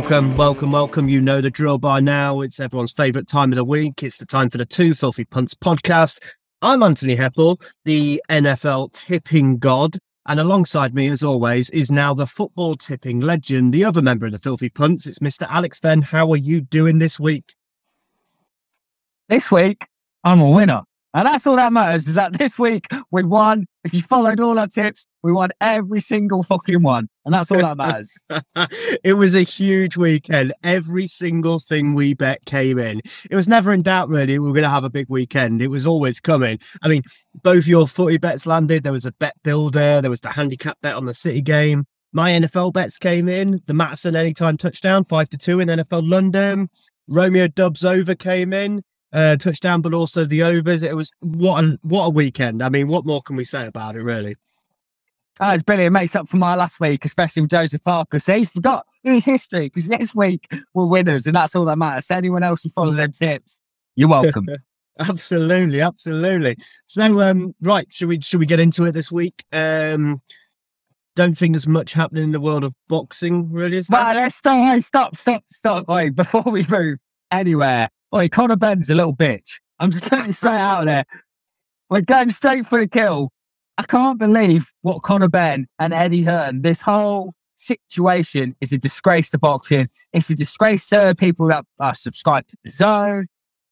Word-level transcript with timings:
Welcome, 0.00 0.34
welcome, 0.34 0.72
welcome. 0.72 1.08
You 1.10 1.20
know 1.20 1.42
the 1.42 1.50
drill 1.50 1.76
by 1.76 2.00
now. 2.00 2.40
It's 2.40 2.58
everyone's 2.58 2.90
favorite 2.90 3.28
time 3.28 3.52
of 3.52 3.56
the 3.56 3.64
week. 3.66 4.02
It's 4.02 4.16
the 4.16 4.24
time 4.24 4.48
for 4.48 4.56
the 4.56 4.64
Two 4.64 4.94
Filthy 4.94 5.26
Punts 5.26 5.54
podcast. 5.54 6.20
I'm 6.62 6.82
Anthony 6.82 7.14
Heppel, 7.14 7.60
the 7.84 8.20
NFL 8.30 8.94
tipping 8.94 9.58
god. 9.58 9.98
And 10.26 10.40
alongside 10.40 10.94
me, 10.94 11.08
as 11.08 11.22
always, 11.22 11.68
is 11.68 11.90
now 11.90 12.14
the 12.14 12.26
football 12.26 12.76
tipping 12.76 13.20
legend, 13.20 13.74
the 13.74 13.84
other 13.84 14.00
member 14.00 14.24
of 14.24 14.32
the 14.32 14.38
Filthy 14.38 14.70
Punts. 14.70 15.06
It's 15.06 15.18
Mr. 15.18 15.46
Alex 15.50 15.78
Venn. 15.80 16.00
How 16.00 16.32
are 16.32 16.38
you 16.38 16.62
doing 16.62 16.98
this 16.98 17.20
week? 17.20 17.54
This 19.28 19.52
week, 19.52 19.86
I'm 20.24 20.40
a 20.40 20.48
winner. 20.50 20.80
And 21.12 21.26
that's 21.26 21.46
all 21.46 21.56
that 21.56 21.72
matters 21.72 22.06
is 22.06 22.14
that 22.14 22.38
this 22.38 22.58
week 22.58 22.86
we 23.10 23.24
won. 23.24 23.66
If 23.82 23.94
you 23.94 24.02
followed 24.02 24.38
all 24.40 24.58
our 24.58 24.68
tips, 24.68 25.06
we 25.22 25.32
won 25.32 25.50
every 25.60 26.00
single 26.00 26.42
fucking 26.42 26.82
one. 26.82 27.08
And 27.24 27.34
that's 27.34 27.50
all 27.50 27.60
that 27.60 27.76
matters. 27.76 28.16
it 29.02 29.14
was 29.14 29.34
a 29.34 29.42
huge 29.42 29.96
weekend. 29.96 30.52
Every 30.62 31.06
single 31.06 31.58
thing 31.58 31.94
we 31.94 32.14
bet 32.14 32.44
came 32.44 32.78
in. 32.78 33.00
It 33.28 33.34
was 33.34 33.48
never 33.48 33.72
in 33.72 33.82
doubt, 33.82 34.08
really. 34.08 34.38
We 34.38 34.46
were 34.46 34.54
going 34.54 34.64
to 34.64 34.70
have 34.70 34.84
a 34.84 34.90
big 34.90 35.06
weekend. 35.08 35.62
It 35.62 35.68
was 35.68 35.86
always 35.86 36.20
coming. 36.20 36.58
I 36.82 36.88
mean, 36.88 37.02
both 37.42 37.66
your 37.66 37.88
footy 37.88 38.18
bets 38.18 38.46
landed. 38.46 38.84
There 38.84 38.92
was 38.92 39.06
a 39.06 39.12
bet 39.12 39.34
builder, 39.42 40.00
there 40.00 40.10
was 40.10 40.20
the 40.20 40.30
handicap 40.30 40.78
bet 40.80 40.94
on 40.94 41.06
the 41.06 41.14
City 41.14 41.40
game. 41.40 41.84
My 42.12 42.30
NFL 42.32 42.72
bets 42.72 42.98
came 42.98 43.28
in. 43.28 43.60
The 43.66 43.72
Maatsen 43.72 44.14
anytime 44.14 44.56
touchdown, 44.56 45.04
five 45.04 45.28
to 45.30 45.38
two 45.38 45.60
in 45.60 45.68
NFL 45.68 46.08
London. 46.08 46.68
Romeo 47.08 47.48
Doubs 47.48 47.84
over 47.84 48.14
came 48.14 48.52
in 48.52 48.82
uh, 49.12 49.36
touchdown, 49.36 49.80
but 49.80 49.94
also 49.94 50.24
the 50.24 50.42
overs. 50.42 50.82
It 50.82 50.94
was 50.94 51.10
what 51.20 51.64
a 51.64 51.78
what 51.82 52.06
a 52.06 52.10
weekend. 52.10 52.62
I 52.62 52.68
mean, 52.68 52.88
what 52.88 53.06
more 53.06 53.22
can 53.22 53.36
we 53.36 53.44
say 53.44 53.66
about 53.66 53.96
it, 53.96 54.02
really? 54.02 54.36
Oh, 55.40 55.50
it's 55.50 55.62
brilliant. 55.62 55.88
It 55.88 55.98
makes 55.98 56.14
up 56.14 56.28
for 56.28 56.36
my 56.36 56.54
last 56.54 56.80
week, 56.80 57.04
especially 57.04 57.42
with 57.42 57.50
Joseph 57.50 57.82
Parker. 57.82 58.20
So 58.20 58.36
he's 58.36 58.50
forgot 58.50 58.84
his 59.02 59.24
history 59.24 59.68
because 59.68 59.88
next 59.88 60.14
week 60.14 60.46
we're 60.74 60.86
winners, 60.86 61.26
and 61.26 61.34
that's 61.34 61.56
all 61.56 61.64
that 61.64 61.78
matters. 61.78 62.06
So 62.06 62.16
anyone 62.16 62.42
else 62.42 62.62
who 62.62 62.68
follow 62.68 62.92
them 62.92 63.12
tips, 63.12 63.58
you're 63.96 64.08
welcome. 64.08 64.46
absolutely, 65.00 65.80
absolutely. 65.80 66.56
So, 66.86 67.20
um, 67.22 67.54
right, 67.62 67.90
should 67.90 68.08
we 68.08 68.20
should 68.20 68.40
we 68.40 68.46
get 68.46 68.60
into 68.60 68.84
it 68.84 68.92
this 68.92 69.10
week? 69.10 69.44
Um, 69.50 70.20
don't 71.16 71.36
think 71.36 71.54
there's 71.54 71.66
much 71.66 71.94
happening 71.94 72.24
in 72.24 72.32
the 72.32 72.40
world 72.40 72.64
of 72.64 72.74
boxing, 72.88 73.50
really. 73.50 73.78
Is 73.78 73.88
well, 73.88 74.14
let's 74.14 74.36
stop, 74.36 74.82
stop, 74.82 75.16
stop, 75.16 75.44
stop. 75.48 75.88
Wait, 75.88 76.14
before 76.14 76.42
we 76.42 76.66
move 76.68 76.98
anywhere, 77.30 77.88
Oi, 78.12 78.28
Conor 78.28 78.56
Benn's 78.56 78.90
a 78.90 78.94
little 78.94 79.14
bitch. 79.14 79.60
I'm 79.78 79.92
just 79.92 80.04
putting 80.04 80.30
it 80.30 80.32
straight 80.32 80.54
out 80.54 80.80
of 80.80 80.86
there. 80.86 81.04
We're 81.90 82.00
going 82.00 82.30
straight 82.30 82.66
for 82.66 82.80
the 82.80 82.88
kill. 82.88 83.30
I 83.78 83.84
can't 83.84 84.18
believe 84.18 84.70
what 84.82 85.02
Conor 85.02 85.28
Benn 85.28 85.68
and 85.78 85.94
Eddie 85.94 86.24
Hearn, 86.24 86.62
this 86.62 86.80
whole 86.80 87.34
situation 87.54 88.56
is 88.60 88.72
a 88.72 88.78
disgrace 88.78 89.30
to 89.30 89.38
boxing. 89.38 89.88
It's 90.12 90.28
a 90.28 90.34
disgrace 90.34 90.88
to 90.88 91.14
people 91.16 91.46
that 91.48 91.64
are 91.78 91.94
subscribed 91.94 92.50
to 92.50 92.56
DAZN. 92.66 93.26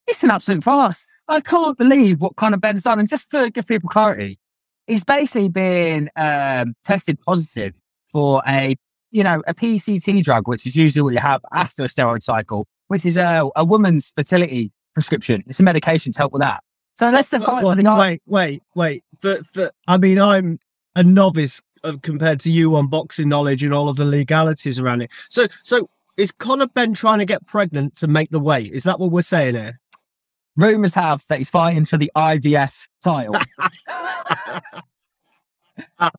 It's 0.07 0.23
an 0.23 0.31
absolute 0.31 0.63
farce. 0.63 1.05
I 1.27 1.41
can't 1.41 1.77
believe 1.77 2.21
what 2.21 2.37
Conor 2.37 2.59
Benn's 2.59 2.85
done. 2.85 3.01
And 3.01 3.09
just 3.09 3.33
to 3.33 3.51
give 3.51 3.67
people 3.67 3.89
clarity, 3.89 4.39
he's 4.87 5.05
basically 5.05 5.49
been 5.49 6.11
um, 6.15 6.75
tested 6.85 7.19
positive 7.27 7.75
for 8.13 8.41
a, 8.47 8.77
you 9.11 9.25
know, 9.25 9.43
a 9.49 9.53
PCT 9.53 10.23
drug, 10.23 10.47
which 10.47 10.65
is 10.65 10.77
usually 10.77 11.03
what 11.03 11.13
you 11.13 11.21
have 11.21 11.41
after 11.53 11.83
a 11.83 11.89
steroid 11.89 12.23
cycle 12.23 12.69
which 12.89 13.07
is 13.07 13.17
a, 13.17 13.49
a 13.57 13.65
woman's 13.65 14.13
fertility 14.15 14.73
prescription. 14.95 15.45
It's 15.47 15.61
a 15.61 15.63
medication 15.63 16.13
to 16.13 16.19
help 16.19 16.33
with 16.33 16.43
that. 16.43 16.63
So 16.97 17.09
let's 17.11 17.31
define. 17.31 17.63
Well, 17.63 17.77
wait, 17.99 18.21
wait, 18.27 18.63
wait. 18.75 19.05
But, 19.23 19.43
but 19.55 19.73
I 19.87 19.99
mean, 19.99 20.19
I'm 20.19 20.59
a 20.97 21.05
novice 21.05 21.63
of, 21.85 22.03
compared 22.03 22.41
to 22.41 22.51
you 22.51 22.75
on 22.75 22.89
boxing 22.89 23.29
knowledge 23.29 23.63
and 23.63 23.73
all 23.73 23.89
of 23.89 23.97
the 23.97 24.05
legalities 24.05 24.81
around 24.81 25.03
it. 25.03 25.13
So, 25.31 25.47
so 25.63 25.89
is 26.17 26.33
Conor 26.33 26.67
Benn 26.67 26.95
trying 26.95 27.21
to 27.21 27.25
get 27.25 27.47
pregnant 27.47 27.97
to 27.99 28.09
make 28.09 28.31
the 28.31 28.41
weight? 28.41 28.73
Is 28.73 28.83
that 28.83 28.99
what 28.99 29.13
we're 29.13 29.23
saying 29.23 29.55
here? 29.55 29.79
Rumors 30.57 30.95
have 30.95 31.25
that 31.29 31.39
he's 31.39 31.51
fighting 31.51 31.85
for 31.85 31.97
the 31.99 32.11
IBF 32.17 32.89
title. 33.05 33.37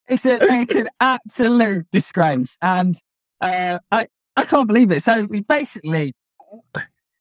it's, 0.08 0.25
a, 0.25 0.38
it's 0.41 0.75
an 0.75 0.88
absolute 1.02 1.85
disgrace, 1.91 2.58
and 2.62 2.96
uh, 3.41 3.79
I 3.91 4.08
I 4.38 4.46
can't 4.46 4.68
believe 4.68 4.94
it. 4.94 5.03
So 5.03 5.25
we 5.25 5.41
basically 5.41 6.13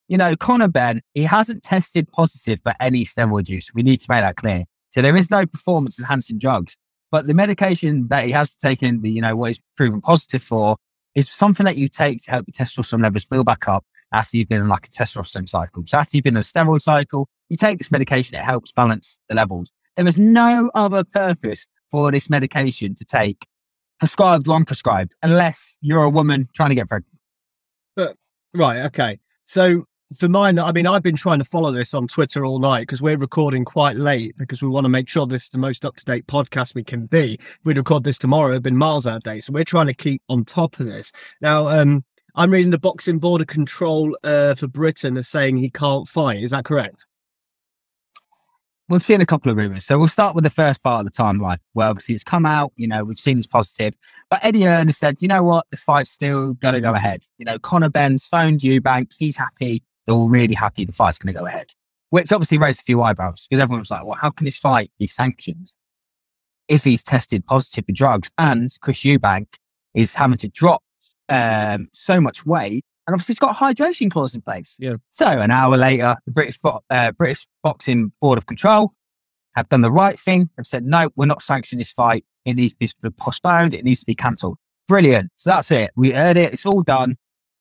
you 0.09 0.17
know, 0.17 0.37
Conor 0.37 0.69
Benn, 0.69 1.03
he 1.15 1.23
hasn't 1.25 1.63
tested 1.63 2.09
positive 2.13 2.61
for 2.63 2.73
any 2.81 3.05
steroid 3.05 3.49
use. 3.49 3.71
We 3.75 3.83
need 3.83 4.01
to 4.01 4.07
make 4.09 4.23
that 4.23 4.37
clear. 4.37 4.65
So 4.91 5.03
there 5.03 5.17
is 5.17 5.31
no 5.31 5.47
performance 5.47 5.99
enhancing 5.99 6.39
drugs, 6.39 6.77
but 7.11 7.27
the 7.27 7.35
medication 7.35 8.09
that 8.09 8.25
he 8.25 8.33
has 8.33 8.55
taken, 8.55 9.03
the, 9.03 9.11
you 9.11 9.21
know, 9.21 9.37
what 9.37 9.49
he's 9.49 9.61
proven 9.77 10.01
positive 10.01 10.43
for 10.43 10.77
is 11.15 11.31
something 11.31 11.65
that 11.65 11.77
you 11.77 11.89
take 11.89 12.23
to 12.25 12.31
help 12.31 12.47
your 12.47 12.67
testosterone 12.67 13.03
levels 13.03 13.25
build 13.25 13.47
back 13.47 13.69
up 13.69 13.85
after 14.13 14.37
you've 14.37 14.49
been 14.49 14.63
in 14.63 14.69
like 14.69 14.87
a 14.87 14.91
testosterone 14.91 15.49
cycle. 15.49 15.83
So 15.87 15.99
after 15.99 16.17
you've 16.17 16.25
been 16.25 16.37
in 16.37 16.41
a 16.41 16.45
steroid 16.45 16.81
cycle, 16.81 17.29
you 17.49 17.57
take 17.57 17.79
this 17.79 17.91
medication, 17.91 18.37
it 18.37 18.45
helps 18.45 18.73
balance 18.73 19.19
the 19.29 19.35
levels. 19.35 19.73
There 19.97 20.07
is 20.07 20.19
no 20.19 20.71
other 20.75 21.05
purpose 21.05 21.67
for 21.91 22.11
this 22.11 22.31
medication 22.31 22.95
to 22.95 23.05
take, 23.05 23.47
prescribed 23.99 24.49
or 24.49 24.59
unprescribed, 24.59 25.13
unless 25.23 25.77
you're 25.81 26.05
a 26.05 26.11
woman 26.11 26.49
trying 26.55 26.69
to 26.71 26.75
get 26.75 26.89
pregnant. 26.89 27.19
But 27.97 28.17
Right. 28.55 28.87
Okay. 28.87 29.19
So 29.45 29.85
for 30.17 30.29
mine, 30.29 30.59
I 30.59 30.73
mean, 30.73 30.87
I've 30.87 31.03
been 31.03 31.17
trying 31.17 31.39
to 31.39 31.45
follow 31.45 31.71
this 31.71 31.93
on 31.93 32.07
Twitter 32.07 32.45
all 32.45 32.59
night 32.59 32.83
because 32.83 33.03
we're 33.03 33.19
recording 33.19 33.65
quite 33.65 33.97
late 33.97 34.35
because 34.39 34.63
we 34.63 34.69
want 34.69 34.85
to 34.85 34.89
make 34.89 35.09
sure 35.09 35.27
this 35.27 35.45
is 35.45 35.51
the 35.51 35.59
most 35.59 35.85
up 35.85 35.97
to 35.97 36.05
date 36.05 36.27
podcast 36.27 36.75
we 36.75 36.85
can 36.85 37.07
be. 37.07 37.35
If 37.35 37.59
we 37.65 37.75
record 37.75 38.05
this 38.05 38.19
tomorrow, 38.19 38.51
it'd 38.51 38.63
been 38.63 38.77
miles 38.77 39.07
out 39.07 39.17
of 39.17 39.23
date. 39.23 39.45
So 39.45 39.53
we're 39.53 39.65
trying 39.65 39.87
to 39.87 39.95
keep 39.95 40.23
on 40.29 40.45
top 40.45 40.81
of 40.81 40.87
this. 40.87 41.13
Now, 41.43 41.69
um, 41.69 42.05
I'm 42.35 42.51
reading 42.51 42.71
the 42.71 42.79
Boxing 42.79 43.19
Board 43.19 43.43
of 43.43 43.49
Control 43.49 44.17
uh, 44.25 44.55
for 44.55 44.67
Britain 44.67 45.17
as 45.17 45.29
saying 45.29 45.57
he 45.59 45.71
can't 45.71 46.09
fight. 46.09 46.43
Is 46.43 46.53
that 46.53 46.65
correct? 46.65 47.05
We've 48.89 49.05
seen 49.05 49.21
a 49.21 49.27
couple 49.27 49.51
of 49.51 49.57
rumors. 49.57 49.85
So 49.85 49.99
we'll 49.99 50.09
start 50.09 50.35
with 50.35 50.45
the 50.45 50.51
first 50.51 50.83
part 50.83 51.05
of 51.05 51.13
the 51.13 51.17
timeline 51.17 51.59
where 51.75 51.89
obviously 51.89 52.15
it's 52.15 52.25
come 52.25 52.47
out, 52.47 52.73
you 52.77 52.87
know, 52.87 53.05
we've 53.05 53.19
seen 53.19 53.39
it's 53.39 53.47
positive. 53.47 53.95
But 54.31 54.45
Eddie 54.45 54.63
Hearn 54.63 54.89
has 54.89 54.97
said, 54.97 55.17
you 55.21 55.29
know 55.29 55.43
what, 55.43 55.67
the 55.71 55.77
fight's 55.77 56.11
still 56.11 56.55
going 56.55 56.75
to 56.75 56.81
go 56.81 56.95
ahead. 56.95 57.25
You 57.39 57.45
know, 57.45 57.59
Conor 57.59 57.91
Benn's 57.91 58.27
phoned 58.27 58.61
Eubank, 58.61 59.13
he's 59.19 59.37
happy. 59.37 59.83
They're 60.07 60.15
all 60.15 60.29
really 60.29 60.55
happy 60.55 60.85
the 60.85 60.93
fight's 60.93 61.19
going 61.19 61.35
to 61.35 61.39
go 61.39 61.47
ahead, 61.47 61.73
which 62.11 62.33
obviously 62.33 62.59
raised 62.59 62.81
a 62.81 62.85
few 62.85 63.03
eyebrows 63.03 63.47
because 63.49 63.61
everyone 63.61 63.81
was 63.81 63.91
like, 63.91 64.05
well, 64.05 64.19
how 64.21 64.31
can 64.31 64.45
this 64.47 64.59
fight 64.59 64.91
be 64.99 65.07
sanctioned 65.07 65.73
if 66.67 66.85
he's 66.85 67.03
tested 67.03 67.45
positive 67.47 67.85
for 67.87 67.93
drugs 67.93 68.31
and 68.39 68.69
Chris 68.81 69.01
Eubank 69.01 69.47
is 69.95 70.15
having 70.15 70.39
to 70.39 70.49
drop 70.49 70.83
um, 71.29 71.89
so 71.93 72.21
much 72.21 72.47
weight 72.47 72.85
and 73.09 73.15
obviously 73.15 73.33
it's 73.33 73.39
got 73.39 73.57
a 73.57 73.59
hydration 73.59 74.11
clause 74.11 74.35
in 74.35 74.43
place. 74.43 74.77
Yeah. 74.79 74.97
So 75.13 75.27
an 75.27 75.51
hour 75.51 75.79
later, 75.79 76.15
the 76.27 76.31
British 76.31 76.59
uh, 76.91 77.13
British 77.13 77.47
Boxing 77.63 78.13
Board 78.21 78.37
of 78.37 78.45
Control 78.45 78.93
have 79.55 79.67
done 79.71 79.81
the 79.81 79.91
right 79.91 80.19
thing 80.19 80.51
Have 80.59 80.67
said, 80.67 80.85
no, 80.85 81.09
we're 81.17 81.25
not 81.25 81.41
sanctioning 81.41 81.79
this 81.79 81.91
fight. 81.91 82.27
It 82.45 82.57
needs 82.57 82.75
to 82.75 82.95
be 83.01 83.09
postponed. 83.09 83.73
It 83.73 83.83
needs 83.83 84.01
to 84.01 84.07
be 84.07 84.15
cancelled. 84.15 84.59
Brilliant. 84.89 85.31
So 85.37 85.49
that's 85.49 85.71
it. 85.71 85.91
We 85.97 86.11
heard 86.11 86.37
it. 86.37 86.53
It's 86.53 86.67
all 86.67 86.83
done. 86.83 87.17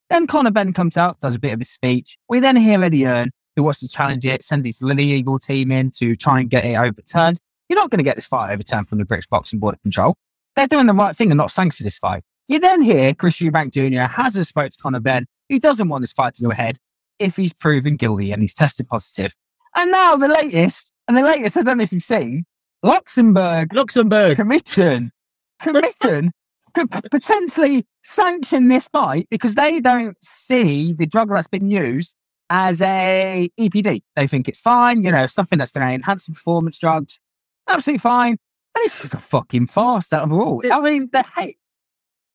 Then 0.09 0.27
Conor 0.27 0.51
Benn 0.51 0.73
comes 0.73 0.97
out, 0.97 1.21
does 1.21 1.35
a 1.35 1.39
bit 1.39 1.53
of 1.53 1.61
a 1.61 1.65
speech. 1.65 2.17
We 2.27 2.41
then 2.41 2.57
hear 2.57 2.83
Eddie 2.83 3.03
Hearn, 3.03 3.31
who 3.55 3.63
wants 3.63 3.79
to 3.79 3.87
challenge 3.87 4.25
it, 4.25 4.43
send 4.43 4.65
his 4.65 4.81
legal 4.81 5.39
team 5.39 5.71
in 5.71 5.91
to 5.91 6.17
try 6.17 6.41
and 6.41 6.49
get 6.49 6.65
it 6.65 6.75
overturned. 6.75 7.39
You're 7.69 7.79
not 7.79 7.89
going 7.89 7.99
to 7.99 8.03
get 8.03 8.17
this 8.17 8.27
fight 8.27 8.51
overturned 8.51 8.89
from 8.89 8.97
the 8.97 9.05
British 9.05 9.27
Boxing 9.27 9.59
Board 9.59 9.75
of 9.75 9.81
Control. 9.81 10.17
They're 10.57 10.67
doing 10.67 10.87
the 10.87 10.93
right 10.93 11.15
thing 11.15 11.31
and 11.31 11.37
not 11.37 11.51
sanctioning 11.51 11.87
this 11.87 11.99
fight. 11.99 12.23
You 12.47 12.59
then 12.59 12.81
hear 12.81 13.13
Chris 13.13 13.39
Eubank 13.39 13.71
Jr. 13.71 14.11
hasn't 14.11 14.47
spoke 14.47 14.71
to 14.71 14.77
Conor 14.77 14.99
Benn 14.99 15.25
he 15.49 15.59
doesn't 15.59 15.89
want 15.89 16.01
this 16.01 16.13
fight 16.13 16.35
to 16.35 16.43
go 16.43 16.51
ahead 16.51 16.77
if 17.19 17.35
he's 17.35 17.53
proven 17.53 17.95
guilty 17.95 18.31
and 18.31 18.41
he's 18.41 18.53
tested 18.53 18.87
positive. 18.87 19.35
And 19.75 19.91
now 19.91 20.15
the 20.15 20.27
latest, 20.27 20.91
and 21.07 21.17
the 21.17 21.21
latest, 21.21 21.57
I 21.57 21.61
don't 21.63 21.77
know 21.77 21.83
if 21.83 21.91
you've 21.91 22.03
seen, 22.03 22.45
Luxembourg, 22.83 23.73
Luxembourg 23.73 24.35
Commission, 24.35 25.11
Commission 25.59 26.31
could 26.73 26.91
potentially 27.11 27.85
sanction 28.03 28.67
this 28.67 28.87
fight 28.87 29.27
because 29.29 29.55
they 29.55 29.79
don't 29.79 30.17
see 30.23 30.93
the 30.93 31.05
drug 31.05 31.29
that's 31.29 31.47
been 31.47 31.69
used 31.69 32.15
as 32.49 32.81
a 32.81 33.49
EPD. 33.59 34.01
They 34.15 34.27
think 34.27 34.47
it's 34.47 34.61
fine, 34.61 35.03
you 35.03 35.11
know, 35.11 35.27
something 35.27 35.59
that's 35.59 35.71
going 35.71 35.87
to 35.87 35.93
enhance 35.93 36.27
performance 36.27 36.79
drugs. 36.79 37.19
Absolutely 37.67 37.99
fine. 37.99 38.37
And 38.75 38.85
it's 38.85 39.01
just 39.01 39.13
a 39.13 39.19
fucking 39.19 39.67
farce 39.67 40.13
out 40.13 40.23
of 40.23 40.31
all. 40.31 40.61
I 40.71 40.79
mean, 40.79 41.09
the 41.11 41.23
hate 41.35 41.56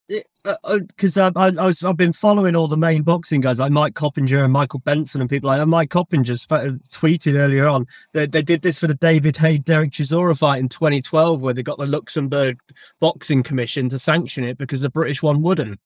because 0.08 1.16
uh, 1.16 1.30
I, 1.36 1.52
I, 1.58 1.66
was 1.66 1.82
I've 1.82 1.96
been 1.96 2.12
following 2.12 2.56
all 2.56 2.68
the 2.68 2.76
main 2.76 3.02
boxing 3.02 3.40
guys 3.40 3.60
like 3.60 3.72
Mike 3.72 3.94
Coppinger 3.94 4.42
and 4.42 4.52
Michael 4.52 4.80
Benson 4.80 5.20
and 5.20 5.30
people 5.30 5.48
like 5.48 5.58
that. 5.58 5.66
Mike 5.66 5.90
Coppinger's 5.90 6.46
tweeted 6.46 7.38
earlier 7.38 7.68
on 7.68 7.86
that 8.12 8.32
they 8.32 8.42
did 8.42 8.62
this 8.62 8.78
for 8.78 8.86
the 8.86 8.94
David 8.94 9.36
Haye 9.36 9.58
Derek 9.58 9.92
Chisora 9.92 10.38
fight 10.38 10.58
in 10.58 10.68
2012 10.68 11.42
where 11.42 11.54
they 11.54 11.62
got 11.62 11.78
the 11.78 11.86
Luxembourg 11.86 12.58
Boxing 13.00 13.42
Commission 13.42 13.88
to 13.90 13.98
sanction 13.98 14.44
it 14.44 14.58
because 14.58 14.80
the 14.80 14.90
British 14.90 15.22
one 15.22 15.42
wouldn't. 15.42 15.78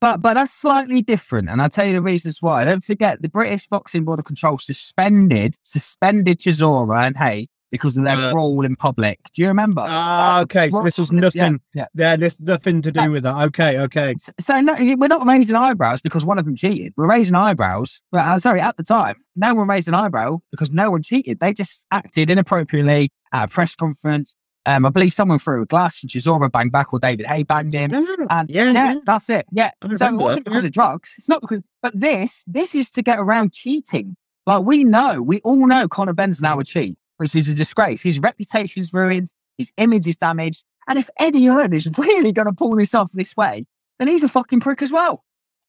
But 0.00 0.22
but 0.22 0.34
that's 0.34 0.52
slightly 0.52 1.02
different, 1.02 1.48
and 1.48 1.60
I'll 1.60 1.70
tell 1.70 1.86
you 1.86 1.94
the 1.94 2.02
reasons 2.02 2.40
why. 2.40 2.64
Don't 2.64 2.84
forget 2.84 3.20
the 3.20 3.28
British 3.28 3.66
Boxing 3.66 4.04
Board 4.04 4.20
of 4.20 4.26
Control 4.26 4.58
suspended 4.58 5.56
suspended 5.64 6.38
Chisora 6.38 7.06
and 7.06 7.16
Haye 7.16 7.48
because 7.70 7.96
of 7.96 8.04
their 8.04 8.16
Uh, 8.16 8.30
brawl 8.32 8.64
in 8.64 8.76
public. 8.76 9.18
Do 9.34 9.42
you 9.42 9.48
remember? 9.48 9.84
Ah, 9.86 10.40
okay. 10.42 10.68
Well, 10.70 10.82
this 10.82 10.98
was 10.98 11.10
nothing. 11.12 11.60
yeah. 11.74 11.86
Yeah, 11.94 12.16
this 12.16 12.36
nothing 12.40 12.82
to 12.82 12.92
do 12.92 13.00
Uh, 13.00 13.10
with 13.10 13.22
that. 13.24 13.36
Okay, 13.46 13.78
okay. 13.80 14.12
S- 14.12 14.30
So 14.40 14.60
no, 14.60 14.74
we're 14.78 15.08
not 15.08 15.26
raising 15.26 15.56
eyebrows 15.56 16.00
because 16.00 16.24
one 16.24 16.38
of 16.38 16.44
them 16.44 16.56
cheated. 16.56 16.92
We're 16.96 17.08
raising 17.08 17.34
eyebrows. 17.34 18.00
Well, 18.12 18.34
uh, 18.34 18.38
sorry, 18.38 18.60
at 18.60 18.76
the 18.76 18.82
time, 18.84 19.16
no 19.36 19.54
one 19.54 19.68
raised 19.68 19.88
an 19.88 19.94
eyebrow 19.94 20.38
because 20.50 20.70
no 20.70 20.90
one 20.90 21.02
cheated. 21.02 21.40
They 21.40 21.52
just 21.52 21.84
acted 21.90 22.30
inappropriately 22.30 23.10
at 23.32 23.44
a 23.44 23.48
press 23.48 23.74
conference. 23.76 24.34
Um, 24.66 24.84
I 24.84 24.90
believe 24.90 25.14
someone 25.14 25.38
threw 25.38 25.62
a 25.62 25.66
glass 25.66 26.02
and 26.02 26.10
Chisora 26.10 26.52
banged 26.52 26.72
back 26.72 26.92
or 26.92 26.98
David 26.98 27.24
Haye 27.26 27.42
banged 27.42 27.72
him. 27.72 27.94
And 28.28 28.50
Yeah, 28.50 28.64
yeah, 28.64 28.72
yeah. 28.72 28.94
that's 29.06 29.30
it. 29.30 29.46
Yeah. 29.50 29.70
So 29.94 30.06
it 30.08 30.12
wasn't 30.16 30.44
because 30.44 30.64
of 30.66 30.72
drugs. 30.72 31.14
It's 31.16 31.28
not 31.28 31.40
because, 31.40 31.60
but 31.80 31.98
this, 31.98 32.44
this 32.46 32.74
is 32.74 32.90
to 32.90 33.02
get 33.02 33.18
around 33.18 33.52
cheating. 33.54 34.14
Like 34.46 34.64
we 34.64 34.84
know, 34.84 35.22
we 35.22 35.40
all 35.40 35.66
know 35.66 35.88
Conor 35.88 36.12
Benn's 36.12 36.42
now 36.42 36.58
a 36.58 36.64
cheat, 36.64 36.97
which 37.18 37.34
is 37.36 37.48
a 37.48 37.54
disgrace. 37.54 38.02
His 38.02 38.18
reputation's 38.18 38.92
ruined. 38.92 39.32
His 39.58 39.72
image 39.76 40.06
is 40.06 40.16
damaged. 40.16 40.64
And 40.88 40.98
if 40.98 41.10
Eddie 41.18 41.46
Hearn 41.46 41.74
is 41.74 41.86
really 41.98 42.32
going 42.32 42.46
to 42.46 42.52
pull 42.52 42.74
this 42.76 42.94
off 42.94 43.10
this 43.12 43.36
way, 43.36 43.66
then 43.98 44.08
he's 44.08 44.24
a 44.24 44.28
fucking 44.28 44.60
prick 44.60 44.80
as 44.82 44.92
well. 44.92 45.24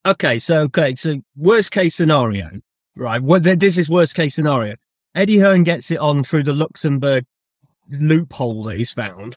Okay, 0.06 0.40
so 0.40 0.62
okay, 0.62 0.96
so 0.96 1.18
worst 1.36 1.72
case 1.72 1.94
scenario, 1.96 2.48
right? 2.96 3.22
What 3.22 3.44
this 3.44 3.78
is 3.78 3.90
worst 3.90 4.16
case 4.16 4.34
scenario. 4.36 4.75
Eddie 5.13 5.40
Hearn 5.40 5.63
gets 5.63 5.92
it 5.92 5.98
on 6.00 6.24
through 6.24 6.44
the 6.44 6.54
Luxembourg 6.54 7.25
loophole 7.90 8.63
that 8.63 8.78
he's 8.78 8.94
found. 8.94 9.36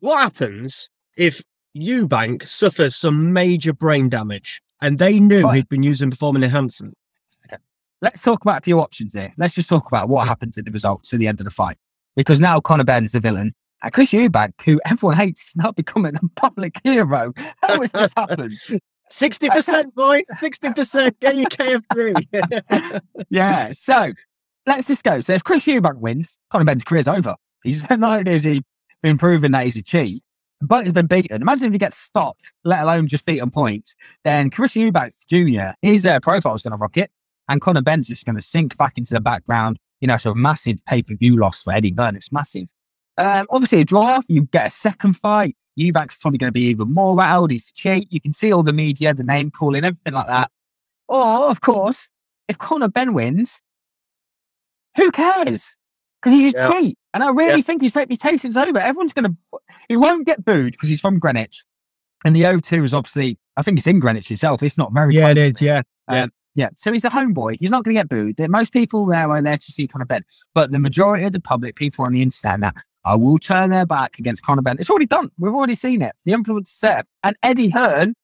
What 0.00 0.18
happens 0.18 0.88
if 1.16 1.42
Eubank 1.76 2.46
suffers 2.46 2.96
some 2.96 3.32
major 3.32 3.72
brain 3.72 4.08
damage 4.08 4.60
and 4.80 4.98
they 4.98 5.20
knew 5.20 5.42
Right. 5.44 5.56
he'd 5.56 5.68
been 5.68 5.82
using 5.82 6.10
performance 6.10 6.44
enhancement? 6.46 6.94
Let's 8.02 8.22
talk 8.22 8.42
about 8.42 8.58
a 8.58 8.62
few 8.62 8.80
options 8.80 9.12
here. 9.12 9.32
Let's 9.36 9.54
just 9.54 9.68
talk 9.68 9.86
about 9.86 10.08
what 10.08 10.26
happens 10.26 10.56
in 10.56 10.64
the 10.64 10.70
results 10.70 11.12
at 11.12 11.20
the 11.20 11.26
end 11.26 11.40
of 11.40 11.44
the 11.44 11.50
fight. 11.50 11.76
Because 12.16 12.40
now 12.40 12.58
Conor 12.60 12.84
Benn's 12.84 13.14
a 13.14 13.20
villain. 13.20 13.54
And 13.82 13.92
Chris 13.92 14.12
Eubank, 14.12 14.52
who 14.64 14.80
everyone 14.86 15.16
hates, 15.16 15.48
is 15.48 15.56
now 15.56 15.72
becoming 15.72 16.14
a 16.16 16.28
public 16.36 16.80
hero. 16.82 17.32
How 17.62 17.80
has 17.80 17.90
this 17.90 18.12
happened? 18.16 18.54
Sixty 19.10 19.48
percent, 19.48 19.94
boy. 19.96 20.22
Sixty 20.38 20.72
percent. 20.72 21.18
Get 21.20 21.36
your 21.36 21.46
KF3. 21.46 23.00
Yeah. 23.30 23.72
So 23.74 24.12
let's 24.66 24.88
just 24.88 25.04
go. 25.04 25.20
So 25.20 25.34
if 25.34 25.44
Chris 25.44 25.66
Eubank 25.66 25.98
wins, 25.98 26.38
Conor 26.50 26.64
Benn's 26.64 26.84
career's 26.84 27.08
over. 27.08 27.36
He's 27.64 27.88
not 27.90 28.20
only 28.20 28.32
has 28.32 28.44
he 28.44 28.62
been 29.02 29.18
proven 29.18 29.52
that 29.52 29.64
he's 29.64 29.76
a 29.76 29.82
cheat, 29.82 30.22
but 30.60 30.84
he's 30.84 30.92
been 30.92 31.06
beaten. 31.06 31.42
Imagine 31.42 31.66
if 31.68 31.72
he 31.72 31.78
gets 31.78 31.96
stopped, 31.96 32.52
let 32.64 32.80
alone 32.80 33.06
just 33.06 33.26
beaten 33.26 33.50
points, 33.50 33.94
then 34.24 34.50
Chris 34.50 34.74
Eubank 34.74 35.12
Jr., 35.28 35.74
his 35.82 36.04
uh, 36.06 36.20
profile 36.20 36.54
is 36.54 36.62
going 36.62 36.72
to 36.72 36.76
rocket 36.76 37.10
and 37.50 37.60
Conor 37.60 37.82
Benn's 37.82 38.08
just 38.08 38.24
going 38.24 38.36
to 38.36 38.42
sink 38.42 38.78
back 38.78 38.96
into 38.96 39.12
the 39.12 39.20
background. 39.20 39.78
You 40.00 40.08
know, 40.08 40.16
so 40.16 40.30
a 40.30 40.34
massive 40.34 40.82
pay-per-view 40.86 41.36
loss 41.36 41.62
for 41.62 41.74
Eddie 41.74 41.94
Hearn. 41.94 42.16
It's 42.16 42.32
massive. 42.32 42.68
Um, 43.18 43.46
obviously, 43.50 43.82
a 43.82 43.84
draw, 43.84 44.20
you 44.28 44.42
get 44.46 44.68
a 44.68 44.70
second 44.70 45.12
fight. 45.14 45.54
Eubank's 45.78 46.16
probably 46.16 46.38
going 46.38 46.48
to 46.48 46.52
be 46.52 46.62
even 46.62 46.92
more 46.94 47.14
rattled. 47.16 47.50
He's 47.50 47.70
cheat. 47.70 48.10
You 48.10 48.20
can 48.20 48.32
see 48.32 48.50
all 48.50 48.62
the 48.62 48.72
media, 48.72 49.12
the 49.12 49.22
name 49.24 49.50
calling, 49.50 49.84
everything 49.84 50.14
like 50.14 50.26
that. 50.28 50.50
Or, 51.08 51.50
of 51.50 51.60
course, 51.60 52.08
if 52.48 52.56
Conor 52.56 52.88
Benn 52.88 53.12
wins, 53.12 53.60
who 54.96 55.10
cares? 55.10 55.76
Because 56.22 56.38
he's 56.38 56.54
Yeah. 56.54 56.68
great. 56.68 56.96
And 57.12 57.22
I 57.22 57.30
really 57.30 57.56
Yeah. 57.56 57.62
think 57.62 57.82
his 57.82 57.94
reputation's 57.96 58.56
over. 58.56 58.78
Everyone's 58.78 59.12
going 59.12 59.24
to, 59.24 59.36
he 59.88 59.96
won't 59.96 60.24
get 60.26 60.44
booed 60.44 60.72
because 60.72 60.88
he's 60.88 61.00
from 61.00 61.18
Greenwich. 61.18 61.64
And 62.24 62.34
the 62.36 62.42
O2 62.42 62.84
is 62.84 62.94
obviously, 62.94 63.38
I 63.56 63.62
think 63.62 63.78
it's 63.78 63.86
in 63.86 64.00
Greenwich 64.00 64.30
itself. 64.30 64.62
It's 64.62 64.78
not 64.78 64.92
very 64.92 65.14
yeah, 65.14 65.28
it 65.30 65.38
is. 65.38 65.60
Yeah. 65.62 65.82
Um, 66.08 66.16
yeah. 66.16 66.26
So 66.74 66.92
he's 66.92 67.04
a 67.04 67.10
homeboy. 67.10 67.56
He's 67.60 67.70
not 67.70 67.84
going 67.84 67.94
to 67.94 68.00
get 68.00 68.08
booed. 68.08 68.50
Most 68.50 68.72
people 68.72 69.06
there 69.06 69.30
are 69.30 69.42
there 69.42 69.58
to 69.58 69.72
see 69.72 69.86
Conor 69.86 70.04
Benn. 70.04 70.24
But 70.54 70.72
the 70.72 70.78
majority 70.78 71.24
of 71.24 71.32
the 71.32 71.40
public, 71.40 71.76
people 71.76 72.04
on 72.04 72.12
the 72.12 72.22
internet 72.22 72.60
now, 72.60 72.72
I 73.04 73.14
will 73.16 73.38
turn 73.38 73.70
their 73.70 73.86
back 73.86 74.18
against 74.18 74.42
Conor 74.42 74.62
Benn. 74.62 74.76
It's 74.78 74.90
already 74.90 75.06
done. 75.06 75.30
We've 75.38 75.54
already 75.54 75.74
seen 75.74 76.02
it. 76.02 76.14
The 76.24 76.32
influence 76.32 76.70
is 76.70 76.78
set. 76.78 77.06
And 77.22 77.36
Eddie 77.42 77.70
Hearn, 77.70 78.14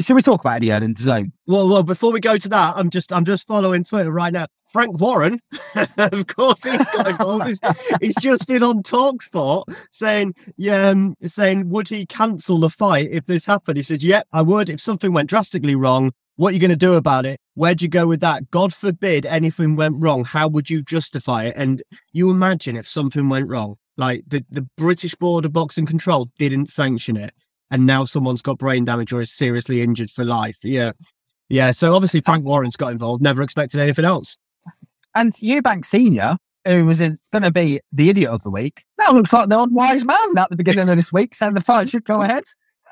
should 0.00 0.14
we 0.14 0.22
talk 0.22 0.40
about 0.40 0.56
Eddie 0.56 0.70
Hearn 0.70 0.82
in 0.82 0.94
DAZN? 0.94 1.32
Well, 1.46 1.68
well, 1.68 1.82
before 1.82 2.12
we 2.12 2.20
go 2.20 2.36
to 2.38 2.48
that, 2.48 2.74
I'm 2.76 2.90
just 2.90 3.12
I'm 3.12 3.24
just 3.24 3.46
following 3.46 3.84
Twitter 3.84 4.10
right 4.10 4.32
now. 4.32 4.46
Frank 4.66 4.98
Warren, 4.98 5.38
of 5.98 6.26
course, 6.26 6.64
he's 6.64 6.88
got 6.88 7.06
involved. 7.06 7.46
He's, 7.46 7.60
he's 8.00 8.16
just 8.16 8.48
been 8.48 8.62
on 8.62 8.82
Talksport 8.82 9.64
saying, 9.92 10.34
yeah, 10.56 10.88
um, 10.88 11.14
saying 11.22 11.68
would 11.68 11.88
he 11.88 12.06
cancel 12.06 12.58
the 12.58 12.70
fight 12.70 13.10
if 13.10 13.26
this 13.26 13.46
happened? 13.46 13.76
He 13.76 13.82
said, 13.82 14.02
"Yep, 14.02 14.26
I 14.32 14.42
would. 14.42 14.68
If 14.68 14.80
something 14.80 15.12
went 15.12 15.28
drastically 15.28 15.76
wrong, 15.76 16.12
what 16.36 16.50
are 16.50 16.52
you 16.54 16.60
going 16.60 16.70
to 16.70 16.76
do 16.76 16.94
about 16.94 17.26
it? 17.26 17.40
Where'd 17.54 17.82
you 17.82 17.88
go 17.88 18.06
with 18.06 18.20
that? 18.20 18.50
God 18.50 18.74
forbid 18.74 19.24
anything 19.26 19.76
went 19.76 19.96
wrong. 19.98 20.24
How 20.24 20.48
would 20.48 20.68
you 20.68 20.82
justify 20.82 21.44
it? 21.44 21.54
And 21.56 21.82
you 22.12 22.30
imagine 22.30 22.76
if 22.76 22.88
something 22.88 23.28
went 23.28 23.48
wrong, 23.48 23.76
like 23.96 24.24
the 24.26 24.44
the 24.50 24.66
British 24.76 25.14
Board 25.14 25.44
of 25.44 25.52
Boxing 25.52 25.86
Control 25.86 26.28
didn't 26.38 26.68
sanction 26.68 27.16
it, 27.16 27.32
and 27.70 27.86
now 27.86 28.04
someone's 28.04 28.42
got 28.42 28.58
brain 28.58 28.84
damage 28.84 29.12
or 29.12 29.20
is 29.20 29.32
seriously 29.32 29.80
injured 29.82 30.10
for 30.10 30.24
life. 30.24 30.58
Yeah." 30.64 30.92
Yeah, 31.50 31.72
so 31.72 31.94
obviously 31.94 32.20
Frank 32.20 32.44
Warren's 32.44 32.76
got 32.76 32.92
involved. 32.92 33.22
Never 33.22 33.42
expected 33.42 33.78
anything 33.78 34.06
else. 34.06 34.36
And 35.14 35.32
Eubank 35.34 35.84
Senior, 35.84 36.38
who 36.64 36.86
was 36.86 37.00
going 37.00 37.18
to 37.42 37.50
be 37.50 37.80
the 37.92 38.08
idiot 38.08 38.30
of 38.30 38.42
the 38.42 38.50
week, 38.50 38.82
now 38.98 39.12
looks 39.12 39.32
like 39.32 39.50
the 39.50 39.60
unwise 39.60 40.04
man 40.04 40.38
at 40.38 40.48
the 40.50 40.56
beginning 40.56 40.88
of 40.88 40.96
this 40.96 41.12
week, 41.12 41.34
saying 41.34 41.54
the 41.54 41.60
fight 41.60 41.90
should 41.90 42.04
go 42.04 42.22
ahead. 42.22 42.44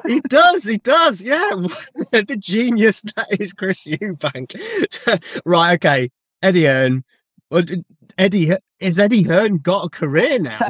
He 0.06 0.20
does, 0.20 0.64
he 0.64 0.78
does, 0.78 1.20
yeah. 1.20 1.50
the 2.12 2.36
genius 2.38 3.02
that 3.16 3.40
is 3.40 3.52
Chris 3.52 3.86
Eubank. 3.86 4.54
right, 5.44 5.74
okay. 5.74 6.10
Eddie 6.42 6.64
Hearn. 6.64 7.04
Eddie 8.18 8.52
is 8.80 8.98
Eddie 8.98 9.22
Hearn 9.22 9.58
got 9.58 9.86
a 9.86 9.88
career 9.88 10.38
now? 10.38 10.56
So- 10.56 10.68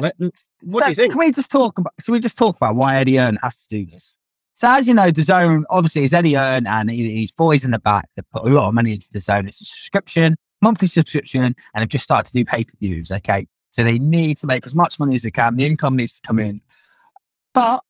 what 0.61 0.81
so 0.81 0.85
do 0.85 0.89
you 0.89 0.95
think? 0.95 1.11
Can 1.13 1.19
we 1.19 1.31
just 1.31 1.51
talk 1.51 1.77
about? 1.77 1.93
So 1.99 2.13
we 2.13 2.19
just 2.19 2.37
talk 2.37 2.55
about 2.55 2.75
why 2.75 2.97
Eddie 2.97 3.17
Hearn 3.17 3.39
has 3.41 3.57
to 3.57 3.67
do 3.67 3.85
this. 3.89 4.17
So 4.53 4.69
as 4.69 4.87
you 4.87 4.93
know, 4.93 5.11
DAZN 5.11 5.63
obviously 5.69 6.03
is 6.03 6.13
Eddie 6.13 6.35
Hearn 6.35 6.67
and 6.67 6.89
he, 6.91 7.11
he's 7.11 7.31
boys 7.31 7.65
in 7.65 7.71
the 7.71 7.79
back 7.79 8.07
that 8.15 8.29
put 8.29 8.43
a 8.43 8.53
lot 8.53 8.67
of 8.67 8.73
money 8.75 8.93
into 8.93 9.07
DAZN. 9.09 9.47
It's 9.47 9.61
a 9.61 9.65
subscription, 9.65 10.35
monthly 10.61 10.87
subscription, 10.87 11.43
and 11.43 11.55
they've 11.75 11.89
just 11.89 12.03
started 12.03 12.27
to 12.27 12.33
do 12.33 12.45
pay 12.45 12.63
per 12.63 12.73
views. 12.79 13.11
Okay, 13.11 13.47
so 13.71 13.83
they 13.83 13.97
need 13.97 14.37
to 14.39 14.47
make 14.47 14.65
as 14.65 14.75
much 14.75 14.99
money 14.99 15.15
as 15.15 15.23
they 15.23 15.31
can. 15.31 15.55
The 15.55 15.65
income 15.65 15.95
needs 15.95 16.19
to 16.19 16.27
come 16.27 16.37
in. 16.37 16.61
But 17.53 17.83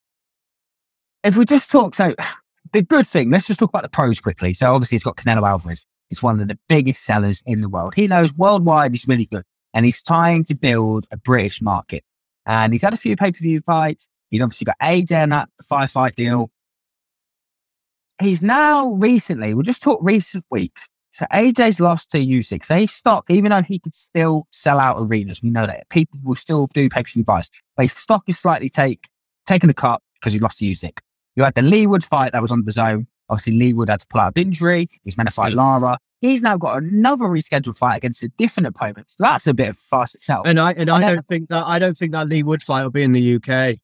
if 1.23 1.37
we 1.37 1.45
just 1.45 1.71
talk, 1.71 1.95
so 1.95 2.15
the 2.73 2.81
good 2.81 3.07
thing, 3.07 3.29
let's 3.29 3.47
just 3.47 3.59
talk 3.59 3.69
about 3.69 3.83
the 3.83 3.89
pros 3.89 4.19
quickly. 4.19 4.53
So 4.53 4.73
obviously, 4.73 4.95
he's 4.95 5.03
got 5.03 5.17
Canelo 5.17 5.47
Alvarez. 5.47 5.85
He's 6.09 6.21
one 6.21 6.39
of 6.39 6.47
the 6.47 6.59
biggest 6.67 7.03
sellers 7.03 7.41
in 7.45 7.61
the 7.61 7.69
world. 7.69 7.95
He 7.95 8.07
knows 8.07 8.33
worldwide 8.33 8.91
he's 8.91 9.07
really 9.07 9.25
good, 9.25 9.43
and 9.73 9.85
he's 9.85 10.03
trying 10.03 10.43
to 10.45 10.55
build 10.55 11.07
a 11.11 11.17
British 11.17 11.61
market. 11.61 12.03
And 12.45 12.73
he's 12.73 12.83
had 12.83 12.93
a 12.93 12.97
few 12.97 13.15
pay 13.15 13.31
per 13.31 13.37
view 13.39 13.61
fights. 13.61 14.09
He's 14.29 14.41
obviously 14.41 14.65
got 14.65 14.77
AJ 14.81 15.23
in 15.23 15.29
that 15.29 15.49
five 15.67 15.91
fight 15.91 16.15
deal. 16.15 16.51
He's 18.21 18.43
now 18.43 18.89
recently, 18.89 19.53
we'll 19.53 19.63
just 19.63 19.81
talk 19.81 19.99
recent 20.01 20.45
weeks. 20.49 20.87
So 21.11 21.25
AJ's 21.31 21.79
lost 21.79 22.09
to 22.11 22.17
Usyk. 22.19 22.65
So 22.65 22.75
he's 22.75 22.91
stock, 22.91 23.25
even 23.29 23.51
though 23.51 23.61
he 23.61 23.77
could 23.77 23.93
still 23.93 24.47
sell 24.51 24.79
out 24.79 24.97
arenas, 24.99 25.43
we 25.43 25.51
know 25.51 25.67
that 25.67 25.87
people 25.89 26.19
will 26.23 26.35
still 26.35 26.67
do 26.73 26.89
pay 26.89 27.03
per 27.03 27.09
view 27.09 27.23
buys. 27.23 27.49
But 27.77 27.83
his 27.83 27.93
stock 27.93 28.23
is 28.27 28.39
slightly 28.39 28.69
take 28.69 29.07
taken 29.45 29.69
a 29.69 29.73
cut 29.73 30.01
because 30.15 30.33
he 30.33 30.39
lost 30.39 30.59
to 30.59 30.65
Usyk. 30.65 30.97
You 31.35 31.43
had 31.43 31.55
the 31.55 31.61
Leigh 31.61 31.87
Wood 31.87 32.03
fight 32.05 32.31
that 32.33 32.41
was 32.41 32.51
on 32.51 32.63
DAZN. 32.63 33.07
Obviously, 33.29 33.53
Leigh 33.53 33.73
Wood 33.73 33.89
had 33.89 34.01
to 34.01 34.07
pull 34.07 34.21
out 34.21 34.29
of 34.29 34.37
injury. 34.37 34.87
He's 35.03 35.17
meant 35.17 35.29
to 35.29 35.33
fight 35.35 35.53
mm. 35.53 35.57
Lara. 35.57 35.97
He's 36.21 36.41
now 36.43 36.57
got 36.57 36.81
another 36.81 37.25
rescheduled 37.25 37.77
fight 37.77 37.97
against 37.97 38.23
a 38.23 38.29
different 38.29 38.67
opponent. 38.67 39.07
So 39.09 39.23
that's 39.23 39.47
a 39.47 39.53
bit 39.53 39.69
of 39.69 39.77
farce 39.77 40.13
itself. 40.15 40.47
And 40.47 40.59
I 40.59 40.71
and 40.73 40.89
I 40.89 40.95
And 40.95 41.03
then- 41.03 41.15
don't 41.15 41.27
think 41.27 41.49
that 41.49 41.65
I 41.65 41.79
don't 41.79 41.97
think 41.97 42.11
that 42.13 42.27
Leigh 42.29 42.43
Wood 42.43 42.61
fight 42.61 42.83
will 42.83 42.91
be 42.91 43.03
in 43.03 43.11
the 43.11 43.35
UK. 43.35 43.77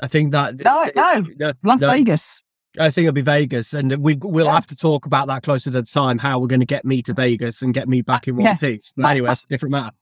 I 0.00 0.06
think 0.08 0.32
that 0.32 0.62
No, 0.62 0.90
no. 0.94 1.22
no, 1.38 1.52
Las 1.62 1.80
no, 1.80 1.90
Vegas. 1.90 2.42
I 2.78 2.90
think 2.90 3.06
it'll 3.06 3.14
be 3.14 3.22
Vegas, 3.22 3.72
and 3.72 3.96
we 3.96 4.16
we'll 4.20 4.44
Yeah. 4.46 4.52
have 4.54 4.66
to 4.66 4.76
talk 4.76 5.06
about 5.06 5.28
that 5.28 5.42
closer 5.42 5.70
to 5.70 5.80
the 5.80 5.82
time. 5.86 6.18
How 6.18 6.38
we're 6.38 6.46
going 6.48 6.60
to 6.60 6.66
get 6.66 6.84
me 6.84 7.00
to 7.02 7.14
Vegas 7.14 7.62
and 7.62 7.72
get 7.72 7.88
me 7.88 8.02
back 8.02 8.28
in 8.28 8.36
one 8.36 8.44
Yeah. 8.44 8.56
piece. 8.56 8.92
But 8.94 9.06
anyway, 9.06 9.28
that's 9.28 9.44
a 9.44 9.48
different 9.48 9.70
matter. 9.72 9.96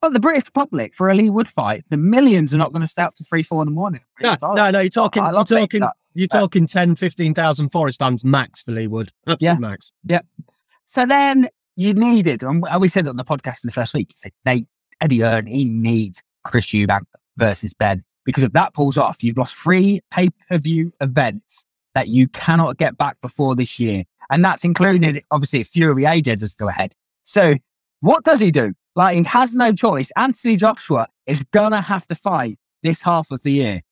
But 0.00 0.12
the 0.12 0.20
British 0.20 0.52
public 0.52 0.94
for 0.94 1.08
a 1.08 1.14
Leigh 1.16 1.30
Wood 1.30 1.48
fight, 1.48 1.82
the 1.90 1.96
millions 1.96 2.54
are 2.54 2.58
not 2.58 2.72
going 2.72 2.82
to 2.82 2.86
stay 2.88 3.02
up 3.02 3.14
to 3.16 3.24
three, 3.24 3.42
four 3.42 3.62
in 3.62 3.66
the 3.66 3.72
morning. 3.74 4.02
No, 4.20 4.36
no, 4.40 4.70
no. 4.70 4.78
You're 4.78 4.90
talking. 4.90 5.24
I 5.24 5.32
You're 5.32 5.42
talking. 5.42 5.80
that. 5.80 5.94
You're 6.14 6.28
Uh, 6.32 6.40
talking 6.40 6.66
10, 6.66 6.96
15,000 6.96 7.68
Forest 7.70 7.98
fans 7.98 8.24
max 8.24 8.62
for 8.62 8.72
Leigh 8.72 8.86
Wood. 8.88 9.10
Absolute 9.26 9.42
Yeah. 9.42 9.58
max. 9.58 9.92
Yep. 10.04 10.26
So 10.86 11.06
then 11.06 11.48
you 11.76 11.94
needed, 11.94 12.42
and 12.42 12.64
we 12.80 12.88
said 12.88 13.06
it 13.06 13.10
on 13.10 13.16
the 13.16 13.24
podcast 13.24 13.62
in 13.64 13.68
the 13.68 13.72
first 13.72 13.94
week, 13.94 14.08
You 14.10 14.14
said 14.16 14.32
they, 14.44 14.66
Eddie 15.00 15.20
Hearn, 15.20 15.46
he 15.46 15.64
needs 15.64 16.22
Chris 16.44 16.66
Eubank 16.66 17.02
versus 17.36 17.72
Benn. 17.74 18.04
Because 18.24 18.42
if 18.42 18.52
that 18.52 18.74
pulls 18.74 18.98
off, 18.98 19.22
you've 19.22 19.38
lost 19.38 19.56
three 19.56 20.00
pay 20.10 20.28
per 20.48 20.58
view 20.58 20.92
events 21.00 21.64
that 21.94 22.08
you 22.08 22.28
cannot 22.28 22.76
get 22.76 22.96
back 22.96 23.16
before 23.22 23.54
this 23.54 23.78
year. 23.80 24.04
And 24.30 24.44
that's 24.44 24.64
included, 24.64 25.22
obviously, 25.30 25.60
if 25.60 25.68
Fury 25.68 26.02
AJ 26.04 26.38
does 26.38 26.54
go 26.54 26.68
ahead. 26.68 26.94
So 27.22 27.54
what 28.00 28.24
does 28.24 28.40
he 28.40 28.50
do? 28.50 28.74
Like, 28.96 29.16
he 29.16 29.22
has 29.24 29.54
no 29.54 29.72
choice. 29.72 30.10
Anthony 30.16 30.56
Joshua 30.56 31.06
is 31.26 31.44
going 31.44 31.70
to 31.70 31.80
have 31.80 32.06
to 32.08 32.14
fight 32.14 32.58
this 32.82 33.00
half 33.02 33.30
of 33.30 33.42
the 33.42 33.52
year. 33.52 33.82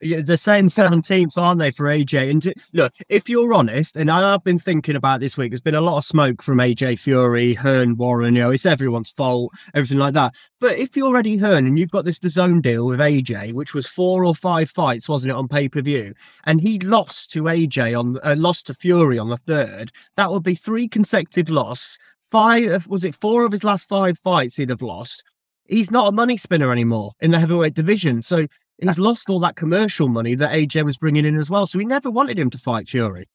They're 0.00 0.36
saying 0.36 0.68
17th, 0.68 1.36
aren't 1.36 1.58
they, 1.58 1.72
for 1.72 1.86
AJ? 1.86 2.30
And 2.30 2.54
look, 2.72 2.92
if 3.08 3.28
you're 3.28 3.52
honest, 3.52 3.96
and 3.96 4.10
I've 4.10 4.44
been 4.44 4.58
thinking 4.58 4.94
about 4.94 5.20
this 5.20 5.36
week, 5.36 5.50
there's 5.50 5.60
been 5.60 5.74
a 5.74 5.80
lot 5.80 5.98
of 5.98 6.04
smoke 6.04 6.40
from 6.40 6.58
AJ 6.58 7.00
Fury, 7.00 7.54
Hearn, 7.54 7.96
Warren, 7.96 8.34
you 8.36 8.42
know, 8.42 8.50
it's 8.50 8.66
everyone's 8.66 9.10
fault, 9.10 9.52
everything 9.74 9.98
like 9.98 10.14
that. 10.14 10.36
But 10.60 10.78
if 10.78 10.96
you're 10.96 11.08
already 11.08 11.36
Hearn 11.36 11.66
and 11.66 11.78
you've 11.78 11.90
got 11.90 12.04
this 12.04 12.20
zone 12.28 12.60
deal 12.60 12.86
with 12.86 13.00
AJ, 13.00 13.54
which 13.54 13.74
was 13.74 13.86
four 13.86 14.24
or 14.24 14.34
five 14.34 14.70
fights, 14.70 15.08
wasn't 15.08 15.30
it, 15.30 15.36
on 15.36 15.48
pay 15.48 15.68
per 15.68 15.82
view, 15.82 16.14
and 16.44 16.60
he 16.60 16.78
lost 16.78 17.32
to 17.32 17.44
AJ 17.44 17.98
on, 17.98 18.18
uh, 18.22 18.36
lost 18.38 18.68
to 18.68 18.74
Fury 18.74 19.18
on 19.18 19.28
the 19.28 19.36
third, 19.36 19.90
that 20.14 20.30
would 20.30 20.44
be 20.44 20.54
three 20.54 20.86
consecutive 20.86 21.50
loss. 21.50 21.98
Five, 22.30 22.86
was 22.86 23.04
it 23.04 23.16
four 23.16 23.44
of 23.44 23.52
his 23.52 23.64
last 23.64 23.88
five 23.88 24.18
fights 24.18 24.56
he'd 24.56 24.70
have 24.70 24.82
lost? 24.82 25.24
He's 25.64 25.90
not 25.90 26.08
a 26.08 26.12
money 26.12 26.36
spinner 26.36 26.70
anymore 26.72 27.12
in 27.20 27.30
the 27.30 27.38
heavyweight 27.38 27.74
division. 27.74 28.22
So 28.22 28.46
he's 28.78 28.98
lost 28.98 29.28
all 29.28 29.40
that 29.40 29.56
commercial 29.56 30.08
money 30.08 30.34
that 30.34 30.52
AJ 30.52 30.84
was 30.84 30.98
bringing 30.98 31.24
in 31.24 31.36
as 31.38 31.50
well. 31.50 31.66
So 31.66 31.78
we 31.78 31.84
never 31.84 32.10
wanted 32.10 32.38
him 32.38 32.50
to 32.50 32.58
fight 32.58 32.88
Fury. 32.88 33.28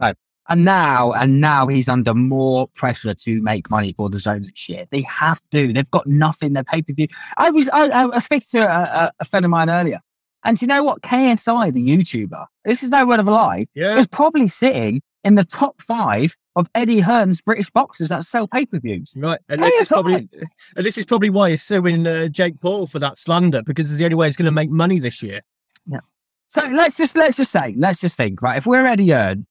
Right. 0.00 0.16
And 0.48 0.64
now, 0.64 1.12
and 1.12 1.40
now 1.40 1.68
he's 1.68 1.88
under 1.88 2.12
more 2.12 2.68
pressure 2.74 3.14
to 3.14 3.42
make 3.42 3.70
money 3.70 3.92
for 3.92 4.08
DAZN 4.08 4.46
this 4.46 4.68
year. 4.68 4.84
They 4.90 5.02
have 5.02 5.40
to. 5.52 5.72
They've 5.72 5.90
got 5.90 6.06
nothing. 6.06 6.54
Their 6.54 6.64
pay 6.64 6.82
per 6.82 6.92
view. 6.92 7.06
I 7.36 7.50
was, 7.50 7.68
I, 7.72 7.86
I, 8.04 8.18
to 8.18 8.58
a, 8.58 9.12
a, 9.20 9.24
friend 9.24 9.44
of 9.44 9.50
mine 9.50 9.70
earlier, 9.70 10.00
and 10.44 10.58
do 10.58 10.64
you 10.64 10.68
know 10.68 10.82
what? 10.82 11.02
KSI, 11.02 11.72
the 11.72 11.86
YouTuber, 11.86 12.46
this 12.64 12.82
is 12.82 12.90
no 12.90 13.06
word 13.06 13.20
of 13.20 13.28
a 13.28 13.30
lie, 13.30 13.66
yeah. 13.74 13.96
is 13.96 14.08
probably 14.08 14.48
sitting 14.48 15.02
in 15.24 15.34
the 15.34 15.44
top 15.44 15.80
five 15.82 16.36
of 16.56 16.68
Eddie 16.74 17.00
Hearn's 17.00 17.42
British 17.42 17.70
boxers 17.70 18.08
that 18.08 18.24
sell 18.24 18.48
pay 18.48 18.66
per 18.66 18.78
views. 18.78 19.14
Right, 19.16 19.38
and 19.48 19.62
this, 19.62 19.82
is 19.82 19.88
probably, 19.88 20.28
and 20.76 20.86
this 20.86 20.98
is 20.98 21.04
probably 21.04 21.30
why 21.30 21.50
he's 21.50 21.62
suing 21.62 22.06
uh, 22.06 22.28
Jake 22.28 22.60
Paul 22.60 22.86
for 22.86 22.98
that 22.98 23.18
slander 23.18 23.62
because 23.62 23.90
it's 23.90 23.98
the 23.98 24.04
only 24.04 24.16
way 24.16 24.26
he's 24.26 24.36
going 24.36 24.46
to 24.46 24.52
make 24.52 24.70
money 24.70 24.98
this 24.98 25.22
year. 25.22 25.40
Yeah. 25.86 26.00
So 26.48 26.62
let's 26.66 26.96
just 26.96 27.16
let's 27.16 27.36
just 27.36 27.52
say 27.52 27.74
let's 27.78 28.00
just 28.00 28.16
think 28.16 28.42
right. 28.42 28.56
If 28.56 28.66
we're 28.66 28.84
Eddie 28.84 29.10
Hearn, 29.10 29.46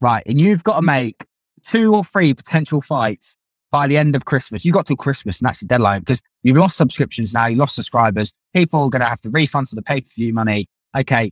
right, 0.00 0.22
and 0.26 0.40
you've 0.40 0.64
got 0.64 0.76
to 0.76 0.82
make 0.82 1.24
two 1.64 1.94
or 1.94 2.02
three 2.02 2.34
potential 2.34 2.80
fights 2.80 3.36
by 3.70 3.86
the 3.86 3.96
end 3.96 4.16
of 4.16 4.24
Christmas, 4.24 4.64
you 4.64 4.72
got 4.72 4.86
till 4.86 4.96
Christmas, 4.96 5.38
and 5.38 5.46
that's 5.46 5.60
the 5.60 5.66
deadline 5.66 6.00
because 6.00 6.22
you've 6.42 6.56
lost 6.56 6.76
subscriptions 6.76 7.34
now, 7.34 7.46
you 7.46 7.56
lost 7.56 7.76
subscribers. 7.76 8.32
People 8.52 8.82
are 8.82 8.90
going 8.90 9.00
to 9.00 9.08
have 9.08 9.20
to 9.20 9.30
refund 9.30 9.68
for 9.68 9.76
the 9.76 9.82
pay 9.82 10.00
per 10.00 10.08
view 10.08 10.32
money. 10.32 10.66
Okay, 10.96 11.30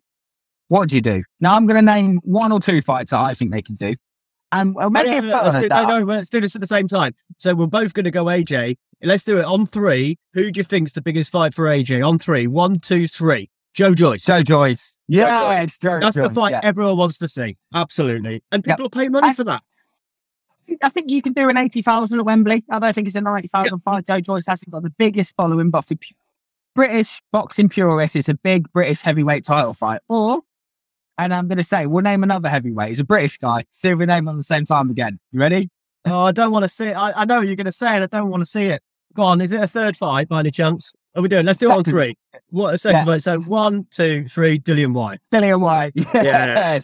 what 0.69 0.89
do 0.89 0.97
you 0.97 1.03
do? 1.03 1.23
Now 1.41 1.57
I'm 1.57 1.67
going 1.67 1.85
to 1.85 1.93
name 1.93 2.21
one 2.23 2.53
or 2.53 2.61
two 2.61 2.81
fights 2.83 3.11
that 3.11 3.21
I 3.21 3.35
think 3.35 3.53
they 3.53 3.63
can 3.63 3.75
do. 3.75 3.95
And 4.51 4.75
well, 4.75 4.89
maybe 4.89 5.11
yeah, 5.11 5.41
let's, 5.41 5.57
do, 5.57 5.69
no, 5.69 5.85
no, 5.85 6.03
let's 6.05 6.31
do 6.31 6.41
this 6.41 6.55
at 6.55 6.61
the 6.61 6.67
same 6.67 6.89
time. 6.89 7.15
So 7.37 7.55
we're 7.55 7.67
both 7.67 7.93
going 7.93 8.05
to 8.05 8.11
go 8.11 8.25
AJ. 8.25 8.77
Let's 9.03 9.25
do 9.25 9.39
it 9.39 9.45
on 9.45 9.67
three. 9.67 10.17
Who 10.33 10.51
do 10.51 10.59
you 10.59 10.65
think's 10.65 10.93
the 10.93 11.03
biggest 11.03 11.31
fight 11.31 11.53
for 11.53 11.67
AJ? 11.67 12.07
On 12.07 12.19
three. 12.19 12.47
One, 12.47 12.79
two, 12.79 13.07
three. 13.07 13.51
Joe 13.75 13.95
Joyce. 13.95 14.25
Joe 14.25 14.43
Joyce. 14.43 14.97
Yeah, 15.07 15.27
Joe 15.27 15.49
Joyce. 15.49 15.65
it's 15.65 15.79
Joe 15.79 15.99
That's 16.01 16.17
Joyce. 16.17 16.29
the 16.29 16.35
fight 16.35 16.51
yeah. 16.53 16.61
everyone 16.63 16.97
wants 16.97 17.19
to 17.19 17.29
see. 17.29 17.57
Absolutely. 17.75 18.43
And 18.51 18.65
people 18.65 18.87
yep. 18.87 18.93
pay 18.93 19.09
money 19.09 19.29
I, 19.29 19.33
for 19.35 19.45
that. 19.45 19.63
I 20.83 20.89
think 20.89 21.11
you 21.11 21.23
can 21.23 21.33
do 21.33 21.49
an 21.49 21.57
80,000 21.57 22.19
at 22.19 22.25
Wembley. 22.25 22.65
I 22.71 22.79
don't 22.79 22.93
think 22.93 23.07
it's 23.07 23.17
a 23.17 23.21
90,000 23.21 23.73
yep. 23.73 23.83
fight. 23.85 24.07
Joe 24.07 24.21
Joyce 24.21 24.47
hasn't 24.47 24.71
got 24.71 24.83
the 24.83 24.91
biggest 24.91 25.37
following, 25.37 25.71
but 25.71 25.83
for 25.83 25.95
British 26.75 27.23
boxing 27.33 27.69
purists, 27.69 28.17
it's 28.17 28.29
a 28.29 28.35
big 28.35 28.73
British 28.73 29.03
heavyweight 29.03 29.45
title 29.45 29.75
fight. 29.75 30.01
Or 30.09 30.41
and 31.19 31.35
I'm 31.35 31.49
going 31.49 31.59
to 31.59 31.65
say, 31.65 31.87
we'll 31.87 32.03
name 32.03 32.23
another 32.23 32.49
heavyweight. 32.49 32.89
He's 32.89 33.01
a 33.01 33.05
British 33.05 33.39
guy. 33.39 33.65
See 33.73 33.91
if 33.91 33.99
we 33.99 34.07
name 34.07 34.29
him 34.29 34.37
at 34.37 34.37
the 34.37 34.43
same 34.45 34.65
time 34.65 34.89
again. 34.89 35.19
You 35.33 35.41
ready? 35.41 35.69
Oh, 36.07 36.21
I 36.21 36.33
don't 36.33 36.53
want 36.53 36.63
to 36.63 36.69
see 36.69 36.87
it. 36.87 36.97
I, 36.97 37.13
I 37.15 37.25
know 37.25 37.41
you're 37.41 37.57
going 37.57 37.67
to 37.67 37.73
say 37.73 37.97
it. 37.97 38.03
I 38.03 38.07
don't 38.07 38.31
want 38.31 38.41
to 38.41 38.47
see 38.47 38.67
it. 38.67 38.81
Go 39.15 39.25
on. 39.25 39.41
Is 39.41 39.53
it 39.53 39.61
a 39.61 39.69
third 39.69 39.97
fight 39.97 40.29
by 40.29 40.41
any 40.41 40.53
chance? 40.53 40.93
Are 41.17 41.23
we 41.23 41.29
doing? 41.29 41.45
Let's 41.45 41.59
do 41.59 41.71
it 41.71 41.75
on 41.75 41.85
three. 41.85 42.17
What 42.51 42.75
a 42.75 42.79
second 42.79 43.01
yeah. 43.01 43.05
fight. 43.05 43.23
So 43.23 43.41
one, 43.41 43.87
two, 43.91 44.29
three. 44.29 44.61
Dillian 44.61 44.95
Whyte. 44.95 45.19
Dillian 45.33 45.61
Whyte. 45.61 45.93
Yes. 45.97 46.15
Yeah. 46.15 46.81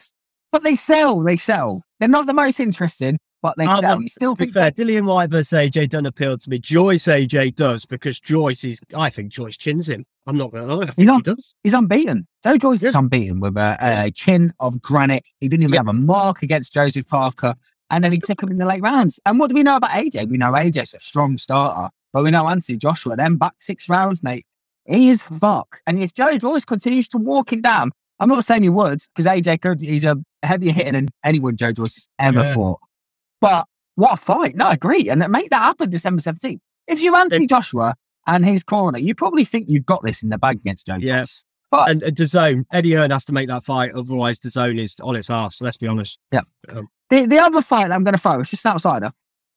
But 0.50 0.62
they 0.64 0.76
sell. 0.76 1.20
They 1.20 1.36
sell. 1.36 1.82
They're 2.00 2.08
not 2.08 2.26
the 2.26 2.34
most 2.34 2.60
interesting, 2.60 3.18
but 3.42 3.56
they 3.56 3.66
ah, 3.66 3.80
sell. 3.80 4.02
You 4.02 4.08
still 4.08 4.34
be 4.34 4.46
fair, 4.46 4.70
Dillian 4.70 5.04
Whyte 5.04 5.30
versus 5.30 5.56
AJ 5.56 5.90
don't 5.90 6.06
appeal 6.06 6.38
to 6.38 6.50
me. 6.50 6.58
Joyce 6.58 7.04
AJ 7.04 7.54
does 7.54 7.86
because 7.86 8.20
Joyce 8.20 8.64
is. 8.64 8.80
I 8.94 9.10
think 9.10 9.32
Joyce 9.32 9.56
chins 9.56 9.88
him. 9.88 10.04
I'm 10.26 10.38
not 10.38 10.52
going 10.52 10.66
to 10.66 10.74
lie. 10.74 10.92
He's, 10.96 11.08
un- 11.08 11.16
he 11.16 11.22
does. 11.22 11.54
he's 11.62 11.74
unbeaten. 11.74 12.26
Joe 12.42 12.56
Joyce 12.56 12.82
yeah. 12.82 12.90
is 12.90 12.94
unbeaten 12.94 13.40
with 13.40 13.56
a, 13.56 13.76
a, 13.80 14.10
chin 14.10 14.52
of 14.58 14.80
granite. 14.80 15.24
He 15.40 15.48
didn't 15.48 15.64
even 15.64 15.74
yeah. 15.74 15.80
have 15.80 15.88
a 15.88 15.92
mark 15.92 16.42
against 16.42 16.72
Joseph 16.72 17.06
Parker. 17.06 17.54
And 17.90 18.02
then 18.02 18.12
he 18.12 18.18
took 18.18 18.42
him 18.42 18.50
in 18.50 18.58
the 18.58 18.64
late 18.64 18.82
rounds. 18.82 19.20
And 19.26 19.38
what 19.38 19.50
do 19.50 19.54
we 19.54 19.62
know 19.62 19.76
about 19.76 19.90
AJ? 19.90 20.28
We 20.28 20.38
know 20.38 20.52
AJ's 20.52 20.94
a 20.94 21.00
strong 21.00 21.36
starter, 21.36 21.90
but 22.12 22.24
we 22.24 22.30
know 22.30 22.48
Anthony 22.48 22.78
Joshua 22.78 23.16
then 23.16 23.36
back 23.36 23.52
six 23.58 23.88
rounds, 23.88 24.22
mate. 24.22 24.46
He 24.86 25.10
is 25.10 25.22
fucked. 25.22 25.82
And 25.86 26.02
if 26.02 26.14
Joe 26.14 26.36
Joyce 26.38 26.64
continues 26.64 27.08
to 27.08 27.18
walk 27.18 27.52
him 27.52 27.60
down, 27.60 27.92
I'm 28.20 28.28
not 28.28 28.44
saying 28.44 28.62
he 28.62 28.68
would, 28.68 29.00
because 29.14 29.26
AJ 29.26 29.60
could, 29.60 29.80
he's 29.80 30.04
a 30.04 30.16
heavier 30.42 30.72
hitter 30.72 30.92
than 30.92 31.08
anyone 31.24 31.56
Joe 31.56 31.72
Joyce 31.72 31.96
has 31.96 32.08
ever 32.18 32.40
yeah. 32.40 32.54
fought. 32.54 32.80
But 33.40 33.66
what 33.96 34.14
a 34.14 34.16
fight. 34.16 34.56
No, 34.56 34.66
I 34.66 34.74
agree. 34.74 35.08
And 35.08 35.26
make 35.30 35.50
that 35.50 35.60
happen 35.60 35.90
December 35.90 36.22
17th. 36.22 36.60
If 36.86 37.02
you're 37.02 37.16
Anthony 37.16 37.46
Joshua 37.46 37.94
and 38.26 38.44
his 38.44 38.64
corner, 38.64 38.98
you 38.98 39.14
probably 39.14 39.44
think 39.44 39.68
you've 39.68 39.86
got 39.86 40.02
this 40.02 40.22
in 40.22 40.30
the 40.30 40.38
bag 40.38 40.56
against 40.56 40.86
Joe 40.86 40.96
Yes. 41.00 41.44
But 41.70 41.90
and 41.90 42.04
uh, 42.04 42.10
DAZN, 42.10 42.66
Eddie 42.72 42.92
Hearn 42.92 43.10
has 43.10 43.24
to 43.24 43.32
make 43.32 43.48
that 43.48 43.64
fight, 43.64 43.92
otherwise 43.92 44.38
DAZN 44.38 44.80
is 44.80 45.00
on 45.00 45.16
its 45.16 45.28
ass. 45.28 45.60
Let's 45.60 45.76
be 45.76 45.88
honest. 45.88 46.18
Yeah. 46.30 46.42
Um, 46.70 46.88
the 47.10 47.26
the 47.26 47.38
other 47.38 47.60
fight 47.62 47.90
I'm 47.90 48.04
going 48.04 48.14
to 48.14 48.20
throw, 48.20 48.40
it's 48.40 48.50
just 48.50 48.64
an 48.64 48.72
outsider, 48.72 49.12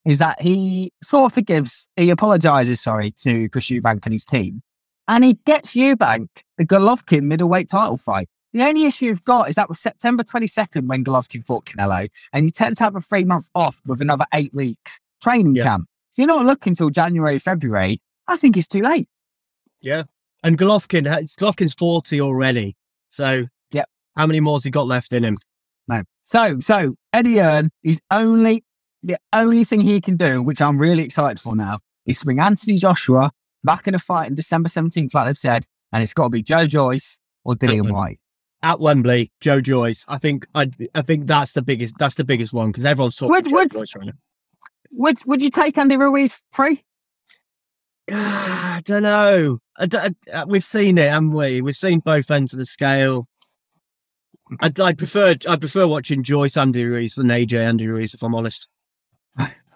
is 0.05 0.19
that 0.19 0.41
he 0.41 0.91
sort 1.03 1.25
of 1.25 1.33
forgives, 1.33 1.85
he 1.95 2.09
apologizes, 2.09 2.81
sorry, 2.81 3.11
to 3.21 3.49
Chris 3.49 3.69
Eubank 3.69 4.05
and 4.05 4.13
his 4.13 4.25
team, 4.25 4.63
and 5.07 5.23
he 5.23 5.35
gets 5.45 5.75
Eubank 5.75 6.27
the 6.57 6.65
Golovkin 6.65 7.23
middleweight 7.23 7.69
title 7.69 7.97
fight. 7.97 8.27
The 8.53 8.63
only 8.63 8.85
issue 8.85 9.05
you've 9.05 9.23
got 9.23 9.49
is 9.49 9.55
that 9.55 9.69
was 9.69 9.79
September 9.79 10.23
22nd 10.23 10.87
when 10.87 11.03
Golovkin 11.03 11.45
fought 11.45 11.65
Canelo, 11.65 12.09
and 12.33 12.45
you 12.45 12.49
tend 12.49 12.77
to 12.77 12.83
have 12.83 12.95
a 12.95 13.01
three 13.01 13.25
month 13.25 13.47
off 13.53 13.79
with 13.85 14.01
another 14.01 14.25
eight 14.33 14.53
weeks 14.53 14.99
training 15.21 15.55
yeah. 15.55 15.63
camp. 15.63 15.87
So 16.11 16.23
you're 16.23 16.27
not 16.27 16.45
looking 16.45 16.71
until 16.71 16.89
January, 16.89 17.37
February. 17.37 18.01
I 18.27 18.37
think 18.37 18.57
it's 18.57 18.67
too 18.67 18.81
late. 18.81 19.07
Yeah. 19.81 20.03
And 20.43 20.57
Golovkin, 20.57 21.05
Golovkin's 21.05 21.73
40 21.73 22.21
already. 22.21 22.75
So, 23.09 23.45
yeah. 23.71 23.83
How 24.15 24.27
many 24.27 24.39
more 24.39 24.57
has 24.57 24.63
he 24.63 24.71
got 24.71 24.87
left 24.87 25.13
in 25.13 25.23
him? 25.23 25.37
No. 25.87 26.03
So, 26.23 26.59
so 26.59 26.95
Eddie 27.13 27.37
Hearn 27.37 27.69
is 27.83 28.01
only, 28.11 28.63
the 29.03 29.17
only 29.33 29.63
thing 29.63 29.81
he 29.81 30.01
can 30.01 30.17
do, 30.17 30.41
which 30.41 30.61
I'm 30.61 30.77
really 30.77 31.03
excited 31.03 31.39
for 31.39 31.55
now, 31.55 31.79
is 32.05 32.19
to 32.19 32.25
bring 32.25 32.39
Anthony 32.39 32.77
Joshua 32.77 33.31
back 33.63 33.87
in 33.87 33.95
a 33.95 33.99
fight 33.99 34.27
in 34.27 34.35
December 34.35 34.69
17th, 34.69 35.13
like 35.13 35.25
they've 35.27 35.37
said. 35.37 35.65
And 35.93 36.03
it's 36.03 36.13
got 36.13 36.23
to 36.23 36.29
be 36.29 36.43
Joe 36.43 36.67
Joyce 36.67 37.17
or 37.45 37.53
Dillian 37.53 37.91
Whyte 37.91 38.19
At 38.61 38.79
Wembley, 38.79 39.31
Joe 39.39 39.61
Joyce. 39.61 40.03
I 40.07 40.17
think 40.17 40.45
I, 40.53 40.69
I 40.93 41.01
think 41.01 41.27
that's 41.27 41.53
the 41.53 41.61
biggest. 41.61 41.95
That's 41.97 42.15
the 42.15 42.25
biggest 42.25 42.51
one 42.53 42.71
because 42.71 42.83
everyone's 42.83 43.15
talking 43.15 43.31
would, 43.31 43.51
would, 43.51 43.71
Joyce 43.71 43.95
right 43.95 44.07
now. 44.07 44.13
Would 44.91 45.19
Would 45.25 45.41
you 45.41 45.49
take 45.49 45.77
Andy 45.77 45.95
Ruiz 45.95 46.41
free? 46.51 46.83
I 48.11 48.81
don't 48.85 49.03
know. 49.03 49.59
I 49.77 49.85
don't, 49.85 50.17
uh, 50.31 50.45
we've 50.47 50.63
seen 50.63 50.97
it, 50.97 51.09
haven't 51.09 51.31
we? 51.31 51.61
We've 51.61 51.75
seen 51.75 51.99
both 51.99 52.31
ends 52.31 52.53
of 52.53 52.59
the 52.59 52.65
scale. 52.65 53.27
I, 54.61 54.71
I 54.81 54.93
prefer 54.93 55.35
I 55.47 55.57
prefer 55.57 55.87
watching 55.87 56.23
Joyce 56.23 56.55
Andy 56.55 56.85
Ruiz 56.85 57.15
than 57.15 57.27
AJ 57.27 57.59
Andy 57.59 57.87
Ruiz, 57.87 58.13
if 58.13 58.23
I'm 58.23 58.33
honest. 58.33 58.69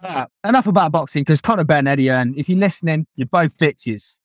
Uh, 0.01 0.25
enough 0.45 0.67
about 0.67 0.93
boxing 0.93 1.23
because 1.23 1.41
Conor 1.41 1.65
Benn, 1.65 1.87
Eddie 1.87 2.07
Hearn, 2.07 2.33
if 2.37 2.47
you're 2.47 2.57
listening, 2.57 3.05
you're 3.15 3.27
both 3.27 3.57
bitches. 3.57 4.17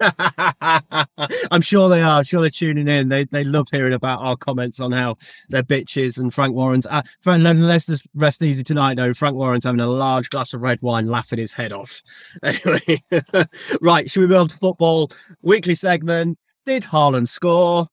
I'm 1.50 1.62
sure 1.62 1.88
they 1.88 2.02
are. 2.02 2.18
I'm 2.18 2.24
sure 2.24 2.40
they're 2.40 2.50
tuning 2.50 2.88
in. 2.88 3.08
They 3.08 3.24
they 3.24 3.44
love 3.44 3.68
hearing 3.70 3.92
about 3.92 4.20
our 4.20 4.36
comments 4.36 4.80
on 4.80 4.92
how 4.92 5.16
they're 5.48 5.62
bitches 5.62 6.18
and 6.18 6.32
Frank 6.32 6.54
Warren's. 6.54 6.86
Uh, 6.86 7.02
let's 7.24 7.86
just 7.86 8.08
rest 8.14 8.42
easy 8.42 8.62
tonight, 8.62 8.94
though. 8.96 9.14
Frank 9.14 9.36
Warren's 9.36 9.64
having 9.64 9.80
a 9.80 9.86
large 9.86 10.30
glass 10.30 10.52
of 10.52 10.62
red 10.62 10.80
wine, 10.82 11.06
laughing 11.06 11.38
his 11.38 11.52
head 11.52 11.72
off. 11.72 12.02
Anyway, 12.42 13.02
right. 13.80 14.10
Should 14.10 14.20
we 14.20 14.26
move 14.26 14.38
on 14.38 14.48
to 14.48 14.56
football? 14.56 15.10
Weekly 15.42 15.74
segment. 15.74 16.38
Did 16.66 16.82
Haaland 16.82 17.28
score? 17.28 17.86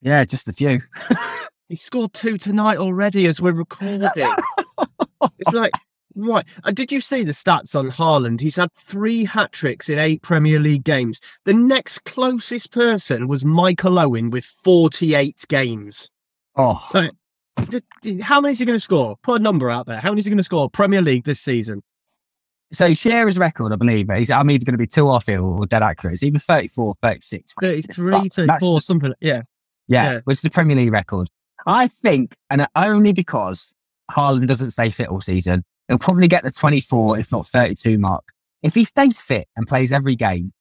Yeah, 0.00 0.24
just 0.24 0.48
a 0.48 0.52
few. 0.52 0.80
he 1.68 1.76
scored 1.76 2.12
two 2.12 2.38
tonight 2.38 2.78
already 2.78 3.26
as 3.26 3.40
we're 3.40 3.52
recording. 3.52 4.02
it's 4.04 5.52
like 5.52 5.72
Right. 6.16 6.46
Uh, 6.62 6.70
did 6.70 6.92
you 6.92 7.00
see 7.00 7.24
the 7.24 7.32
stats 7.32 7.76
on 7.76 7.90
Haaland? 7.90 8.40
He's 8.40 8.56
had 8.56 8.72
three 8.74 9.24
hat 9.24 9.52
tricks 9.52 9.88
in 9.88 9.98
eight 9.98 10.22
Premier 10.22 10.60
League 10.60 10.84
games. 10.84 11.20
The 11.44 11.54
next 11.54 12.04
closest 12.04 12.70
person 12.70 13.26
was 13.26 13.44
Michael 13.44 13.98
Owen 13.98 14.30
with 14.30 14.44
48 14.44 15.44
games. 15.48 16.10
Oh. 16.56 16.74
how 18.22 18.40
many 18.40 18.52
is 18.52 18.58
he 18.60 18.64
going 18.64 18.76
to 18.76 18.80
score? 18.80 19.16
Put 19.22 19.40
a 19.40 19.42
number 19.42 19.70
out 19.70 19.86
there. 19.86 19.98
How 19.98 20.10
many 20.10 20.20
is 20.20 20.26
he 20.26 20.30
going 20.30 20.38
to 20.38 20.44
score 20.44 20.70
Premier 20.70 21.02
League 21.02 21.24
this 21.24 21.40
season? 21.40 21.82
So 22.72 22.94
share 22.94 23.26
his 23.26 23.38
record, 23.38 23.72
I 23.72 23.76
believe. 23.76 24.08
He's, 24.10 24.30
I'm 24.30 24.50
either 24.50 24.64
going 24.64 24.74
to 24.74 24.78
be 24.78 24.86
too 24.86 25.08
off 25.08 25.28
it 25.28 25.38
or 25.38 25.66
dead 25.66 25.82
accurate. 25.82 26.14
It's 26.14 26.22
either 26.22 26.38
34, 26.38 26.94
36. 27.02 27.54
33, 27.60 28.28
34, 28.28 28.80
something. 28.80 29.14
Yeah. 29.20 29.42
yeah. 29.86 30.12
Yeah. 30.12 30.20
Which 30.24 30.38
is 30.38 30.42
the 30.42 30.50
Premier 30.50 30.76
League 30.76 30.92
record. 30.92 31.28
I 31.66 31.86
think, 31.86 32.34
and 32.50 32.66
only 32.74 33.12
because 33.12 33.72
Haaland 34.10 34.46
doesn't 34.48 34.70
stay 34.70 34.90
fit 34.90 35.08
all 35.08 35.20
season, 35.20 35.64
he'll 35.88 35.98
probably 35.98 36.28
get 36.28 36.42
the 36.44 36.50
24, 36.50 37.18
if 37.18 37.30
not 37.32 37.46
32 37.46 37.98
mark. 37.98 38.24
If 38.62 38.74
he 38.74 38.84
stays 38.84 39.20
fit 39.20 39.48
and 39.56 39.66
plays 39.66 39.92
every 39.92 40.16
game, 40.16 40.52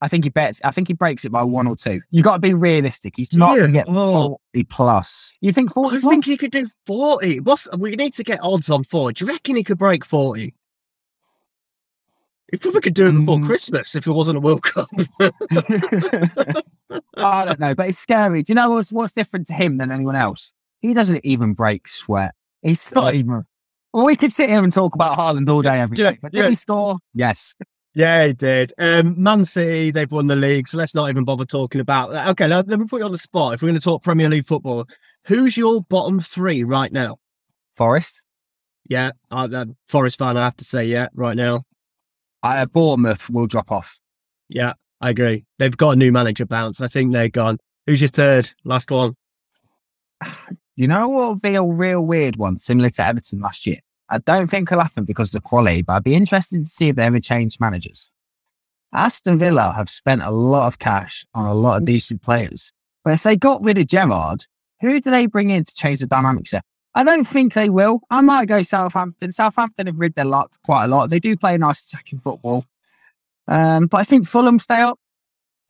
I 0.00 0.08
think 0.08 0.24
he 0.24 0.30
bets. 0.30 0.60
I 0.64 0.72
think 0.72 0.88
he 0.88 0.94
breaks 0.94 1.24
it 1.24 1.30
by 1.30 1.44
one 1.44 1.66
or 1.68 1.76
two. 1.76 2.00
You 2.10 2.22
got 2.24 2.32
to 2.34 2.38
be 2.40 2.54
realistic. 2.54 3.14
He's 3.16 3.32
not 3.34 3.52
Yeah. 3.52 3.58
going 3.60 3.72
to 3.72 3.78
get 3.78 3.86
Oh. 3.88 4.38
forty 4.52 4.64
plus. 4.64 5.32
You 5.40 5.52
think 5.52 5.70
I 5.70 5.74
forty? 5.74 5.98
think 6.00 6.24
he 6.24 6.36
could 6.36 6.50
do 6.50 6.68
40. 6.86 7.40
What's 7.40 7.68
we 7.78 7.92
need 7.96 8.12
to 8.14 8.24
get 8.24 8.40
odds 8.42 8.68
on 8.68 8.82
40. 8.84 9.14
Do 9.14 9.24
you 9.24 9.30
reckon 9.32 9.54
he 9.56 9.62
could 9.62 9.78
break 9.78 10.04
40? 10.04 10.54
He 12.50 12.58
probably 12.58 12.80
could 12.82 12.94
do 12.94 13.08
it 13.08 13.12
before 13.12 13.38
Mm. 13.38 13.46
Christmas 13.46 13.94
if 13.94 14.06
it 14.06 14.12
wasn't 14.12 14.36
a 14.36 14.40
World 14.40 14.62
Cup. 14.62 14.88
I 17.16 17.44
don't 17.46 17.60
know, 17.60 17.74
but 17.74 17.88
it's 17.88 17.98
scary. 17.98 18.42
Do 18.42 18.50
you 18.50 18.54
know 18.56 18.70
what's 18.70 18.92
what's 18.92 19.12
different 19.14 19.46
to 19.46 19.54
him 19.54 19.78
than 19.78 19.90
anyone 19.90 20.16
else? 20.16 20.52
He 20.80 20.92
doesn't 20.94 21.24
even 21.24 21.54
break 21.54 21.88
sweat. 21.88 22.34
He's 22.60 22.92
not 22.94 23.14
even. 23.14 23.44
Well, 23.92 24.06
we 24.06 24.16
could 24.16 24.32
sit 24.32 24.48
here 24.48 24.62
and 24.64 24.72
talk 24.72 24.94
about 24.94 25.18
Haaland 25.18 25.48
all 25.50 25.62
day 25.62 25.80
every 25.80 25.96
Yeah, 25.98 26.12
day. 26.12 26.18
But 26.22 26.32
yeah. 26.34 26.42
did 26.42 26.48
he 26.50 26.54
score? 26.54 26.98
Yes. 27.14 27.54
yeah, 27.94 28.26
he 28.26 28.32
did. 28.32 28.72
Um, 28.78 29.22
Man 29.22 29.44
City, 29.44 29.90
they've 29.90 30.10
won 30.10 30.26
the 30.28 30.36
league, 30.36 30.66
so 30.66 30.78
let's 30.78 30.94
not 30.94 31.10
even 31.10 31.24
bother 31.24 31.44
talking 31.44 31.80
about 31.80 32.10
that. 32.12 32.28
Okay, 32.30 32.46
now, 32.46 32.62
let 32.66 32.80
me 32.80 32.86
put 32.86 33.00
you 33.00 33.04
on 33.04 33.12
the 33.12 33.18
spot. 33.18 33.54
If 33.54 33.62
we're 33.62 33.68
going 33.68 33.78
to 33.78 33.84
talk 33.84 34.02
Premier 34.02 34.30
League 34.30 34.46
football, 34.46 34.86
who's 35.26 35.56
your 35.56 35.82
bottom 35.82 36.20
three 36.20 36.64
right 36.64 36.90
now? 36.90 37.16
Forest. 37.76 38.22
Yeah, 38.88 39.10
uh, 39.30 39.48
uh, 39.52 39.66
Forest 39.88 40.18
fan, 40.18 40.36
I 40.36 40.44
have 40.44 40.56
to 40.56 40.64
say, 40.64 40.84
yeah, 40.84 41.08
right 41.14 41.36
now. 41.36 41.62
Uh, 42.42 42.66
Bournemouth 42.66 43.28
will 43.30 43.46
drop 43.46 43.70
off. 43.70 43.98
Yeah, 44.48 44.72
I 45.00 45.10
agree. 45.10 45.44
They've 45.58 45.76
got 45.76 45.90
a 45.90 45.96
new 45.96 46.12
manager 46.12 46.46
bounce. 46.46 46.80
I 46.80 46.88
think 46.88 47.12
they're 47.12 47.28
gone. 47.28 47.58
Who's 47.86 48.00
your 48.00 48.08
third? 48.08 48.50
Last 48.64 48.90
one. 48.90 49.14
You 50.76 50.88
know 50.88 51.08
what 51.08 51.28
would 51.28 51.42
be 51.42 51.54
a 51.54 51.62
real 51.62 52.02
weird 52.02 52.36
one, 52.36 52.58
similar 52.58 52.90
to 52.90 53.06
Everton 53.06 53.40
last 53.40 53.66
year? 53.66 53.80
I 54.08 54.18
don't 54.18 54.48
think 54.48 54.70
it'll 54.70 54.82
happen 54.82 55.04
because 55.04 55.28
of 55.28 55.42
the 55.42 55.48
quality, 55.48 55.82
but 55.82 55.94
I'd 55.94 56.04
be 56.04 56.14
interested 56.14 56.64
to 56.64 56.70
see 56.70 56.88
if 56.88 56.96
they 56.96 57.04
ever 57.04 57.20
change 57.20 57.60
managers. 57.60 58.10
Aston 58.92 59.38
Villa 59.38 59.72
have 59.74 59.88
spent 59.88 60.22
a 60.22 60.30
lot 60.30 60.66
of 60.66 60.78
cash 60.78 61.24
on 61.34 61.46
a 61.46 61.54
lot 61.54 61.78
of 61.78 61.86
decent 61.86 62.22
players. 62.22 62.72
But 63.04 63.14
if 63.14 63.22
they 63.22 63.36
got 63.36 63.62
rid 63.62 63.78
of 63.78 63.86
Gerrard, 63.86 64.46
who 64.80 65.00
do 65.00 65.10
they 65.10 65.26
bring 65.26 65.50
in 65.50 65.64
to 65.64 65.74
change 65.74 66.00
the 66.00 66.06
dynamics 66.06 66.50
there? 66.50 66.62
I 66.94 67.04
don't 67.04 67.24
think 67.24 67.54
they 67.54 67.70
will. 67.70 68.00
I 68.10 68.20
might 68.20 68.48
go 68.48 68.60
Southampton. 68.62 69.32
Southampton 69.32 69.86
have 69.86 69.98
rid 69.98 70.14
their 70.14 70.26
luck 70.26 70.52
quite 70.64 70.84
a 70.84 70.88
lot. 70.88 71.08
They 71.08 71.18
do 71.18 71.36
play 71.36 71.56
nice 71.56 71.84
attacking 71.84 72.20
football. 72.20 72.66
Um, 73.48 73.86
but 73.86 73.98
I 73.98 74.04
think 74.04 74.26
Fulham 74.26 74.58
stay 74.58 74.80
up. 74.80 74.98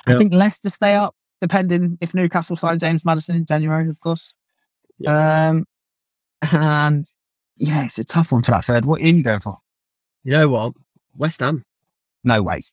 I 0.07 0.17
think 0.17 0.35
Leicester 0.35 0.69
stay 0.69 0.95
up, 0.95 1.15
depending 1.41 1.97
if 2.01 2.13
Newcastle 2.13 2.57
sign 2.57 2.81
James 2.81 3.05
Maddison 3.05 3.37
in 3.37 3.47
January, 3.47 3.89
of 3.89 4.01
course. 4.01 4.35
Um, 5.07 5.65
and 6.53 7.07
yeah, 7.57 7.85
it's 7.85 7.99
a 7.99 8.05
tough 8.05 8.33
one 8.33 8.43
for 8.43 8.51
that 8.53 8.65
third. 8.65 8.85
What 8.85 9.01
are 9.01 9.05
you 9.07 9.23
going 9.23 9.41
for? 9.41 9.59
You 10.25 10.33
know 10.33 10.49
what? 10.49 10.73
West 11.17 11.41
Ham. 11.41 11.65
No 12.25 12.43
ways. 12.43 12.73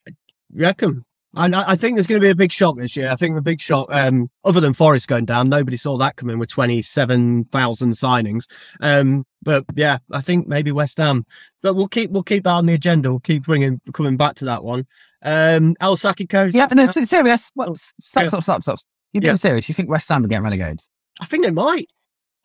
You 0.53 0.63
reckon? 0.63 1.05
And 1.35 1.55
I, 1.55 1.71
I 1.71 1.75
think 1.75 1.95
there's 1.95 2.07
going 2.07 2.19
to 2.19 2.25
be 2.25 2.31
a 2.31 2.35
big 2.35 2.51
shock 2.51 2.75
this 2.77 2.95
year. 2.95 3.11
I 3.11 3.15
think 3.15 3.35
the 3.35 3.41
big 3.41 3.61
shock, 3.61 3.87
um, 3.91 4.29
other 4.43 4.59
than 4.59 4.73
Forest 4.73 5.07
going 5.07 5.25
down, 5.25 5.47
nobody 5.47 5.77
saw 5.77 5.95
that 5.97 6.15
coming 6.15 6.39
with 6.39 6.49
27,000 6.49 7.91
signings. 7.91 8.45
Um, 8.81 9.25
but 9.43 9.63
yeah, 9.75 9.99
I 10.11 10.21
think 10.21 10.47
maybe 10.47 10.71
West 10.71 10.97
Ham. 10.97 11.25
But 11.61 11.75
we'll 11.75 11.87
keep 11.87 12.09
we'll 12.09 12.23
keep 12.23 12.45
that 12.45 12.49
on 12.51 12.65
the 12.65 12.73
agenda. 12.73 13.11
We'll 13.11 13.19
keep 13.19 13.43
bringing 13.43 13.79
coming 13.93 14.17
back 14.17 14.35
to 14.35 14.45
that 14.45 14.63
one. 14.63 14.85
Um, 15.21 15.75
El 15.79 15.95
Saki 15.97 16.25
coach. 16.25 16.55
Yeah, 16.55 16.67
no, 16.73 16.87
serious. 16.87 17.51
Well, 17.55 17.75
stop, 17.75 18.27
stop, 18.29 18.43
stop, 18.43 18.63
stop. 18.63 18.79
You're 19.13 19.21
being 19.21 19.31
Yeah. 19.33 19.35
serious. 19.35 19.69
You 19.69 19.75
think 19.75 19.89
West 19.89 20.09
Ham 20.09 20.23
will 20.23 20.29
get 20.29 20.41
relegated? 20.41 20.81
I 21.21 21.25
think 21.25 21.45
they 21.45 21.51
might. 21.51 21.87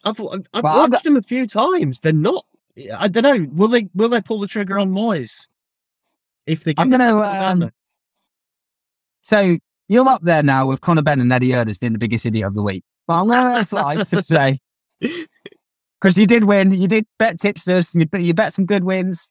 I've 0.04 0.20
I've 0.20 0.62
Well, 0.62 0.80
I've 0.80 0.92
watched 0.92 1.04
them 1.04 1.16
a 1.16 1.23
few 1.23 1.46
times. 1.46 2.00
They're 2.00 2.12
not. 2.12 2.44
I 2.96 3.08
don't 3.08 3.23
know. 3.23 3.46
Will 3.52 3.68
they 3.68 3.88
will 3.94 4.08
they 4.08 4.20
pull 4.20 4.40
the 4.40 4.46
trigger 4.46 4.78
on 4.78 4.90
Moyes? 4.90 5.49
If 6.46 6.64
they, 6.64 6.75
I'm 6.76 6.90
going 6.90 7.00
to. 7.00 7.06
down 7.06 7.62
Um, 7.62 7.70
so 9.23 9.56
you're 9.88 10.08
up 10.08 10.23
there 10.23 10.42
now 10.42 10.66
with 10.66 10.80
Conor 10.80 11.02
Benn 11.02 11.20
and 11.20 11.32
Eddie 11.32 11.50
Erders 11.50 11.80
being 11.80 11.92
the 11.92 11.99
biggest 11.99 12.26
idiot 12.26 12.46
of 12.46 12.54
the 12.54 12.62
week. 12.62 12.84
But 13.06 13.23
I'm 13.23 13.28
to 13.58 13.64
slide 13.64 14.06
to 14.08 14.23
say 14.23 14.61
because 15.00 16.18
you 16.18 16.26
did 16.26 16.44
win. 16.44 16.73
You 16.73 16.87
did 16.87 17.06
bet 17.18 17.40
tipsters. 17.40 17.94
You 17.94 18.06
bet, 18.06 18.23
you 18.23 18.34
bet 18.34 18.52
some 18.52 18.66
good 18.66 18.84
wins, 18.84 19.30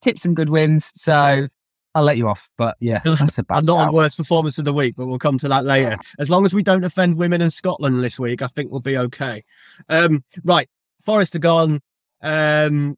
tips 0.00 0.22
some 0.22 0.34
good 0.34 0.48
wins. 0.48 0.92
So 0.94 1.48
I'll 1.94 2.04
let 2.04 2.16
you 2.16 2.28
off. 2.28 2.48
But 2.56 2.76
yeah, 2.80 3.00
that's 3.04 3.38
a 3.38 3.42
bad. 3.42 3.58
I'm 3.58 3.64
not 3.66 3.88
on 3.88 3.94
worst 3.94 4.16
performance 4.16 4.58
of 4.58 4.64
the 4.64 4.72
week, 4.72 4.94
but 4.96 5.06
we'll 5.06 5.18
come 5.18 5.38
to 5.38 5.48
that 5.48 5.64
later. 5.64 5.96
As 6.18 6.30
long 6.30 6.44
as 6.44 6.54
we 6.54 6.62
don't 6.62 6.84
offend 6.84 7.16
women 7.16 7.40
in 7.40 7.50
Scotland 7.50 8.02
this 8.02 8.18
week, 8.18 8.42
I 8.42 8.46
think 8.46 8.70
we'll 8.70 8.80
be 8.80 8.98
okay. 8.98 9.44
Um, 9.88 10.24
right, 10.44 10.68
Forest 11.04 11.34
are 11.36 11.40
gone. 11.40 11.80
Um, 12.22 12.96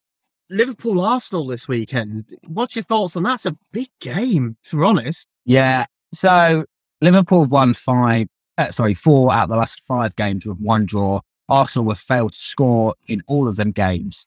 Liverpool 0.51 1.01
Arsenal 1.01 1.47
this 1.47 1.67
weekend. 1.67 2.35
What's 2.47 2.77
your 2.77 2.83
thoughts 2.83 3.17
on 3.17 3.23
that? 3.23 3.35
It's 3.35 3.47
a 3.47 3.57
big 3.73 3.89
game, 4.01 4.57
if 4.65 4.75
we're 4.75 4.85
honest. 4.85 5.29
Yeah. 5.45 5.87
So 6.13 6.67
Liverpool 7.01 7.47
won 7.47 7.73
five, 7.73 8.29
uh, 8.59 8.71
sorry, 8.71 8.95
four 8.95 9.33
out 9.33 9.45
of 9.45 9.51
the 9.51 9.57
last 9.57 9.81
five 9.87 10.15
games 10.17 10.47
with 10.47 10.59
one 10.59 10.85
draw. 10.85 11.21
Arsenal 11.49 11.89
have 11.91 11.99
failed 11.99 12.35
to 12.35 12.39
score 12.39 12.95
in 13.09 13.23
all 13.27 13.49
of 13.49 13.57
them 13.57 13.73
games. 13.73 14.27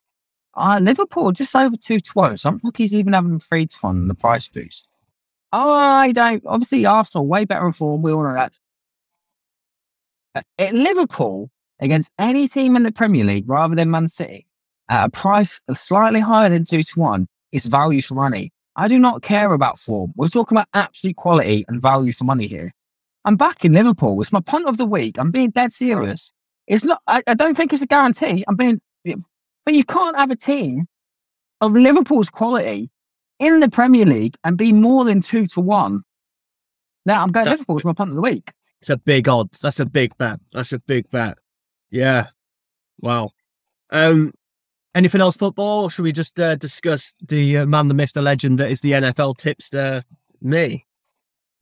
Uh, 0.55 0.79
Liverpool 0.81 1.31
just 1.31 1.55
over 1.55 1.75
two 1.75 1.99
to 1.99 2.11
one. 2.13 2.37
Some 2.37 2.57
bookies 2.57 2.95
even 2.95 3.13
having 3.13 3.39
three 3.39 3.67
to 3.67 3.77
one 3.81 4.07
the 4.07 4.15
price 4.15 4.47
boost. 4.47 4.87
I 5.51 6.11
don't. 6.11 6.43
Obviously, 6.45 6.85
Arsenal 6.85 7.27
way 7.27 7.45
better 7.45 7.65
in 7.65 7.73
form. 7.73 8.01
We 8.01 8.11
all 8.11 8.23
know 8.23 8.33
that. 8.33 8.59
At 10.57 10.73
Liverpool 10.73 11.49
against 11.79 12.11
any 12.19 12.47
team 12.47 12.75
in 12.75 12.83
the 12.83 12.91
Premier 12.91 13.23
League 13.23 13.49
rather 13.49 13.75
than 13.75 13.91
Man 13.91 14.07
City 14.07 14.47
at 14.89 15.05
a 15.05 15.09
price 15.09 15.61
slightly 15.73 16.19
higher 16.19 16.49
than 16.49 16.63
two 16.63 16.83
to 16.83 16.99
one 16.99 17.27
is 17.51 17.65
value 17.65 18.01
for 18.01 18.15
money. 18.15 18.51
I 18.75 18.87
do 18.87 18.99
not 18.99 19.21
care 19.21 19.53
about 19.53 19.79
form. 19.79 20.11
We're 20.15 20.27
talking 20.27 20.57
about 20.57 20.67
absolute 20.73 21.15
quality 21.15 21.65
and 21.67 21.81
value 21.81 22.11
for 22.11 22.25
money 22.25 22.47
here. 22.47 22.73
I'm 23.23 23.37
back 23.37 23.63
in 23.63 23.73
Liverpool. 23.73 24.19
It's 24.21 24.33
my 24.33 24.41
punt 24.41 24.67
of 24.67 24.77
the 24.77 24.85
week. 24.85 25.17
I'm 25.17 25.31
being 25.31 25.51
dead 25.51 25.71
serious. 25.71 26.31
It's 26.67 26.83
not. 26.83 27.01
I, 27.07 27.23
I 27.27 27.33
don't 27.33 27.55
think 27.55 27.73
it's 27.73 27.81
a 27.81 27.87
guarantee. 27.87 28.43
I'm 28.47 28.55
being, 28.55 28.81
but 29.65 29.73
you 29.73 29.83
can't 29.83 30.17
have 30.17 30.31
a 30.31 30.35
team 30.35 30.87
of 31.61 31.73
Liverpool's 31.73 32.29
quality 32.29 32.89
in 33.39 33.59
the 33.59 33.69
Premier 33.69 34.05
League 34.05 34.35
and 34.43 34.57
be 34.57 34.71
more 34.71 35.03
than 35.05 35.21
two 35.21 35.47
to 35.47 35.61
one. 35.61 36.03
Now 37.05 37.21
I'm 37.23 37.31
going 37.31 37.45
That- 37.45 37.51
Liverpool. 37.51 37.75
It's 37.77 37.85
my 37.85 37.93
punt 37.93 38.11
of 38.11 38.15
the 38.15 38.21
week. 38.21 38.51
It's 38.81 38.89
a 38.89 38.97
big 38.97 39.27
odds. 39.27 39.59
That's 39.61 39.79
a 39.79 39.85
big 39.85 40.15
bet. 40.17 40.39
That's 40.53 40.71
a 40.73 40.79
big 40.79 41.09
bet. 41.09 41.37
Yeah. 41.89 42.27
Wow. 42.99 43.31
Um, 43.89 44.31
anything 44.93 45.21
else 45.21 45.37
football? 45.37 45.83
Or 45.85 45.89
should 45.89 46.03
we 46.03 46.11
just 46.11 46.39
uh, 46.39 46.55
discuss 46.55 47.15
the 47.27 47.59
uh, 47.59 47.65
man, 47.65 47.87
the 47.87 47.93
myth, 47.93 48.13
the 48.13 48.21
legend 48.21 48.59
that 48.59 48.69
is 48.69 48.81
the 48.81 48.91
NFL 48.91 49.37
tipster, 49.37 50.03
me? 50.41 50.85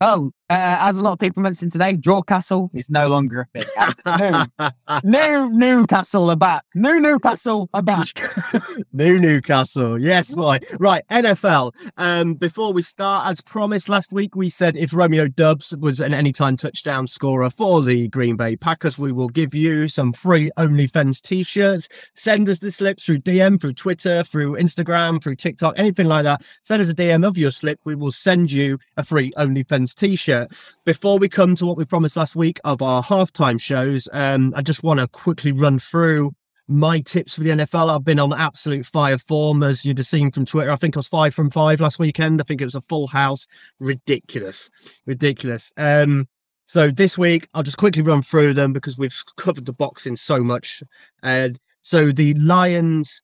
Oh, 0.01 0.31
uh, 0.53 0.77
as 0.87 0.97
a 0.97 1.03
lot 1.03 1.13
of 1.13 1.19
people 1.19 1.41
mentioned 1.41 1.71
today, 1.71 1.95
Drawcastle 1.97 2.69
is 2.73 2.89
no 2.89 3.07
longer 3.07 3.47
a 3.55 3.63
thing. 3.63 4.71
New 5.03 5.49
Newcastle 5.49 6.29
are 6.29 6.35
back. 6.35 6.63
New 6.75 6.99
Newcastle 6.99 7.69
are 7.73 7.81
back. 7.81 8.07
New 8.93 9.19
Newcastle. 9.19 9.99
Yes, 9.99 10.33
boy. 10.33 10.59
Right, 10.79 11.03
NFL. 11.09 11.71
Um, 11.97 12.35
before 12.35 12.73
we 12.73 12.81
start, 12.81 13.27
as 13.27 13.41
promised 13.41 13.89
last 13.89 14.13
week, 14.13 14.35
we 14.35 14.49
said 14.49 14.75
if 14.75 14.93
Romeo 14.93 15.27
Doubs 15.27 15.75
was 15.77 15.99
an 15.99 16.13
anytime 16.13 16.55
touchdown 16.57 17.07
scorer 17.07 17.49
for 17.49 17.81
the 17.81 18.07
Green 18.09 18.35
Bay 18.35 18.55
Packers, 18.55 18.97
we 18.97 19.11
will 19.11 19.29
give 19.29 19.55
you 19.55 19.87
some 19.87 20.13
free 20.13 20.51
OnlyFans 20.57 21.21
t-shirts. 21.21 21.89
Send 22.13 22.47
us 22.49 22.59
the 22.59 22.71
slip 22.71 22.99
through 22.99 23.19
DM, 23.19 23.59
through 23.59 23.73
Twitter, 23.73 24.23
through 24.23 24.57
Instagram, 24.57 25.21
through 25.21 25.35
TikTok, 25.35 25.73
anything 25.77 26.07
like 26.07 26.23
that. 26.23 26.43
Send 26.61 26.81
us 26.81 26.89
a 26.89 26.95
DM 26.95 27.27
of 27.27 27.37
your 27.37 27.51
slip. 27.51 27.79
We 27.83 27.95
will 27.95 28.11
send 28.11 28.51
you 28.51 28.77
a 28.97 29.03
free 29.03 29.31
OnlyFans 29.31 29.95
t-shirt. 29.95 30.42
Before 30.85 31.17
we 31.19 31.29
come 31.29 31.55
to 31.55 31.65
what 31.65 31.77
we 31.77 31.85
promised 31.85 32.17
last 32.17 32.35
week 32.35 32.59
of 32.63 32.81
our 32.81 33.03
halftime 33.03 33.59
shows, 33.59 34.07
um, 34.13 34.53
I 34.55 34.61
just 34.61 34.83
want 34.83 34.99
to 34.99 35.07
quickly 35.07 35.51
run 35.51 35.79
through 35.79 36.33
my 36.67 37.01
tips 37.01 37.35
for 37.35 37.43
the 37.43 37.49
NFL. 37.49 37.93
I've 37.93 38.05
been 38.05 38.19
on 38.19 38.33
absolute 38.33 38.85
fire 38.85 39.17
form, 39.17 39.63
as 39.63 39.83
you'd 39.83 39.97
have 39.97 40.07
seen 40.07 40.31
from 40.31 40.45
Twitter. 40.45 40.71
I 40.71 40.75
think 40.75 40.95
I 40.95 40.99
was 40.99 41.07
five 41.07 41.33
from 41.33 41.49
five 41.49 41.81
last 41.81 41.99
weekend. 41.99 42.39
I 42.39 42.43
think 42.43 42.61
it 42.61 42.65
was 42.65 42.75
a 42.75 42.81
full 42.81 43.07
house. 43.07 43.47
Ridiculous. 43.79 44.69
Ridiculous. 45.05 45.71
Um, 45.77 46.27
so 46.65 46.89
this 46.89 47.17
week, 47.17 47.47
I'll 47.53 47.63
just 47.63 47.77
quickly 47.77 48.01
run 48.01 48.21
through 48.21 48.53
them 48.53 48.73
because 48.73 48.97
we've 48.97 49.15
covered 49.37 49.65
the 49.65 49.73
boxing 49.73 50.15
so 50.15 50.39
much. 50.39 50.81
And 51.21 51.59
so 51.81 52.11
the 52.11 52.33
Lions, 52.35 53.21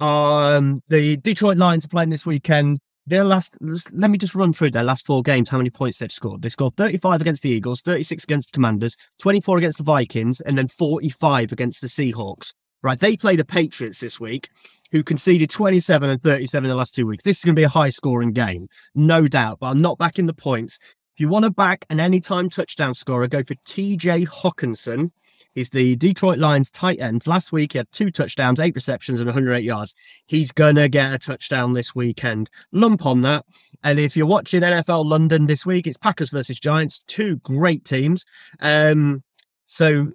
um, 0.00 0.82
the 0.88 1.16
Detroit 1.18 1.56
Lions 1.56 1.84
are 1.84 1.88
playing 1.88 2.10
this 2.10 2.26
weekend. 2.26 2.80
Their 3.06 3.24
last, 3.24 3.56
let 3.60 4.10
me 4.10 4.18
just 4.18 4.34
run 4.34 4.52
through 4.52 4.70
their 4.70 4.84
last 4.84 5.06
four 5.06 5.22
games, 5.22 5.48
how 5.48 5.56
many 5.56 5.70
points 5.70 5.98
they've 5.98 6.12
scored. 6.12 6.42
They 6.42 6.48
scored 6.48 6.76
35 6.76 7.20
against 7.20 7.42
the 7.42 7.50
Eagles, 7.50 7.80
36 7.80 8.24
against 8.24 8.52
the 8.52 8.56
Commanders, 8.56 8.96
24 9.20 9.58
against 9.58 9.78
the 9.78 9.84
Vikings, 9.84 10.40
and 10.40 10.56
then 10.56 10.68
45 10.68 11.52
against 11.52 11.80
the 11.80 11.88
Seahawks. 11.88 12.52
Right, 12.82 12.98
they 12.98 13.16
play 13.16 13.36
the 13.36 13.44
Patriots 13.44 14.00
this 14.00 14.18
week, 14.18 14.48
who 14.90 15.02
conceded 15.02 15.50
27 15.50 16.08
and 16.08 16.22
37 16.22 16.64
in 16.64 16.70
the 16.70 16.76
last 16.76 16.94
two 16.94 17.06
weeks. 17.06 17.22
This 17.22 17.38
is 17.38 17.44
going 17.44 17.54
to 17.54 17.60
be 17.60 17.64
a 17.64 17.68
high 17.68 17.90
scoring 17.90 18.32
game, 18.32 18.68
no 18.94 19.28
doubt, 19.28 19.58
but 19.60 19.66
I'm 19.66 19.82
not 19.82 19.98
backing 19.98 20.26
the 20.26 20.32
points. 20.32 20.78
If 21.14 21.20
you 21.20 21.28
want 21.28 21.44
to 21.44 21.50
back 21.50 21.84
an 21.90 22.00
anytime 22.00 22.48
touchdown 22.48 22.94
scorer, 22.94 23.26
go 23.26 23.42
for 23.42 23.54
TJ 23.54 24.28
Hockenson. 24.28 25.10
He's 25.54 25.70
the 25.70 25.96
Detroit 25.96 26.38
Lions 26.38 26.70
tight 26.70 27.00
end. 27.00 27.26
Last 27.26 27.52
week, 27.52 27.72
he 27.72 27.78
had 27.78 27.90
two 27.92 28.10
touchdowns, 28.10 28.60
eight 28.60 28.74
receptions, 28.74 29.18
and 29.20 29.26
108 29.26 29.64
yards. 29.64 29.94
He's 30.26 30.52
going 30.52 30.76
to 30.76 30.88
get 30.88 31.12
a 31.12 31.18
touchdown 31.18 31.72
this 31.72 31.94
weekend. 31.94 32.50
Lump 32.72 33.04
on 33.04 33.22
that. 33.22 33.44
And 33.82 33.98
if 33.98 34.16
you're 34.16 34.26
watching 34.26 34.62
NFL 34.62 35.04
London 35.04 35.46
this 35.46 35.66
week, 35.66 35.86
it's 35.86 35.98
Packers 35.98 36.30
versus 36.30 36.60
Giants, 36.60 37.02
two 37.06 37.36
great 37.38 37.84
teams. 37.84 38.24
Um, 38.60 39.22
so 39.66 40.12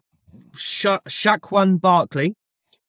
Sha- 0.55 0.99
Saquon 1.07 1.81
Barkley 1.81 2.35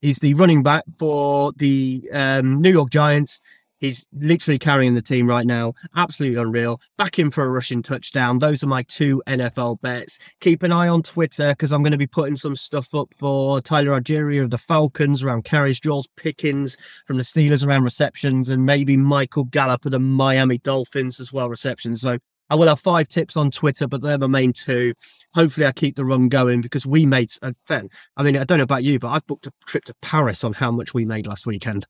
is 0.03 0.19
the 0.19 0.35
running 0.35 0.63
back 0.63 0.85
for 0.99 1.53
the 1.57 2.09
um, 2.13 2.61
New 2.61 2.71
York 2.71 2.91
Giants. 2.91 3.41
He's 3.87 4.05
literally 4.13 4.59
carrying 4.59 4.95
the 4.95 5.03
team 5.03 5.29
right 5.29 5.47
now. 5.47 5.75
Absolutely 5.95 6.41
unreal. 6.41 6.81
Back 6.99 7.21
in 7.21 7.31
for 7.31 7.45
a 7.45 7.49
rushing 7.49 7.85
touchdown. 7.85 8.41
Those 8.41 8.65
are 8.65 8.67
my 8.67 8.83
two 8.83 9.23
NFL 9.29 9.81
bets. 9.81 10.19
Keep 10.41 10.65
an 10.65 10.73
eye 10.73 10.89
on 10.89 11.03
Twitter 11.03 11.51
because 11.51 11.73
I'm 11.73 11.85
going 11.85 11.93
to 11.93 11.99
be 11.99 12.09
putting 12.09 12.37
some 12.37 12.57
stuff 12.57 12.93
up 12.97 13.15
for 13.17 13.61
Tyler 13.61 14.01
Allgeier 14.01 14.43
of 14.43 14.51
the 14.51 14.59
Falcons 14.59 15.23
around 15.23 15.45
carries, 15.45 15.79
George 15.79 16.07
Pickens 16.17 16.77
from 17.07 17.17
the 17.17 17.23
Steelers 17.23 17.65
around 17.65 17.85
receptions, 17.85 18.51
and 18.51 18.67
maybe 18.67 18.97
Michael 18.97 19.45
Gallup 19.45 19.85
of 19.85 19.93
the 19.93 20.01
Miami 20.01 20.59
Dolphins 20.59 21.21
as 21.21 21.33
well, 21.33 21.49
receptions. 21.49 22.01
So 22.01 22.19
I 22.51 22.57
will 22.57 22.67
have 22.67 22.81
five 22.81 23.07
tips 23.07 23.37
on 23.37 23.53
Twitter, 23.53 23.87
but 23.87 24.03
they're 24.03 24.19
the 24.19 24.29
main 24.29 24.53
two. 24.53 24.95
Hopefully, 25.35 25.67
I 25.67 25.73
keep 25.73 25.95
the 25.95 26.05
run 26.05 26.29
going 26.29 26.61
because 26.61 26.87
we 26.87 27.07
made 27.07 27.31
uh, 27.41 27.53
fan. 27.69 27.89
I 28.17 28.25
mean, 28.25 28.37
I 28.37 28.43
don't 28.43 28.59
know 28.59 28.65
about 28.65 28.83
you, 28.83 28.99
but 28.99 29.11
I've 29.11 29.27
booked 29.29 29.47
a 29.47 29.53
trip 29.65 29.85
to 29.85 29.95
Paris 30.03 30.43
on 30.43 30.55
how 30.55 30.73
much 30.73 30.93
we 30.93 31.05
made 31.05 31.29
last 31.29 31.47
weekend. 31.47 31.87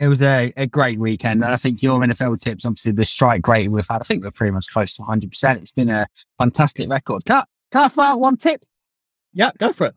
It 0.00 0.08
was 0.08 0.22
a, 0.22 0.52
a 0.56 0.66
great 0.66 0.98
weekend. 0.98 1.44
And 1.44 1.52
I 1.52 1.58
think 1.58 1.82
your 1.82 2.00
NFL 2.00 2.40
tips, 2.40 2.64
obviously, 2.64 2.92
the 2.92 3.04
strike 3.04 3.46
rate 3.46 3.70
we've 3.70 3.86
had, 3.88 4.00
I 4.00 4.04
think 4.04 4.24
we're 4.24 4.30
pretty 4.30 4.50
much 4.50 4.66
close 4.72 4.94
to 4.96 5.02
100%. 5.02 5.56
It's 5.58 5.72
been 5.72 5.90
a 5.90 6.06
fantastic 6.38 6.88
record. 6.88 7.24
Can 7.26 7.36
I, 7.36 7.44
can 7.70 7.82
I 7.82 7.88
throw 7.88 8.04
out 8.04 8.20
one 8.20 8.38
tip? 8.38 8.64
Yeah, 9.34 9.50
go 9.58 9.72
for 9.72 9.88
it. 9.88 9.94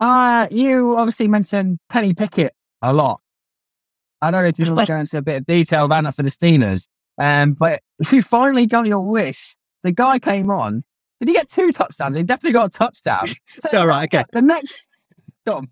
Uh, 0.00 0.48
you 0.50 0.96
obviously 0.96 1.28
mentioned 1.28 1.78
Penny 1.90 2.14
Pickett 2.14 2.54
a 2.80 2.94
lot. 2.94 3.20
I 4.22 4.30
don't 4.30 4.42
know 4.42 4.48
if 4.48 4.58
you 4.58 4.74
want 4.74 4.86
to 4.86 4.92
go 4.92 4.98
into 4.98 5.18
a 5.18 5.22
bit 5.22 5.36
of 5.36 5.46
detail 5.46 5.84
about 5.84 6.04
that 6.04 6.14
for 6.14 6.22
the 6.22 6.30
Steelers. 6.30 6.86
Um, 7.18 7.52
but 7.52 7.82
you 8.10 8.22
finally 8.22 8.66
got 8.66 8.86
your 8.86 9.00
wish. 9.00 9.54
The 9.82 9.92
guy 9.92 10.18
came 10.18 10.50
on. 10.50 10.82
Did 11.20 11.28
he 11.28 11.34
get 11.34 11.50
two 11.50 11.70
touchdowns? 11.72 12.16
He 12.16 12.22
definitely 12.22 12.54
got 12.54 12.74
a 12.74 12.78
touchdown. 12.78 13.28
So, 13.46 13.68
All 13.80 13.86
right, 13.86 14.12
okay. 14.12 14.24
The 14.32 14.40
next, 14.40 14.86
Tom. 15.44 15.68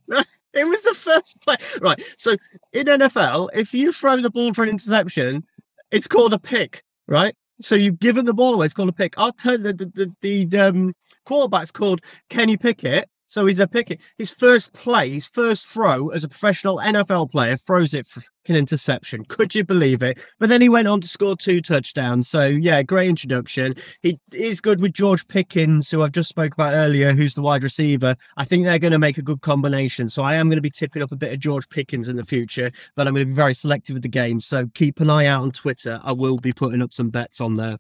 It 0.59 0.67
was 0.67 0.83
the 0.83 0.95
first 0.95 1.41
play. 1.41 1.57
Right. 1.81 2.03
So 2.17 2.37
in 2.73 2.87
NFL, 2.87 3.49
if 3.55 3.73
you 3.75 3.93
throw 3.93 4.17
the 4.17 4.31
ball 4.31 4.53
for 4.55 4.63
an 4.63 4.71
interception, 4.71 5.45
it's 5.91 6.07
called 6.07 6.33
a 6.33 6.39
pick, 6.39 6.83
right? 7.07 7.35
So 7.61 7.75
you've 7.75 7.99
given 7.99 8.25
the 8.25 8.35
ball 8.35 8.55
away. 8.55 8.67
It's 8.67 8.75
called 8.75 8.89
a 8.89 8.93
pick. 8.93 9.15
Tell 9.17 9.53
you 9.53 9.59
the 9.59 9.73
the, 9.73 10.13
the, 10.21 10.45
the 10.45 10.59
um, 10.59 10.95
quarterback's 11.25 11.71
called 11.71 12.01
Kenny 12.31 12.57
Pickett, 12.57 13.09
so 13.29 13.45
he's 13.45 13.61
a 13.61 13.69
picket. 13.69 14.01
His 14.17 14.31
first 14.31 14.73
play, 14.73 15.11
his 15.11 15.29
first 15.29 15.67
throw 15.67 16.09
as 16.09 16.25
a 16.25 16.29
professional 16.29 16.79
NFL 16.79 17.31
player, 17.31 17.57
throws 17.57 17.93
it 17.93 18.07
for 18.07 18.23
an 18.49 18.57
interception. 18.57 19.27
Could 19.27 19.55
you 19.55 19.65
believe 19.65 20.03
it? 20.03 20.19
But 20.39 20.49
then 20.49 20.63
he 20.63 20.71
went 20.71 20.89
on 20.89 21.03
to 21.03 21.09
score 21.09 21.37
two 21.37 21.61
touchdowns. 21.61 22.27
So 22.27 22.47
yeah, 22.47 22.83
great 22.83 23.09
introduction. 23.09 23.75
He 24.01 24.19
is 24.33 24.63
good 24.63 24.81
with 24.81 24.95
George 24.95 25.29
Pickens, 25.29 25.91
who 25.91 26.03
I've 26.03 26.13
just 26.13 26.31
spoke 26.31 26.55
about 26.55 26.73
earlier, 26.73 27.13
who's 27.13 27.35
the 27.35 27.43
wide 27.43 27.63
receiver. 27.63 28.17
I 28.39 28.47
think 28.47 28.65
they're 28.65 28.79
going 28.79 28.93
to 28.93 28.99
make 28.99 29.19
a 29.19 29.23
good 29.23 29.43
combination. 29.43 30.09
So 30.09 30.23
I 30.23 30.35
am 30.37 30.49
going 30.49 30.57
to 30.57 30.63
be 30.63 30.71
tipping 30.71 31.03
up 31.03 31.13
a 31.13 31.17
bit 31.17 31.33
of 31.33 31.39
George 31.39 31.69
Pickens 31.69 32.09
in 32.09 32.17
the 32.17 32.25
future, 32.25 32.71
but 32.97 33.07
I'm 33.07 33.13
going 33.13 33.27
to 33.27 33.31
be 33.31 33.35
very 33.35 33.55
selective 33.55 33.95
with 33.95 34.03
the 34.03 34.09
game. 34.09 34.41
So 34.41 34.67
keep 34.73 35.01
an 35.01 35.11
eye 35.11 35.27
out 35.27 35.43
on 35.43 35.53
Twitter. 35.53 36.01
I 36.03 36.13
will 36.13 36.39
be 36.39 36.53
putting 36.55 36.81
up 36.81 36.95
some 36.95 37.11
bets 37.11 37.43
on 37.43 37.55
there. 37.55 37.77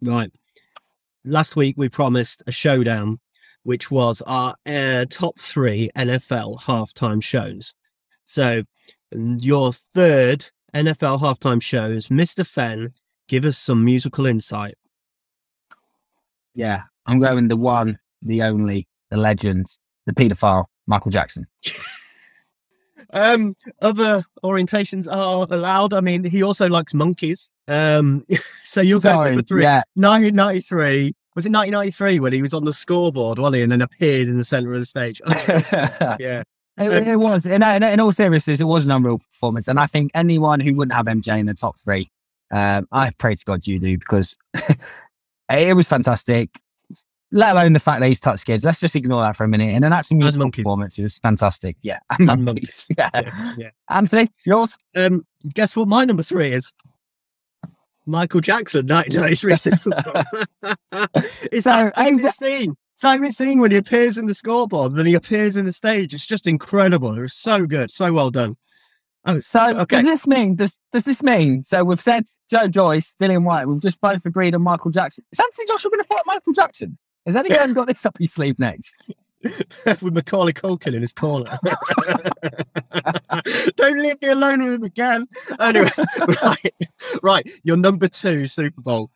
Right. 0.00 0.32
Last 1.26 1.56
week 1.56 1.74
we 1.76 1.90
promised 1.90 2.42
a 2.46 2.52
showdown 2.52 3.20
which 3.66 3.90
was 3.90 4.22
our 4.28 4.54
uh, 4.64 5.04
top 5.10 5.40
three 5.40 5.90
NFL 5.96 6.60
halftime 6.60 7.20
shows. 7.20 7.74
So, 8.24 8.62
your 9.12 9.72
third 9.92 10.46
NFL 10.72 11.20
halftime 11.20 11.60
shows, 11.60 12.06
Mr. 12.06 12.46
Fenn, 12.48 12.94
give 13.26 13.44
us 13.44 13.58
some 13.58 13.84
musical 13.84 14.24
insight. 14.24 14.76
Yeah, 16.54 16.82
I'm 17.06 17.18
going 17.18 17.48
the 17.48 17.56
one, 17.56 17.98
the 18.22 18.42
only, 18.42 18.86
the 19.10 19.16
legend, 19.16 19.66
the 20.06 20.12
paedophile, 20.12 20.66
Michael 20.86 21.10
Jackson. 21.10 21.48
um, 23.10 23.56
other 23.82 24.22
orientations 24.44 25.12
are 25.12 25.44
allowed. 25.50 25.92
I 25.92 26.00
mean, 26.00 26.22
he 26.22 26.40
also 26.40 26.68
likes 26.68 26.94
monkeys. 26.94 27.50
Um, 27.66 28.24
so 28.62 28.80
you're 28.80 29.00
going 29.00 29.34
number 29.34 29.42
three. 29.42 29.62
Yeah. 29.62 29.82
1993, 29.94 31.16
was 31.36 31.44
it 31.44 31.52
1993 31.52 32.18
when 32.20 32.32
he 32.32 32.40
was 32.40 32.54
on 32.54 32.64
the 32.64 32.72
scoreboard, 32.72 33.38
wasn't 33.38 33.56
he, 33.56 33.62
and 33.62 33.70
then 33.70 33.82
appeared 33.82 34.26
in 34.26 34.38
the 34.38 34.44
center 34.44 34.72
of 34.72 34.80
the 34.80 34.86
stage? 34.86 35.20
Yeah. 36.18 36.42
It, 36.78 36.92
um, 36.92 37.08
it, 37.08 37.16
was. 37.16 37.46
In, 37.46 37.62
in, 37.62 37.82
in, 37.82 38.00
all 38.00 38.12
seriousness, 38.12 38.60
it 38.60 38.64
was 38.64 38.84
an 38.84 38.92
unreal 38.92 39.18
performance. 39.18 39.66
And 39.66 39.80
I 39.80 39.86
think 39.86 40.10
anyone 40.14 40.60
who 40.60 40.74
wouldn't 40.74 40.94
have 40.94 41.06
MJ 41.06 41.38
in 41.38 41.46
the 41.46 41.54
top 41.54 41.78
three, 41.80 42.10
um, 42.50 42.86
I 42.92 43.10
pray 43.18 43.34
to 43.34 43.44
God 43.46 43.66
you 43.66 43.78
do 43.78 43.96
because 43.96 44.36
it 45.50 45.74
was 45.74 45.88
fantastic. 45.88 46.50
Let 47.32 47.52
alone 47.52 47.72
the 47.72 47.80
fact 47.80 48.00
that 48.00 48.06
he's 48.08 48.20
touched 48.20 48.44
kids. 48.44 48.64
Let's 48.64 48.80
just 48.80 48.94
ignore 48.94 49.22
that 49.22 49.36
for 49.36 49.44
a 49.44 49.48
minute. 49.48 49.74
And 49.74 49.82
then 49.84 49.92
actually, 49.92 50.18
musical 50.18 50.50
performance, 50.50 50.98
it 50.98 51.02
was 51.02 51.18
fantastic. 51.18 51.76
Yeah. 51.82 51.98
And, 52.18 52.30
and 52.30 52.44
monkeys. 52.44 52.88
Yeah. 52.96 53.10
yeah. 53.14 53.54
yeah. 53.58 53.70
Anthony, 53.88 54.28
yours? 54.44 54.76
Um, 54.94 55.26
guess 55.54 55.76
what 55.76 55.88
my 55.88 56.04
number 56.04 56.22
three 56.22 56.52
is? 56.52 56.72
Michael 58.06 58.40
Jackson, 58.40 58.86
1993 58.86 59.52
it's 61.52 61.64
so 61.64 61.90
favorite 61.96 62.32
scene. 62.32 62.74
Simon 62.94 63.30
scene 63.30 63.60
when 63.60 63.70
he 63.70 63.76
appears 63.76 64.16
in 64.16 64.26
the 64.26 64.34
scoreboard, 64.34 64.94
then 64.94 65.04
he 65.04 65.14
appears 65.14 65.56
in 65.56 65.66
the 65.66 65.72
stage. 65.72 66.14
It's 66.14 66.26
just 66.26 66.46
incredible. 66.46 67.16
It 67.16 67.20
was 67.20 67.34
so 67.34 67.66
good, 67.66 67.90
so 67.90 68.12
well 68.12 68.30
done. 68.30 68.56
Oh, 69.26 69.38
so 69.40 69.76
okay. 69.80 69.96
does 69.96 70.04
this 70.04 70.26
mean 70.28 70.54
does 70.54 70.78
does 70.92 71.04
this 71.04 71.20
mean 71.20 71.64
so 71.64 71.82
we've 71.82 72.00
said 72.00 72.24
Joe 72.48 72.68
Joyce, 72.68 73.14
Dillian 73.20 73.42
Whyte, 73.42 73.66
we've 73.66 73.82
just 73.82 74.00
both 74.00 74.24
agreed 74.24 74.54
on 74.54 74.62
Michael 74.62 74.92
Jackson. 74.92 75.24
Is 75.32 75.40
Anthony 75.40 75.66
Joshua 75.66 75.90
going 75.90 76.02
to 76.02 76.08
fight 76.08 76.22
Michael 76.26 76.52
Jackson? 76.52 76.96
Has 77.26 77.34
anyone 77.34 77.74
got 77.74 77.88
this 77.88 78.06
up 78.06 78.16
his 78.18 78.32
sleeve 78.32 78.56
next? 78.58 78.94
with 79.86 80.14
Macaulay 80.14 80.52
Culkin 80.52 80.94
in 80.94 81.00
his 81.00 81.12
corner. 81.12 81.58
Don't 83.76 84.00
leave 84.00 84.20
me 84.20 84.28
alone 84.28 84.64
with 84.64 84.74
him 84.74 84.84
again. 84.84 85.26
Anyway, 85.60 85.90
right, 86.42 86.74
right. 87.22 87.50
Your 87.64 87.76
number 87.76 88.08
two 88.08 88.46
Super 88.46 88.80
Bowl. 88.80 89.10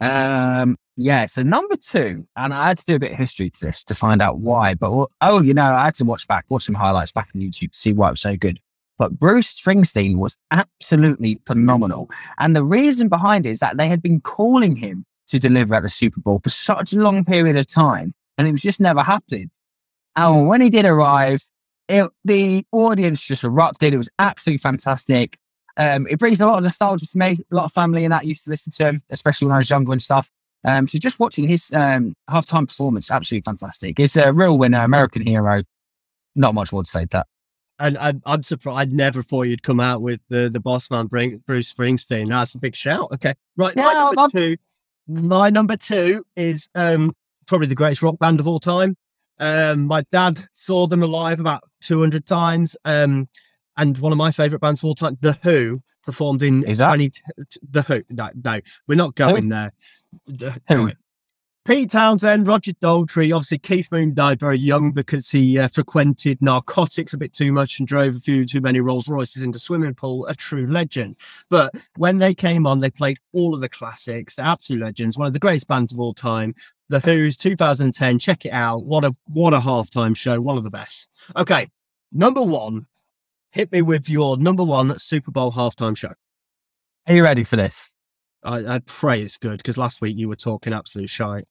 Um, 0.00 0.76
yeah. 0.96 1.26
So 1.26 1.42
number 1.42 1.76
two, 1.76 2.26
and 2.36 2.52
I 2.52 2.68
had 2.68 2.78
to 2.78 2.84
do 2.84 2.96
a 2.96 2.98
bit 2.98 3.12
of 3.12 3.18
history 3.18 3.50
to 3.50 3.66
this 3.66 3.84
to 3.84 3.94
find 3.94 4.20
out 4.20 4.38
why. 4.38 4.74
But 4.74 5.08
oh, 5.20 5.40
you 5.40 5.54
know, 5.54 5.74
I 5.74 5.84
had 5.84 5.94
to 5.96 6.04
watch 6.04 6.26
back, 6.28 6.44
watch 6.48 6.64
some 6.64 6.74
highlights 6.74 7.12
back 7.12 7.28
on 7.34 7.40
YouTube 7.40 7.72
to 7.72 7.78
see 7.78 7.92
why 7.92 8.08
it 8.08 8.12
was 8.12 8.20
so 8.20 8.36
good. 8.36 8.60
But 8.98 9.18
Bruce 9.18 9.54
Springsteen 9.54 10.16
was 10.16 10.36
absolutely 10.50 11.40
phenomenal, 11.46 12.10
and 12.38 12.54
the 12.54 12.64
reason 12.64 13.08
behind 13.08 13.46
it 13.46 13.50
is 13.50 13.60
that 13.60 13.76
they 13.76 13.88
had 13.88 14.02
been 14.02 14.20
calling 14.20 14.76
him 14.76 15.04
to 15.28 15.38
deliver 15.38 15.74
at 15.74 15.82
the 15.82 15.88
Super 15.88 16.20
Bowl 16.20 16.40
for 16.44 16.50
such 16.50 16.92
a 16.92 17.00
long 17.00 17.24
period 17.24 17.56
of 17.56 17.66
time, 17.66 18.14
and 18.36 18.46
it 18.46 18.52
was 18.52 18.62
just 18.62 18.80
never 18.80 19.02
happening. 19.02 19.50
And 20.16 20.46
when 20.46 20.60
he 20.60 20.70
did 20.70 20.84
arrive, 20.84 21.42
it, 21.88 22.10
the 22.24 22.66
audience 22.72 23.26
just 23.26 23.44
erupted. 23.44 23.94
It 23.94 23.98
was 23.98 24.10
absolutely 24.18 24.58
fantastic. 24.58 25.38
Um, 25.76 26.06
it 26.08 26.18
brings 26.18 26.40
a 26.40 26.46
lot 26.46 26.58
of 26.58 26.64
nostalgia 26.64 27.06
to 27.06 27.18
me. 27.18 27.40
A 27.50 27.54
lot 27.54 27.64
of 27.64 27.72
family 27.72 28.04
and 28.04 28.12
that 28.12 28.26
used 28.26 28.44
to 28.44 28.50
listen 28.50 28.72
to 28.72 28.88
him, 28.88 29.02
especially 29.10 29.46
when 29.46 29.54
I 29.54 29.58
was 29.58 29.70
younger 29.70 29.92
and 29.92 30.02
stuff. 30.02 30.30
Um, 30.64 30.86
so 30.86 30.98
just 30.98 31.18
watching 31.18 31.48
his 31.48 31.72
um, 31.72 32.14
halftime 32.30 32.68
performance, 32.68 33.10
absolutely 33.10 33.44
fantastic. 33.44 33.98
It's 33.98 34.16
a 34.16 34.32
real 34.32 34.58
winner, 34.58 34.78
American 34.78 35.26
hero. 35.26 35.62
Not 36.34 36.54
much 36.54 36.72
more 36.72 36.82
to 36.82 36.90
say 36.90 37.02
to 37.02 37.08
that. 37.08 37.26
And 37.78 37.98
I, 37.98 38.14
am 38.26 38.42
surprised. 38.42 38.90
I 38.90 38.92
never 38.92 39.22
thought 39.22 39.44
you'd 39.44 39.64
come 39.64 39.80
out 39.80 40.02
with 40.02 40.20
the 40.28 40.48
the 40.48 40.60
boss 40.60 40.88
man, 40.90 41.06
Bruce 41.06 41.72
Springsteen. 41.72 42.28
That's 42.28 42.54
a 42.54 42.58
big 42.58 42.76
shout. 42.76 43.08
Okay, 43.12 43.34
right. 43.56 43.74
my 43.74 43.92
number 43.92 44.20
I'm... 44.20 44.30
two. 44.30 44.56
My 45.08 45.50
number 45.50 45.76
two 45.76 46.24
is 46.36 46.68
um, 46.76 47.12
probably 47.46 47.66
the 47.66 47.74
greatest 47.74 48.02
rock 48.02 48.18
band 48.20 48.38
of 48.38 48.46
all 48.46 48.60
time. 48.60 48.94
Um, 49.42 49.86
my 49.86 50.02
dad 50.12 50.40
saw 50.52 50.86
them 50.86 51.02
alive 51.02 51.40
about 51.40 51.64
200 51.80 52.24
times. 52.24 52.76
Um, 52.84 53.28
and 53.76 53.98
one 53.98 54.12
of 54.12 54.18
my 54.18 54.30
favorite 54.30 54.60
bands 54.60 54.80
of 54.80 54.84
all 54.84 54.94
time, 54.94 55.18
The 55.20 55.36
Who, 55.42 55.82
performed 56.04 56.44
in 56.44 56.62
Is 56.64 56.78
that? 56.78 56.86
20, 56.86 57.10
The 57.68 57.82
Who. 57.82 58.02
No, 58.08 58.30
no, 58.44 58.60
we're 58.86 58.94
not 58.94 59.16
going 59.16 59.44
Who? 59.44 59.48
there. 59.48 59.72
The, 60.26 60.60
Who? 60.68 60.92
Pete 61.64 61.90
Townshend, 61.90 62.48
Roger 62.48 62.72
Daltrey. 62.72 63.32
Obviously, 63.32 63.58
Keith 63.58 63.90
Moon 63.92 64.14
died 64.14 64.40
very 64.40 64.58
young 64.58 64.90
because 64.90 65.30
he 65.30 65.60
uh, 65.60 65.68
frequented 65.68 66.42
narcotics 66.42 67.12
a 67.12 67.18
bit 67.18 67.32
too 67.32 67.52
much 67.52 67.78
and 67.78 67.86
drove 67.86 68.16
a 68.16 68.20
few 68.20 68.44
too 68.44 68.60
many 68.60 68.80
Rolls 68.80 69.08
Royces 69.08 69.44
into 69.44 69.60
swimming 69.60 69.94
pool. 69.94 70.26
A 70.26 70.34
true 70.34 70.66
legend. 70.66 71.16
But 71.50 71.72
when 71.96 72.18
they 72.18 72.34
came 72.34 72.66
on, 72.66 72.80
they 72.80 72.90
played 72.90 73.18
all 73.32 73.54
of 73.54 73.60
the 73.60 73.68
classics. 73.68 74.34
They're 74.34 74.44
absolute 74.44 74.82
legends. 74.82 75.16
One 75.16 75.28
of 75.28 75.34
the 75.34 75.38
greatest 75.38 75.68
bands 75.68 75.92
of 75.92 76.00
all 76.00 76.14
time. 76.14 76.54
The 76.92 77.00
Who's 77.00 77.38
2010. 77.38 78.18
Check 78.18 78.44
it 78.44 78.52
out. 78.52 78.84
What 78.84 79.02
a 79.02 79.16
what 79.24 79.54
a 79.54 79.60
halftime 79.60 80.14
show. 80.14 80.42
One 80.42 80.58
of 80.58 80.64
the 80.64 80.70
best. 80.70 81.08
Okay, 81.34 81.68
number 82.12 82.42
one. 82.42 82.86
Hit 83.50 83.72
me 83.72 83.80
with 83.80 84.10
your 84.10 84.36
number 84.36 84.62
one 84.62 84.98
Super 84.98 85.30
Bowl 85.30 85.52
halftime 85.52 85.96
show. 85.96 86.12
Are 87.06 87.14
you 87.14 87.24
ready 87.24 87.44
for 87.44 87.56
this? 87.56 87.94
I, 88.42 88.74
I 88.74 88.80
pray 88.84 89.22
it's 89.22 89.38
good 89.38 89.56
because 89.56 89.78
last 89.78 90.02
week 90.02 90.18
you 90.18 90.28
were 90.28 90.36
talking 90.36 90.74
absolute 90.74 91.08
shite. 91.08 91.46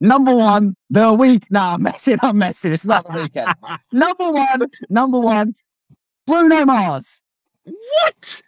Number 0.00 0.34
one, 0.34 0.76
the 0.88 1.12
week. 1.12 1.44
Nah, 1.50 1.74
I'm 1.74 1.82
messing. 1.82 2.16
I'm 2.22 2.38
messing. 2.38 2.72
It's 2.72 2.86
not 2.86 3.06
the 3.06 3.18
weekend. 3.18 3.54
number 3.92 4.30
one, 4.30 4.60
number 4.88 5.20
one, 5.20 5.54
Bruno 6.26 6.64
Mars. 6.64 7.20
What? 7.64 8.42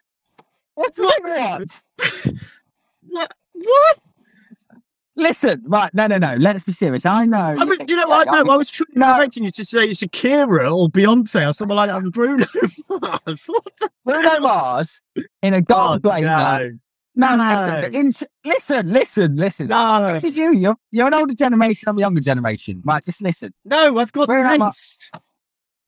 What's 0.76 0.98
one? 0.98 1.66
What? 3.08 3.32
What? 3.52 3.98
Listen, 5.18 5.62
right? 5.66 5.92
No, 5.94 6.06
no, 6.06 6.18
no. 6.18 6.34
Let's 6.38 6.64
be 6.64 6.72
serious. 6.72 7.06
I 7.06 7.24
know. 7.24 7.56
I 7.58 7.64
do 7.64 7.84
you 7.88 7.96
know 8.00 8.08
what? 8.08 8.28
I 8.30 8.42
know. 8.42 8.52
I 8.52 8.56
was 8.56 8.70
trying 8.70 8.86
No. 8.94 9.12
expecting 9.14 9.44
you 9.44 9.50
to 9.50 9.64
say 9.64 9.88
Shakira 9.88 10.70
or 10.76 10.88
Beyonce 10.90 11.48
or 11.48 11.52
someone 11.54 11.76
like 11.76 11.88
that. 11.88 12.02
and 12.02 12.12
Bruno 12.12 12.44
Mars. 13.00 13.48
Bruno 14.04 14.40
Mars 14.40 15.00
in 15.42 15.54
a 15.54 15.62
gold 15.62 15.96
Oh, 15.96 15.98
blazer. 15.98 16.26
no. 16.26 16.70
No, 17.18 17.34
no. 17.34 17.88
Listen, 17.90 18.28
listen, 18.44 18.92
listen, 18.92 19.36
listen. 19.36 19.66
No, 19.68 20.12
This 20.12 20.24
is 20.24 20.36
you. 20.36 20.52
You're, 20.52 20.76
you're 20.90 21.06
an 21.06 21.14
older 21.14 21.34
generation. 21.34 21.88
I'm 21.88 21.96
a 21.96 22.00
younger 22.02 22.20
generation. 22.20 22.82
Right, 22.84 23.02
just 23.02 23.22
listen. 23.22 23.54
no, 23.64 23.96
I've 23.98 24.12
got 24.12 24.28
Bruno 24.28 24.58
Mars. 24.58 25.08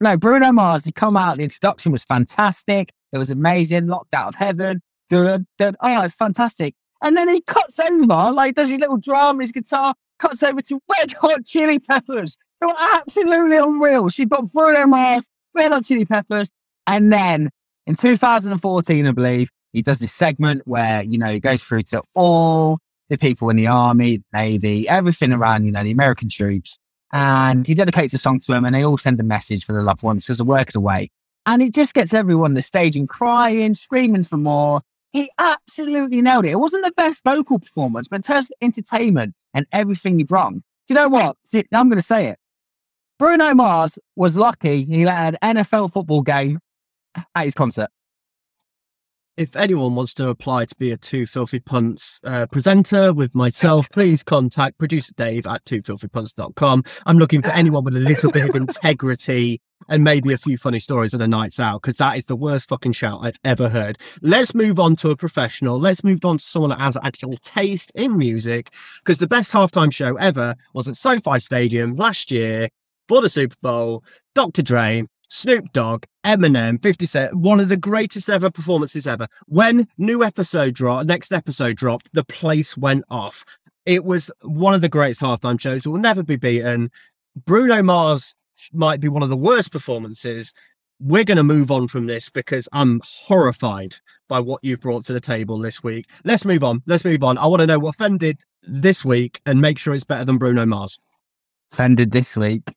No, 0.01 0.17
Bruno 0.17 0.53
Mars, 0.53 0.87
he 0.87 0.93
come 0.93 1.19
out, 1.19 1.37
the 1.37 1.43
introduction 1.43 1.93
was 1.93 2.05
fantastic. 2.07 2.93
It 3.13 3.19
was 3.19 3.31
amazing, 3.31 3.89
locked 3.89 4.15
out 4.15 4.29
of 4.29 4.35
heaven. 4.37 4.81
Dun, 5.11 5.47
dun, 5.59 5.77
oh, 5.81 6.03
it's 6.03 6.15
fantastic. 6.15 6.75
And 7.03 7.17
then 7.17 7.29
he 7.29 7.41
cuts 7.43 7.79
over, 7.79 8.33
like 8.33 8.55
does 8.55 8.71
his 8.71 8.81
little 8.81 8.97
drum, 8.97 9.41
his 9.41 9.53
guitar, 9.53 9.95
cuts 10.19 10.43
over 10.43 10.61
to 10.61 10.81
Red 10.99 11.13
Hot 11.13 11.45
Chili 11.45 11.79
Peppers. 11.79 12.37
They 12.61 12.67
were 12.67 12.75
absolutely 12.95 13.57
unreal. 13.57 14.09
She 14.09 14.27
got 14.27 14.51
Bruno 14.51 14.87
Mars, 14.87 15.29
Red 15.55 15.71
Hot 15.71 15.85
Chili 15.85 16.05
Peppers. 16.05 16.51
And 16.87 17.13
then 17.13 17.51
in 17.87 17.95
2014, 17.95 19.07
I 19.07 19.13
believe, 19.13 19.51
he 19.73 19.83
does 19.83 19.99
this 19.99 20.13
segment 20.13 20.63
where, 20.65 21.03
you 21.03 21.19
know, 21.19 21.31
he 21.31 21.41
goes 21.41 21.63
through 21.63 21.83
to 21.85 22.03
all 22.15 22.79
the 23.11 23.19
people 23.19 23.51
in 23.51 23.57
the 23.57 23.67
army, 23.67 24.23
navy, 24.33 24.89
everything 24.89 25.33
around, 25.33 25.65
you 25.65 25.73
know, 25.73 25.85
the 25.85 25.91
American 25.91 26.29
troops 26.29 26.79
and 27.13 27.67
he 27.67 27.75
dedicates 27.75 28.13
a 28.13 28.19
song 28.19 28.41
to 28.41 28.53
them 28.53 28.65
and 28.65 28.75
they 28.75 28.85
all 28.85 28.99
send 28.99 29.19
a 29.21 29.23
message 29.23 29.65
for 29.65 29.73
their 29.73 29.83
loved 29.83 30.03
ones 30.03 30.25
because 30.25 30.39
they're 30.39 30.47
working 30.47 30.77
away. 30.77 31.11
And 31.47 31.63
it 31.63 31.73
just 31.73 31.95
gets 31.95 32.13
everyone 32.13 32.51
on 32.51 32.55
the 32.55 32.63
stage 32.63 32.97
and 32.97 33.09
crying, 33.09 33.75
screaming 33.75 34.25
for 34.25 34.37
more. 34.37 34.83
He 35.13 35.31
absolutely 35.39 36.21
nailed 36.21 36.45
it. 36.45 36.51
It 36.51 36.61
wasn't 36.61 36.85
the 36.85 36.93
best 36.93 37.25
vocal 37.25 37.59
performance, 37.59 38.09
but 38.09 38.17
in 38.17 38.23
terms 38.23 38.51
of 38.51 38.57
entertainment 38.61 39.35
and 39.55 39.67
everything 39.73 40.19
he 40.19 40.25
brought, 40.25 40.53
do 40.53 40.61
you 40.91 40.95
know 40.95 41.09
what? 41.09 41.37
I'm 41.73 41.89
going 41.89 41.99
to 41.99 42.03
say 42.03 42.27
it. 42.27 42.39
Bruno 43.19 43.55
Mars 43.55 43.99
was 44.17 44.37
lucky 44.37 44.85
he 44.85 45.03
had 45.03 45.37
an 45.43 45.57
NFL 45.57 45.93
football 45.93 46.23
game 46.23 46.61
at 47.35 47.45
his 47.45 47.55
concert. 47.55 47.89
If 49.37 49.55
anyone 49.55 49.95
wants 49.95 50.15
to 50.15 50.29
apply 50.29 50.65
to 50.65 50.75
be 50.77 50.91
a 50.91 50.97
Two 50.97 51.25
Filthy 51.25 51.61
Punts 51.61 52.21
uh, 52.25 52.47
presenter 52.47 53.13
with 53.13 53.37
myself, 53.37 53.89
please 53.91 54.25
contact 54.25 54.79
producer 54.79 55.13
Dave 55.17 55.47
at 55.47 55.65
twofilthypunts.com. 55.65 56.83
I'm 57.07 57.19
looking 57.19 57.43
for 57.43 57.51
anyone 57.51 57.85
with 57.85 57.95
a 57.95 58.01
little 58.01 58.33
bit 58.33 58.49
of 58.49 58.57
integrity 58.57 59.61
and 59.89 60.05
maybe 60.05 60.33
a 60.33 60.39
few 60.39 60.59
funny 60.59 60.81
stories 60.81 61.15
of 61.15 61.21
the 61.21 61.29
nights 61.29 61.61
out 61.61 61.83
because 61.83 61.97
that 61.97 62.17
is 62.17 62.27
the 62.27 62.37
worst 62.37 62.69
fucking 62.69 62.93
shout 62.93 63.21
I've 63.23 63.39
ever 63.45 63.69
heard. 63.69 63.99
Let's 64.23 64.55
move 64.55 64.79
on 64.79 64.97
to 64.97 65.11
a 65.11 65.17
professional. 65.17 65.79
Let's 65.79 66.05
move 66.05 66.25
on 66.25 66.39
to 66.39 66.45
someone 66.45 66.71
that 66.71 66.81
has 66.81 66.99
actual 67.03 67.35
taste 67.43 67.93
in 67.95 68.17
music 68.17 68.73
because 68.99 69.19
the 69.19 69.29
best 69.29 69.53
halftime 69.53 69.93
show 69.93 70.17
ever 70.17 70.55
was 70.75 70.89
at 70.89 70.97
SoFi 70.97 71.39
Stadium 71.39 71.95
last 71.97 72.31
year 72.31 72.69
for 73.09 73.21
the 73.23 73.29
Super 73.29 73.57
Bowl. 73.63 74.05
Dr. 74.35 74.63
Dre, 74.63 75.05
Snoop 75.29 75.73
Dogg, 75.73 76.05
Eminem, 76.25 76.83
50 76.83 77.07
Cent, 77.07 77.35
one 77.35 77.61
of 77.61 77.69
the 77.69 77.77
greatest 77.77 78.31
ever 78.31 78.51
performances 78.51 79.07
ever. 79.07 79.27
When 79.47 79.89
new 79.99 80.23
episode 80.23 80.75
dropped, 80.75 81.07
next 81.07 81.33
episode 81.33 81.77
dropped, 81.77 82.13
the 82.13 82.25
place 82.25 82.77
went 82.77 83.05
off. 83.11 83.45
It 83.87 84.05
was 84.05 84.31
one 84.43 84.75
of 84.75 84.81
the 84.81 84.89
greatest 84.89 85.21
halftime 85.21 85.61
shows. 85.61 85.87
It 85.87 85.89
will 85.89 85.99
never 85.99 86.23
be 86.23 86.37
beaten. 86.37 86.91
Bruno 87.47 87.83
Mars 87.83 88.35
might 88.73 89.01
be 89.01 89.09
one 89.09 89.23
of 89.23 89.29
the 89.29 89.37
worst 89.37 89.73
performances. 89.73 90.53
We're 91.01 91.25
going 91.25 91.37
to 91.37 91.45
move 91.45 91.71
on 91.71 91.89
from 91.89 92.07
this 92.07 92.29
because 92.29 92.69
I'm 92.73 93.01
horrified 93.05 93.97
by 94.29 94.41
what 94.41 94.63
you've 94.63 94.81
brought 94.81 95.05
to 95.07 95.13
the 95.13 95.21
table 95.21 95.59
this 95.59 95.83
week. 95.83 96.07
Let's 96.25 96.45
move 96.45 96.65
on. 96.65 96.83
Let's 96.87 97.05
move 97.05 97.23
on. 97.23 97.39
I 97.39 97.47
want 97.47 97.61
to 97.61 97.67
know 97.67 97.79
what 97.79 97.95
Fen 97.95 98.19
did 98.19 98.41
this 98.63 99.05
week 99.05 99.41
and 99.47 99.61
make 99.61 99.79
sure 99.79 99.95
it's 99.95 100.05
better 100.05 100.25
than 100.25 100.39
Bruno 100.39 100.67
Mars. 100.67 100.99
Fended 101.71 102.13
this 102.13 102.37
week, 102.37 102.75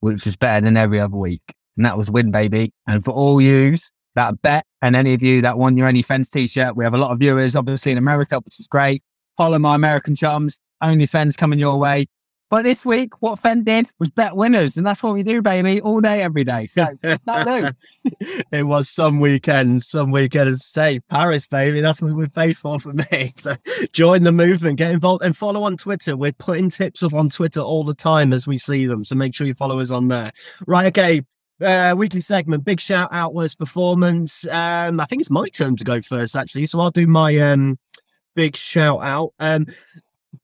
which 0.00 0.24
was 0.24 0.36
better 0.36 0.64
than 0.64 0.76
every 0.76 1.00
other 1.00 1.16
week. 1.16 1.42
And 1.76 1.84
that 1.84 1.98
was 1.98 2.10
win, 2.10 2.30
baby. 2.30 2.72
And 2.86 3.04
for 3.04 3.10
all 3.10 3.40
yous 3.40 3.90
that 4.14 4.40
bet 4.42 4.64
and 4.80 4.94
any 4.94 5.12
of 5.12 5.22
you 5.22 5.40
that 5.40 5.58
won 5.58 5.76
your 5.76 5.88
OnlyFans 5.88 6.30
t-shirt, 6.30 6.76
we 6.76 6.84
have 6.84 6.94
a 6.94 6.98
lot 6.98 7.10
of 7.10 7.18
viewers, 7.18 7.56
obviously 7.56 7.90
in 7.90 7.98
America, 7.98 8.38
which 8.40 8.60
is 8.60 8.68
great. 8.68 9.02
Follow 9.36 9.58
my 9.58 9.74
American 9.74 10.14
chums. 10.14 10.60
OnlyFans 10.82 11.36
coming 11.36 11.58
your 11.58 11.78
way. 11.78 12.06
But 12.54 12.62
this 12.62 12.86
week, 12.86 13.20
what 13.20 13.40
Fen 13.40 13.64
did 13.64 13.90
was 13.98 14.10
bet 14.10 14.36
winners. 14.36 14.76
And 14.76 14.86
that's 14.86 15.02
what 15.02 15.12
we 15.12 15.24
do, 15.24 15.42
baby, 15.42 15.80
all 15.80 16.00
day, 16.00 16.22
every 16.22 16.44
day. 16.44 16.68
So, 16.68 16.86
it 17.02 18.64
was 18.64 18.88
some 18.88 19.18
weekends, 19.18 19.88
some 19.88 20.12
weekends 20.12 20.64
say 20.64 21.00
Paris, 21.00 21.48
baby. 21.48 21.80
That's 21.80 22.00
what 22.00 22.12
we're 22.12 22.28
faithful 22.28 22.78
for 22.78 22.92
me. 22.92 23.32
So 23.36 23.56
join 23.92 24.22
the 24.22 24.30
movement, 24.30 24.78
get 24.78 24.92
involved, 24.92 25.24
and 25.24 25.36
follow 25.36 25.64
on 25.64 25.76
Twitter. 25.76 26.16
We're 26.16 26.30
putting 26.30 26.70
tips 26.70 27.02
up 27.02 27.12
on 27.12 27.28
Twitter 27.28 27.60
all 27.60 27.82
the 27.82 27.92
time 27.92 28.32
as 28.32 28.46
we 28.46 28.56
see 28.56 28.86
them. 28.86 29.04
So 29.04 29.16
make 29.16 29.34
sure 29.34 29.48
you 29.48 29.54
follow 29.54 29.80
us 29.80 29.90
on 29.90 30.06
there. 30.06 30.30
Right, 30.64 30.86
okay. 30.96 31.22
Uh, 31.60 31.96
weekly 31.98 32.20
segment, 32.20 32.64
big 32.64 32.78
shout 32.78 33.08
out 33.10 33.34
was 33.34 33.56
performance. 33.56 34.46
Um, 34.46 35.00
I 35.00 35.06
think 35.06 35.22
it's 35.22 35.30
my 35.30 35.48
turn 35.48 35.74
to 35.74 35.84
go 35.84 36.00
first, 36.00 36.36
actually. 36.36 36.66
So 36.66 36.78
I'll 36.78 36.92
do 36.92 37.08
my 37.08 37.36
um 37.38 37.80
big 38.36 38.54
shout 38.54 39.02
out. 39.02 39.32
Um, 39.40 39.66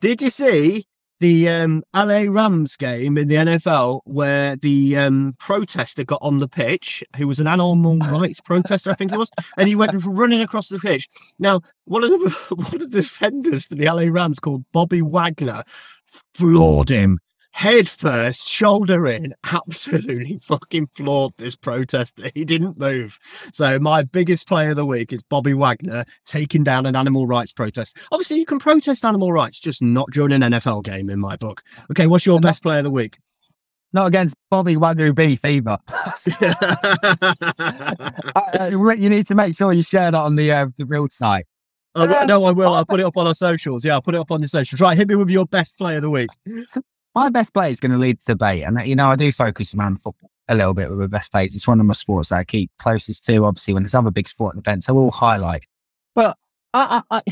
did 0.00 0.20
you 0.22 0.30
see 0.30 0.88
the 1.20 1.48
um, 1.48 1.82
LA 1.94 2.24
Rams 2.28 2.76
game 2.76 3.16
in 3.16 3.28
the 3.28 3.36
NFL 3.36 4.00
where 4.04 4.56
the 4.56 4.96
um, 4.96 5.34
protester 5.38 6.02
got 6.02 6.18
on 6.22 6.38
the 6.38 6.48
pitch, 6.48 7.04
who 7.16 7.28
was 7.28 7.38
an 7.38 7.46
animal 7.46 7.98
rights 8.10 8.40
protester, 8.40 8.90
I 8.90 8.94
think 8.94 9.12
it 9.12 9.18
was, 9.18 9.30
and 9.56 9.68
he 9.68 9.74
went 9.74 9.92
running 10.04 10.40
across 10.40 10.68
the 10.68 10.78
pitch. 10.78 11.08
Now, 11.38 11.60
one 11.84 12.04
of 12.04 12.10
the 12.10 12.16
one 12.56 12.74
of 12.74 12.80
the 12.80 12.86
defenders 12.88 13.66
for 13.66 13.74
the 13.74 13.86
LA 13.86 14.10
Rams 14.10 14.40
called 14.40 14.64
Bobby 14.72 15.02
Wagner 15.02 15.62
floored 16.34 16.88
him 16.88 17.20
head 17.52 17.88
first, 17.88 18.48
shoulder 18.48 19.06
in, 19.06 19.34
absolutely 19.44 20.38
fucking 20.38 20.88
floored 20.94 21.32
this 21.36 21.56
protester. 21.56 22.30
He 22.34 22.44
didn't 22.44 22.78
move. 22.78 23.18
So 23.52 23.78
my 23.78 24.02
biggest 24.02 24.46
player 24.48 24.70
of 24.70 24.76
the 24.76 24.86
week 24.86 25.12
is 25.12 25.22
Bobby 25.22 25.54
Wagner 25.54 26.04
taking 26.24 26.64
down 26.64 26.86
an 26.86 26.96
animal 26.96 27.26
rights 27.26 27.52
protest. 27.52 27.96
Obviously, 28.12 28.38
you 28.38 28.46
can 28.46 28.58
protest 28.58 29.04
animal 29.04 29.32
rights, 29.32 29.58
just 29.58 29.82
not 29.82 30.10
during 30.10 30.32
an 30.32 30.42
NFL 30.42 30.84
game 30.84 31.10
in 31.10 31.18
my 31.18 31.36
book. 31.36 31.62
Okay, 31.90 32.06
what's 32.06 32.26
your 32.26 32.40
best 32.40 32.62
player 32.62 32.78
of 32.78 32.84
the 32.84 32.90
week? 32.90 33.18
not 33.92 34.06
against 34.06 34.36
Bobby 34.50 34.76
Wagner 34.76 35.12
beef 35.12 35.44
either. 35.44 35.78
Uh, 38.60 38.70
you 38.96 39.08
need 39.08 39.26
to 39.26 39.34
make 39.34 39.56
sure 39.56 39.72
you 39.72 39.82
share 39.82 40.10
that 40.10 40.18
on 40.18 40.36
the 40.36 40.50
uh, 40.50 40.66
the 40.76 40.84
real 40.84 41.08
site. 41.08 41.46
Oh, 41.94 42.06
no, 42.26 42.44
I 42.44 42.52
will. 42.52 42.74
I'll 42.74 42.86
put 42.86 43.00
it 43.00 43.06
up 43.06 43.16
on 43.16 43.26
our 43.26 43.34
socials. 43.48 43.84
Yeah, 43.84 43.94
I'll 43.94 44.02
put 44.02 44.14
it 44.14 44.18
up 44.18 44.30
on 44.30 44.40
the 44.40 44.48
socials. 44.48 44.80
Right, 44.80 44.96
hit 44.96 45.08
me 45.08 45.16
with 45.16 45.30
your 45.30 45.46
best 45.46 45.78
play 45.78 45.96
of 45.96 46.02
the 46.02 46.10
week. 46.10 46.28
My 47.14 47.28
best 47.28 47.52
play 47.52 47.70
is 47.70 47.80
going 47.80 47.92
to 47.92 47.98
lead 47.98 48.20
to 48.20 48.26
debate, 48.26 48.64
and 48.64 48.80
you 48.86 48.94
know 48.94 49.10
I 49.10 49.16
do 49.16 49.32
focus 49.32 49.74
around 49.74 50.02
football 50.02 50.30
a 50.48 50.54
little 50.54 50.74
bit 50.74 50.90
with 50.90 50.98
my 50.98 51.06
best 51.06 51.30
plays. 51.32 51.54
It's 51.54 51.66
one 51.66 51.80
of 51.80 51.86
my 51.86 51.94
sports 51.94 52.30
that 52.30 52.36
I 52.36 52.44
keep 52.44 52.70
closest 52.78 53.24
to. 53.26 53.44
Obviously, 53.44 53.74
when 53.74 53.82
there's 53.82 53.94
other 53.94 54.10
big 54.10 54.28
sporting 54.28 54.58
events, 54.58 54.88
I 54.88 54.92
will 54.92 55.10
highlight. 55.10 55.64
But 56.14 56.36
I, 56.74 57.02
I, 57.10 57.16
I, 57.18 57.22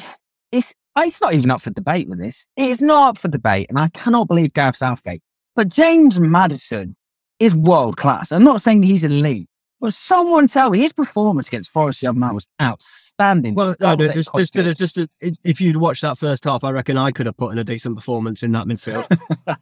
it's 0.52 0.74
it's 0.96 1.20
not 1.20 1.34
even 1.34 1.50
up 1.50 1.60
for 1.60 1.70
debate 1.70 2.08
with 2.08 2.18
this. 2.18 2.46
It 2.56 2.70
is 2.70 2.80
not 2.80 3.10
up 3.10 3.18
for 3.18 3.28
debate, 3.28 3.66
and 3.68 3.78
I 3.78 3.88
cannot 3.88 4.28
believe 4.28 4.52
Gareth 4.52 4.76
Southgate. 4.76 5.22
But 5.54 5.68
James 5.68 6.18
Maddison 6.18 6.96
is 7.38 7.56
world 7.56 7.96
class. 7.96 8.32
I'm 8.32 8.44
not 8.44 8.62
saying 8.62 8.82
he's 8.82 9.04
elite, 9.04 9.48
but 9.80 9.94
someone 9.94 10.46
tell 10.46 10.70
me 10.70 10.78
his 10.80 10.92
performance 10.92 11.48
against 11.48 11.72
Forest 11.72 12.02
Young 12.02 12.18
Man 12.18 12.34
was 12.34 12.48
outstanding. 12.60 13.54
Well, 13.54 13.74
no, 13.80 13.94
no, 13.94 14.08
just, 14.08 14.30
just, 14.34 14.54
just, 14.54 14.78
just, 14.96 14.98
if 15.20 15.60
you'd 15.60 15.76
watched 15.76 16.02
that 16.02 16.18
first 16.18 16.44
half, 16.44 16.64
I 16.64 16.70
reckon 16.72 16.96
I 16.96 17.10
could 17.10 17.26
have 17.26 17.36
put 17.36 17.52
in 17.52 17.58
a 17.58 17.64
decent 17.64 17.96
performance 17.96 18.42
in 18.42 18.52
that 18.52 18.66
midfield. 18.66 19.06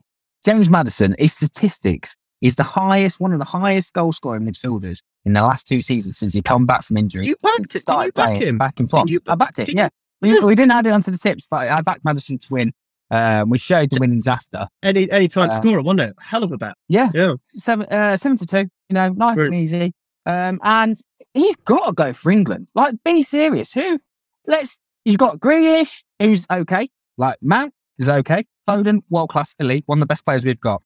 James 0.44 0.70
Maddison, 0.70 1.14
his 1.18 1.32
statistics, 1.34 2.16
is 2.40 2.56
the 2.56 2.62
highest, 2.62 3.20
one 3.20 3.32
of 3.32 3.38
the 3.38 3.44
highest 3.44 3.92
goal 3.92 4.12
scoring 4.12 4.42
midfielders 4.44 5.02
in 5.26 5.34
the 5.34 5.42
last 5.42 5.66
two 5.66 5.82
seasons 5.82 6.16
since 6.18 6.32
he 6.32 6.40
come 6.40 6.64
back 6.64 6.82
from 6.82 6.96
injury. 6.96 7.26
you 7.26 7.36
backed 7.42 7.74
it. 7.76 7.84
Did 7.84 8.04
you 8.04 8.12
back 8.12 8.36
him? 8.40 8.56
Back 8.58 8.80
in 8.80 8.88
plot. 8.88 9.08
you- 9.10 9.20
I 9.26 9.34
backed 9.34 9.58
it, 9.58 9.66
did 9.66 9.74
yeah. 9.76 9.88
We, 10.22 10.38
we 10.40 10.54
didn't 10.56 10.70
add 10.72 10.86
it 10.86 10.92
onto 10.92 11.10
the 11.10 11.18
tips, 11.18 11.46
but 11.50 11.68
I 11.68 11.80
backed 11.82 12.04
Maddison 12.04 12.38
to 12.38 12.46
win. 12.52 12.72
Um, 13.10 13.50
we 13.50 13.58
showed 13.58 13.90
the 13.90 13.98
winnings 14.00 14.28
after. 14.28 14.68
Any 14.82 15.10
any 15.10 15.26
time 15.28 15.48
to 15.50 15.56
Uh, 15.56 15.60
score 15.60 15.78
it, 15.78 15.82
wasn't 15.82 16.00
it? 16.02 16.14
Hell 16.20 16.44
of 16.44 16.52
a 16.52 16.56
bet. 16.58 16.74
Yeah. 16.88 17.10
Yeah. 17.12 17.34
Seven, 17.54 17.86
uh, 17.86 18.16
seven 18.16 18.38
to 18.38 18.46
two, 18.46 18.70
you 18.90 18.94
know, 18.94 19.08
nice 19.10 19.38
and 19.38 19.54
easy. 19.54 19.92
Um, 20.26 20.60
and 20.62 20.96
he's 21.32 21.56
got 21.56 21.86
to 21.86 21.92
go 21.92 22.12
for 22.12 22.30
England. 22.30 22.66
Like, 22.74 22.94
be 23.04 23.22
serious. 23.22 23.72
Who? 23.72 23.98
Let's. 24.46 24.78
He's 25.04 25.16
got 25.16 25.38
Grealish, 25.38 26.04
who's 26.18 26.46
okay. 26.50 26.88
Like 27.16 27.38
Mount 27.40 27.72
is 27.98 28.08
okay. 28.08 28.44
Foden, 28.68 29.00
world 29.08 29.30
class 29.30 29.56
elite, 29.58 29.84
one 29.86 29.98
of 29.98 30.00
the 30.00 30.06
best 30.06 30.24
players 30.24 30.44
we've 30.44 30.60
got. 30.60 30.82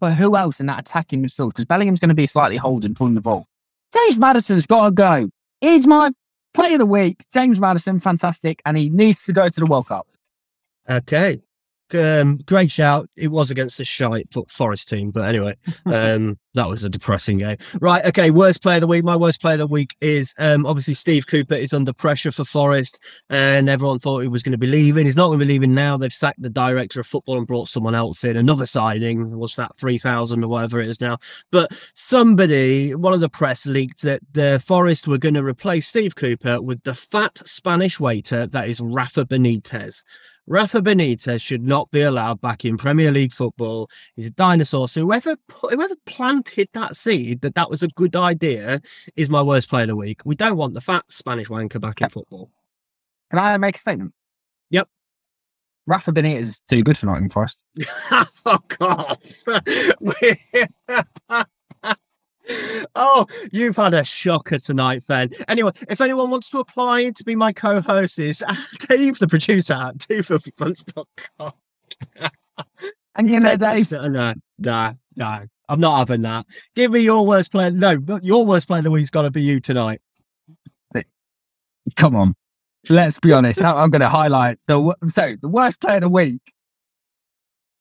But 0.00 0.14
who 0.14 0.34
else 0.34 0.60
in 0.60 0.66
that 0.66 0.80
attacking 0.80 1.22
midfield? 1.22 1.48
Because 1.48 1.66
Bellingham's 1.66 2.00
going 2.00 2.08
to 2.08 2.14
be 2.14 2.26
slightly 2.26 2.56
holding, 2.56 2.94
pulling 2.94 3.14
the 3.14 3.20
ball. 3.20 3.46
James 3.92 4.18
Maddison's 4.18 4.66
got 4.66 4.86
to 4.86 4.90
go. 4.92 5.28
He's 5.60 5.86
my 5.86 6.10
player 6.54 6.74
of 6.74 6.78
the 6.78 6.86
week. 6.86 7.22
James 7.32 7.60
Maddison, 7.60 8.00
fantastic, 8.00 8.62
and 8.64 8.78
he 8.78 8.88
needs 8.88 9.24
to 9.24 9.32
go 9.32 9.48
to 9.48 9.60
the 9.60 9.66
World 9.66 9.88
Cup. 9.88 10.06
Okay. 10.88 11.42
Um, 11.94 12.38
great 12.46 12.70
shout. 12.70 13.08
It 13.16 13.28
was 13.28 13.50
against 13.50 13.78
the 13.78 13.84
shite 13.84 14.34
Forest 14.48 14.88
team, 14.88 15.10
but 15.10 15.28
anyway, 15.28 15.56
um, 15.86 16.36
that 16.54 16.68
was 16.68 16.84
a 16.84 16.88
depressing 16.88 17.38
game. 17.38 17.56
Right, 17.80 18.04
okay. 18.06 18.30
Worst 18.30 18.62
player 18.62 18.76
of 18.76 18.82
the 18.82 18.86
week. 18.86 19.04
My 19.04 19.16
worst 19.16 19.40
player 19.40 19.54
of 19.54 19.58
the 19.58 19.66
week 19.66 19.96
is 20.00 20.34
um, 20.38 20.66
obviously 20.66 20.94
Steve 20.94 21.26
Cooper 21.26 21.54
is 21.54 21.72
under 21.72 21.92
pressure 21.92 22.30
for 22.30 22.44
Forest, 22.44 23.02
and 23.28 23.68
everyone 23.68 23.98
thought 23.98 24.20
he 24.20 24.28
was 24.28 24.42
going 24.42 24.52
to 24.52 24.58
be 24.58 24.66
leaving. 24.66 25.04
He's 25.04 25.16
not 25.16 25.26
going 25.26 25.40
to 25.40 25.44
be 25.44 25.52
leaving 25.52 25.74
now. 25.74 25.96
They've 25.96 26.12
sacked 26.12 26.40
the 26.40 26.50
director 26.50 27.00
of 27.00 27.06
football 27.06 27.38
and 27.38 27.46
brought 27.46 27.68
someone 27.68 27.94
else 27.94 28.24
in. 28.24 28.36
Another 28.36 28.66
signing. 28.66 29.36
What's 29.36 29.56
that? 29.56 29.76
Three 29.76 29.98
thousand 29.98 30.44
or 30.44 30.48
whatever 30.48 30.80
it 30.80 30.88
is 30.88 31.00
now. 31.00 31.18
But 31.50 31.72
somebody, 31.94 32.94
one 32.94 33.12
of 33.12 33.20
the 33.20 33.28
press 33.28 33.66
leaked 33.66 34.02
that 34.02 34.20
the 34.32 34.62
Forest 34.64 35.08
were 35.08 35.18
going 35.18 35.34
to 35.34 35.44
replace 35.44 35.88
Steve 35.88 36.14
Cooper 36.14 36.62
with 36.62 36.82
the 36.84 36.94
fat 36.94 37.40
Spanish 37.44 37.98
waiter 37.98 38.46
that 38.46 38.68
is 38.68 38.80
Rafa 38.80 39.24
Benitez. 39.24 40.02
Rafa 40.46 40.82
Benitez 40.82 41.42
should 41.42 41.62
not 41.62 41.90
be 41.90 42.02
allowed 42.02 42.40
back 42.40 42.64
in 42.64 42.76
Premier 42.76 43.10
League 43.10 43.32
football. 43.32 43.88
He's 44.14 44.28
a 44.28 44.32
dinosaur. 44.32 44.88
So 44.88 45.00
whoever 45.00 45.36
whoever 45.50 45.94
planted 46.04 46.68
that 46.74 46.96
seed 46.96 47.40
that 47.40 47.54
that 47.54 47.70
was 47.70 47.82
a 47.82 47.88
good 47.88 48.14
idea 48.14 48.82
is 49.16 49.30
my 49.30 49.40
worst 49.40 49.70
player 49.70 49.84
of 49.84 49.88
the 49.88 49.96
week. 49.96 50.20
We 50.24 50.34
don't 50.34 50.56
want 50.56 50.74
the 50.74 50.80
fat 50.80 51.04
Spanish 51.08 51.48
wanker 51.48 51.80
back 51.80 52.02
in 52.02 52.10
football. 52.10 52.50
Can 53.30 53.38
I 53.38 53.56
make 53.56 53.76
a 53.76 53.78
statement? 53.78 54.12
Yep. 54.70 54.88
Rafa 55.86 56.12
Benitez 56.12 56.40
is 56.40 56.60
too 56.60 56.82
good 56.82 56.98
for 56.98 57.06
Nottingham 57.06 57.30
Forest. 57.30 57.62
Fuck 58.34 58.76
off. 58.80 59.18
oh, 62.94 63.26
you've 63.52 63.76
had 63.76 63.94
a 63.94 64.04
shocker 64.04 64.58
tonight, 64.58 65.02
Fen. 65.02 65.30
Anyway, 65.48 65.72
if 65.88 66.00
anyone 66.00 66.30
wants 66.30 66.50
to 66.50 66.58
apply 66.58 67.10
to 67.10 67.24
be 67.24 67.34
my 67.34 67.52
co-host, 67.52 68.18
is 68.18 68.42
Dave, 68.88 69.18
the 69.18 69.28
producer 69.28 69.74
at 69.74 69.98
twofilthypunts.com. 69.98 71.52
and 73.14 73.28
you 73.28 73.40
know, 73.40 73.56
Dave. 73.56 73.90
No, 73.92 74.34
no, 74.58 74.92
no. 75.16 75.46
I'm 75.68 75.80
not 75.80 75.98
having 75.98 76.22
that. 76.22 76.46
Give 76.74 76.90
me 76.90 77.00
your 77.00 77.26
worst 77.26 77.50
player. 77.50 77.70
No, 77.70 77.98
but 77.98 78.22
your 78.22 78.44
worst 78.44 78.66
player 78.66 78.78
of 78.78 78.84
the 78.84 78.90
week's 78.90 79.10
got 79.10 79.22
to 79.22 79.30
be 79.30 79.42
you 79.42 79.60
tonight. 79.60 80.00
Come 81.96 82.16
on. 82.16 82.34
Let's 82.88 83.18
be 83.18 83.32
honest. 83.32 83.62
I'm 83.62 83.90
going 83.90 84.00
to 84.00 84.08
highlight 84.08 84.58
the 84.66 84.94
so 85.06 85.36
the 85.40 85.48
worst 85.48 85.80
player 85.80 85.96
of 85.96 86.02
the 86.02 86.08
week. 86.08 86.40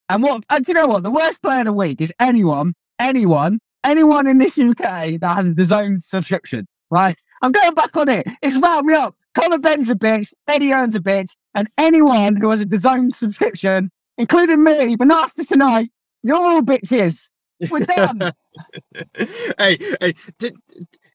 And 0.10 0.24
what? 0.24 0.44
And 0.50 0.64
do 0.64 0.72
you 0.72 0.74
know 0.76 0.88
what? 0.88 1.04
The 1.04 1.12
worst 1.12 1.42
player 1.42 1.60
of 1.60 1.66
the 1.66 1.74
week 1.74 2.00
is 2.00 2.14
anyone, 2.20 2.74
anyone 3.00 3.60
anyone 3.84 4.28
in 4.28 4.38
this 4.38 4.58
UK 4.58 5.20
that 5.20 5.36
has 5.36 5.50
a 5.50 5.54
DAZN 5.54 6.04
subscription, 6.04 6.68
right? 6.90 7.16
I'm 7.42 7.52
going 7.52 7.74
back 7.74 7.96
on 7.98 8.10
it. 8.10 8.28
It's 8.42 8.58
wound 8.58 8.88
me 8.88 8.94
up. 8.94 9.16
Conor 9.34 9.60
Benn's 9.60 9.90
a 9.90 9.96
bitch, 9.96 10.32
Eddie 10.48 10.72
Hearn's 10.72 10.96
a 10.96 11.00
bitch, 11.00 11.36
and 11.56 11.68
anyone 11.78 12.36
who 12.36 12.50
has 12.52 12.62
a 12.62 12.66
DAZN 12.66 13.14
subscription, 13.14 13.92
including 14.18 14.64
me, 14.64 14.96
but 14.96 15.08
not 15.08 15.26
after 15.26 15.44
tonight, 15.44 15.90
you're 16.22 16.38
all 16.38 16.62
bitches. 16.62 17.30
We're 17.70 17.80
done. 17.80 18.20
hey, 19.58 19.78
hey, 20.02 20.14
do, 20.38 20.52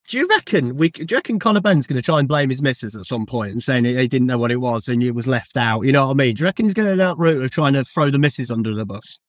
do, 0.09 0.19
you 0.19 0.27
reckon 0.27 0.77
we? 0.77 0.91
Do 0.91 1.07
you 1.09 1.17
reckon 1.17 1.39
Conor 1.39 1.61
Benn's 1.61 1.87
going 1.87 2.01
to 2.01 2.03
try 2.03 2.19
and 2.19 2.29
blame 2.29 2.51
his 2.51 2.63
missus 2.63 2.97
at 2.97 3.05
some 3.05 3.27
point 3.27 3.53
and 3.53 3.63
saying 3.63 3.85
he 3.85 4.09
didn't 4.09 4.27
know 4.27 4.39
what 4.39 4.53
it 4.53 4.57
was 4.57 4.89
and 4.89 5.03
it 5.03 5.13
was 5.13 5.27
left 5.27 5.57
out? 5.57 5.83
You 5.83 5.93
know 5.93 6.07
what 6.07 6.13
I 6.13 6.17
mean? 6.17 6.35
Do 6.35 6.43
you 6.43 6.47
reckon 6.47 6.67
he's 6.67 6.75
going 6.75 6.91
to 6.91 6.97
that 6.97 7.19
route 7.19 7.43
of 7.43 7.51
trying 7.51 7.75
to 7.75 7.85
throw 7.85 8.11
the 8.11 8.19
missus 8.19 8.51
under 8.51 8.75
the 8.75 8.87
bus? 8.87 9.21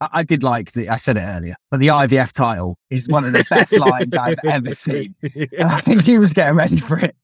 I, 0.00 0.08
I 0.12 0.22
did 0.22 0.42
like 0.42 0.72
the, 0.72 0.88
I 0.88 0.96
said 0.96 1.16
it 1.16 1.22
earlier, 1.22 1.56
but 1.70 1.80
the 1.80 1.88
IVF 1.88 2.32
title 2.32 2.78
is 2.90 3.08
one 3.08 3.24
of 3.24 3.32
the 3.32 3.44
best 3.48 3.72
lines 3.78 4.14
I've 4.14 4.38
ever 4.44 4.74
seen. 4.74 5.14
And 5.22 5.68
I 5.68 5.78
think 5.80 6.02
he 6.02 6.18
was 6.18 6.32
getting 6.32 6.56
ready 6.56 6.78
for 6.78 6.98
it. 6.98 7.16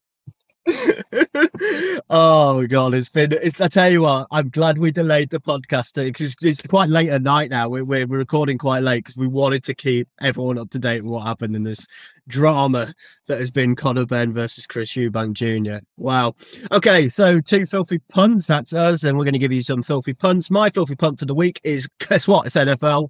oh 2.09 2.67
god, 2.67 2.95
it's 2.95 3.11
been. 3.11 3.33
It's, 3.33 3.61
I 3.61 3.69
tell 3.69 3.91
you 3.91 4.03
what, 4.03 4.27
I'm 4.31 4.49
glad 4.49 4.79
we 4.79 4.91
delayed 4.91 5.29
the 5.31 5.41
podcast 5.41 5.95
because 5.95 6.33
it's, 6.33 6.37
it's, 6.43 6.63
quite 6.63 6.89
late 6.89 7.11
at 7.11 7.23
night 7.23 7.51
now. 7.51 7.69
We're, 7.69 7.85
we're, 7.85 8.07
we're 8.07 8.19
recording 8.19 8.57
quite 8.57 8.83
late 8.83 9.05
because 9.05 9.17
we 9.17 9.27
wanted 9.27 9.63
to 9.65 9.75
keep 9.75 10.09
everyone 10.23 10.57
up 10.59 10.71
to 10.71 10.79
date 10.79 11.03
with 11.03 11.13
what 11.13 11.27
happened 11.27 11.55
in 11.55 11.65
this 11.65 11.87
drama 12.29 12.93
that 13.27 13.39
has 13.39 13.51
been 13.51 13.75
Conor 13.75 14.07
Benn 14.07 14.33
versus 14.33 14.67
Chris 14.67 14.93
Eubank 14.93 15.35
Jr. 15.35 15.85
Wow. 15.97 16.35
Okay, 16.73 17.09
so 17.09 17.41
two 17.41 17.67
filthy 17.67 17.99
punts. 18.09 18.47
That's 18.47 18.73
us, 18.73 19.05
and 19.05 19.17
we're 19.17 19.25
going 19.25 19.33
to 19.35 19.39
give 19.39 19.53
you 19.53 19.63
some 19.63 19.83
filthy 19.83 20.15
punts. 20.15 20.51
My 20.51 20.71
filthy 20.71 20.97
punt 20.97 21.19
for 21.19 21.27
the 21.27 21.35
week 21.35 21.61
is 21.65 21.89
guess 22.09 22.29
what? 22.29 22.47
It's 22.47 22.57
NFL. 22.57 23.09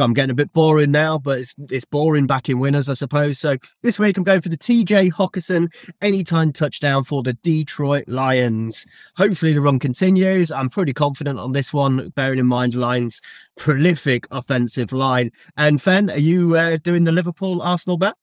I'm 0.00 0.12
getting 0.12 0.30
a 0.30 0.34
bit 0.34 0.52
boring 0.52 0.90
now, 0.90 1.18
but 1.18 1.38
it's 1.38 1.54
it's 1.70 1.84
boring 1.84 2.26
back 2.26 2.48
in 2.48 2.58
winners, 2.58 2.88
I 2.88 2.94
suppose. 2.94 3.38
So 3.38 3.56
this 3.82 3.98
week 3.98 4.16
I'm 4.16 4.24
going 4.24 4.40
for 4.40 4.48
the 4.48 4.56
TJ 4.56 5.12
Hockenson 5.12 5.72
anytime 6.02 6.52
touchdown 6.52 7.04
for 7.04 7.22
the 7.22 7.34
Detroit 7.34 8.08
Lions. 8.08 8.86
Hopefully 9.16 9.52
the 9.52 9.60
run 9.60 9.78
continues. 9.78 10.50
I'm 10.50 10.68
pretty 10.68 10.92
confident 10.92 11.38
on 11.38 11.52
this 11.52 11.72
one, 11.72 12.08
bearing 12.10 12.38
in 12.38 12.46
mind 12.46 12.74
Lions' 12.74 13.20
prolific 13.56 14.26
offensive 14.30 14.92
line. 14.92 15.30
And 15.56 15.80
Fen, 15.80 16.10
are 16.10 16.18
you 16.18 16.56
uh, 16.56 16.78
doing 16.82 17.04
the 17.04 17.12
Liverpool 17.12 17.62
Arsenal 17.62 17.96
bet? 17.96 18.14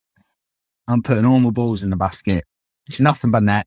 I'm 0.92 1.02
putting 1.02 1.24
all 1.24 1.40
my 1.40 1.50
balls 1.50 1.82
in 1.82 1.90
the 1.90 1.96
basket. 1.96 2.44
It's 2.86 3.00
nothing 3.00 3.30
but 3.30 3.42
net. 3.42 3.66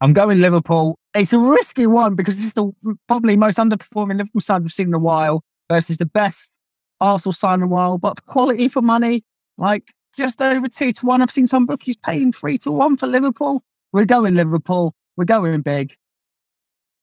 I'm 0.00 0.12
going 0.12 0.40
Liverpool. 0.40 0.98
It's 1.14 1.32
a 1.32 1.38
risky 1.38 1.86
one 1.86 2.14
because 2.14 2.42
it's 2.42 2.52
the 2.52 2.70
probably 3.06 3.36
most 3.36 3.58
underperforming 3.58 4.18
Liverpool 4.18 4.40
side 4.40 4.62
we've 4.62 4.72
seen 4.72 4.88
in 4.88 4.94
a 4.94 4.98
while 4.98 5.42
versus 5.70 5.96
the 5.96 6.06
best 6.06 6.52
Arsenal 7.00 7.32
side 7.32 7.54
in 7.54 7.62
a 7.62 7.66
while, 7.66 7.98
but 7.98 8.24
quality 8.26 8.68
for 8.68 8.82
money, 8.82 9.24
like 9.56 9.92
just 10.16 10.42
over 10.42 10.68
two 10.68 10.92
to 10.92 11.06
one. 11.06 11.22
I've 11.22 11.30
seen 11.30 11.46
some 11.46 11.66
bookies 11.66 11.96
paying 11.96 12.32
three 12.32 12.58
to 12.58 12.70
one 12.70 12.96
for 12.96 13.06
Liverpool. 13.06 13.62
We're 13.92 14.04
going 14.04 14.34
Liverpool. 14.34 14.94
We're 15.16 15.24
going 15.24 15.62
big. 15.62 15.94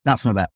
That's 0.05 0.23
my 0.25 0.33
bet. 0.33 0.49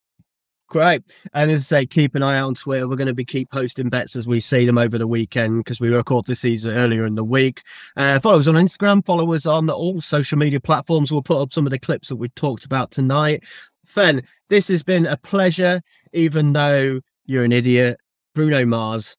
Great. 0.69 1.01
And 1.33 1.49
as 1.49 1.61
I 1.61 1.63
say, 1.63 1.85
keep 1.87 2.13
an 2.13 2.21
eye 2.21 2.37
out 2.37 2.47
on 2.47 2.53
Twitter. 2.53 2.87
We're 2.87 2.95
going 2.95 3.07
to 3.07 3.13
be 3.15 3.25
keep 3.25 3.49
posting 3.49 3.89
bets 3.89 4.15
as 4.15 4.27
we 4.27 4.39
see 4.39 4.67
them 4.67 4.77
over 4.77 4.99
the 4.99 5.07
weekend 5.07 5.63
because 5.63 5.79
we 5.79 5.89
record 5.89 6.27
this 6.27 6.41
season 6.41 6.71
earlier 6.71 7.07
in 7.07 7.15
the 7.15 7.23
week. 7.23 7.63
Uh, 7.97 8.19
follow 8.19 8.37
us 8.37 8.47
on 8.47 8.53
Instagram, 8.53 9.03
follow 9.03 9.33
us 9.33 9.47
on 9.47 9.67
all 9.71 9.99
social 9.99 10.37
media 10.37 10.59
platforms. 10.59 11.11
We'll 11.11 11.23
put 11.23 11.41
up 11.41 11.51
some 11.51 11.65
of 11.65 11.71
the 11.71 11.79
clips 11.79 12.09
that 12.09 12.17
we 12.17 12.29
talked 12.29 12.65
about 12.65 12.91
tonight. 12.91 13.45
Fen, 13.87 14.21
this 14.49 14.67
has 14.67 14.83
been 14.83 15.07
a 15.07 15.17
pleasure, 15.17 15.81
even 16.13 16.53
though 16.53 17.01
you're 17.25 17.43
an 17.43 17.51
idiot. 17.51 17.99
Bruno 18.35 18.63
Mars, 18.63 19.17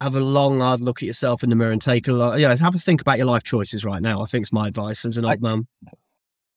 have 0.00 0.16
a 0.16 0.20
long, 0.20 0.58
hard 0.58 0.80
look 0.80 1.02
at 1.02 1.06
yourself 1.06 1.44
in 1.44 1.50
the 1.50 1.56
mirror 1.56 1.70
and 1.70 1.80
take 1.80 2.08
a 2.08 2.12
lot. 2.12 2.40
You 2.40 2.48
know, 2.48 2.56
have 2.56 2.74
a 2.74 2.78
think 2.78 3.00
about 3.00 3.18
your 3.18 3.26
life 3.26 3.44
choices 3.44 3.84
right 3.84 4.02
now. 4.02 4.22
I 4.22 4.24
think 4.24 4.42
it's 4.42 4.52
my 4.52 4.66
advice 4.66 5.04
as 5.04 5.16
an 5.18 5.24
old 5.24 5.40
man. 5.40 5.68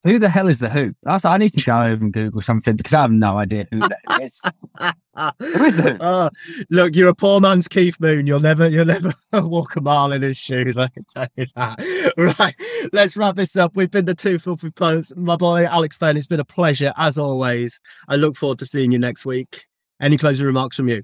Who 0.04 0.20
the 0.20 0.28
hell 0.28 0.50
is 0.50 0.60
the 0.60 0.70
Who? 0.70 0.94
That's, 1.04 1.24
I 1.24 1.38
need 1.38 1.54
to 1.54 1.63
go 1.63 1.82
over 1.82 2.04
and 2.04 2.12
Google 2.12 2.42
something 2.42 2.76
because 2.76 2.94
I 2.94 3.04
have 3.04 3.12
no 3.12 3.38
idea 3.38 3.68
who 3.72 3.80
that 3.80 4.22
is. 4.22 4.42
who 5.39 5.63
is 5.63 5.78
the 5.78 5.98
uh, 6.04 6.30
look, 6.70 6.94
you're 6.94 7.08
a 7.08 7.16
poor 7.16 7.39
man's 7.39 7.70
Keith 7.70 7.98
Moon. 8.02 8.28
You'll 8.28 8.42
never, 8.42 8.70
you'll 8.70 8.86
never 8.86 9.13
walk 9.34 9.78
a 9.78 9.82
mile 9.82 10.12
in 10.12 10.22
his 10.22 10.38
shoes. 10.38 10.76
I 10.76 10.88
can 10.89 11.06
tell 11.06 11.28
you 11.38 11.46
that. 11.56 11.80
Right, 12.18 12.54
let's 12.92 13.18
wrap 13.18 13.36
this 13.36 13.56
up. 13.56 13.76
We've 13.76 13.89
been 13.89 14.06
the 14.06 14.13
two 14.13 14.38
filthy 14.38 14.72
punts. 14.72 15.13
My 15.16 15.36
boy 15.36 15.66
Alex 15.66 15.98
Fen. 15.98 16.18
It's 16.18 16.28
been 16.28 16.39
a 16.39 16.46
pleasure 16.46 16.94
as 16.98 17.18
always. 17.18 17.80
I 18.08 18.18
look 18.18 18.36
forward 18.36 18.60
to 18.60 18.66
seeing 18.66 18.92
you 18.92 19.00
next 19.00 19.26
week. 19.26 19.66
Any 20.02 20.18
closing 20.18 20.46
remarks 20.46 20.78
from 20.78 20.89
you? 20.89 21.04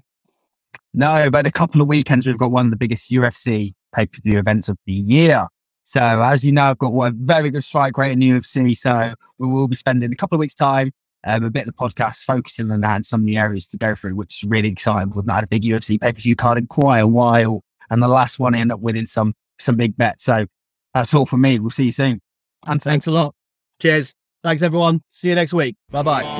No, 0.92 1.30
but 1.30 1.46
a 1.46 1.50
couple 1.50 1.80
of 1.80 1.88
weekends 1.88 2.26
we've 2.26 2.38
got 2.38 2.52
one 2.52 2.66
of 2.66 2.70
the 2.70 2.76
biggest 2.76 3.10
UFC 3.10 3.74
pay 3.94 4.06
per 4.06 4.18
view 4.22 4.38
events 4.38 4.68
of 4.68 4.76
the 4.86 4.92
year. 4.92 5.48
So 5.90 6.22
as 6.22 6.44
you 6.44 6.52
know, 6.52 6.66
I've 6.66 6.78
got 6.78 6.92
a 6.92 7.10
very 7.10 7.50
good 7.50 7.64
strike 7.64 7.98
rate 7.98 8.12
in 8.12 8.20
UFC. 8.20 8.76
So 8.76 9.12
we 9.38 9.48
will 9.48 9.66
be 9.66 9.74
spending 9.74 10.12
a 10.12 10.14
couple 10.14 10.36
of 10.36 10.38
weeks' 10.38 10.54
time, 10.54 10.92
um, 11.24 11.42
a 11.42 11.50
bit 11.50 11.66
of 11.66 11.74
the 11.74 11.84
podcast 11.84 12.22
focusing 12.22 12.70
on 12.70 12.80
that 12.82 12.94
and 12.94 13.04
some 13.04 13.22
of 13.22 13.26
the 13.26 13.36
areas 13.36 13.66
to 13.66 13.76
go 13.76 13.96
through, 13.96 14.14
which 14.14 14.44
is 14.44 14.48
really 14.48 14.68
exciting. 14.68 15.10
We've 15.12 15.26
not 15.26 15.34
had 15.34 15.44
a 15.44 15.48
big 15.48 15.64
UFC 15.64 16.00
pay 16.00 16.12
per 16.12 16.20
view 16.20 16.36
card 16.36 16.58
in 16.58 16.68
quite 16.68 17.00
a 17.00 17.08
while, 17.08 17.64
and 17.90 18.00
the 18.00 18.06
last 18.06 18.38
one 18.38 18.54
ended 18.54 18.74
up 18.74 18.78
winning 18.78 19.06
some 19.06 19.34
some 19.58 19.74
big 19.74 19.96
bets. 19.96 20.22
So 20.22 20.46
that's 20.94 21.12
all 21.12 21.26
for 21.26 21.38
me. 21.38 21.58
We'll 21.58 21.70
see 21.70 21.86
you 21.86 21.92
soon. 21.92 22.20
And 22.68 22.80
thanks 22.80 23.08
a 23.08 23.10
lot. 23.10 23.34
Cheers. 23.82 24.14
Thanks 24.44 24.62
everyone. 24.62 25.02
See 25.10 25.28
you 25.28 25.34
next 25.34 25.52
week. 25.52 25.74
Bye 25.90 26.04
bye. 26.04 26.39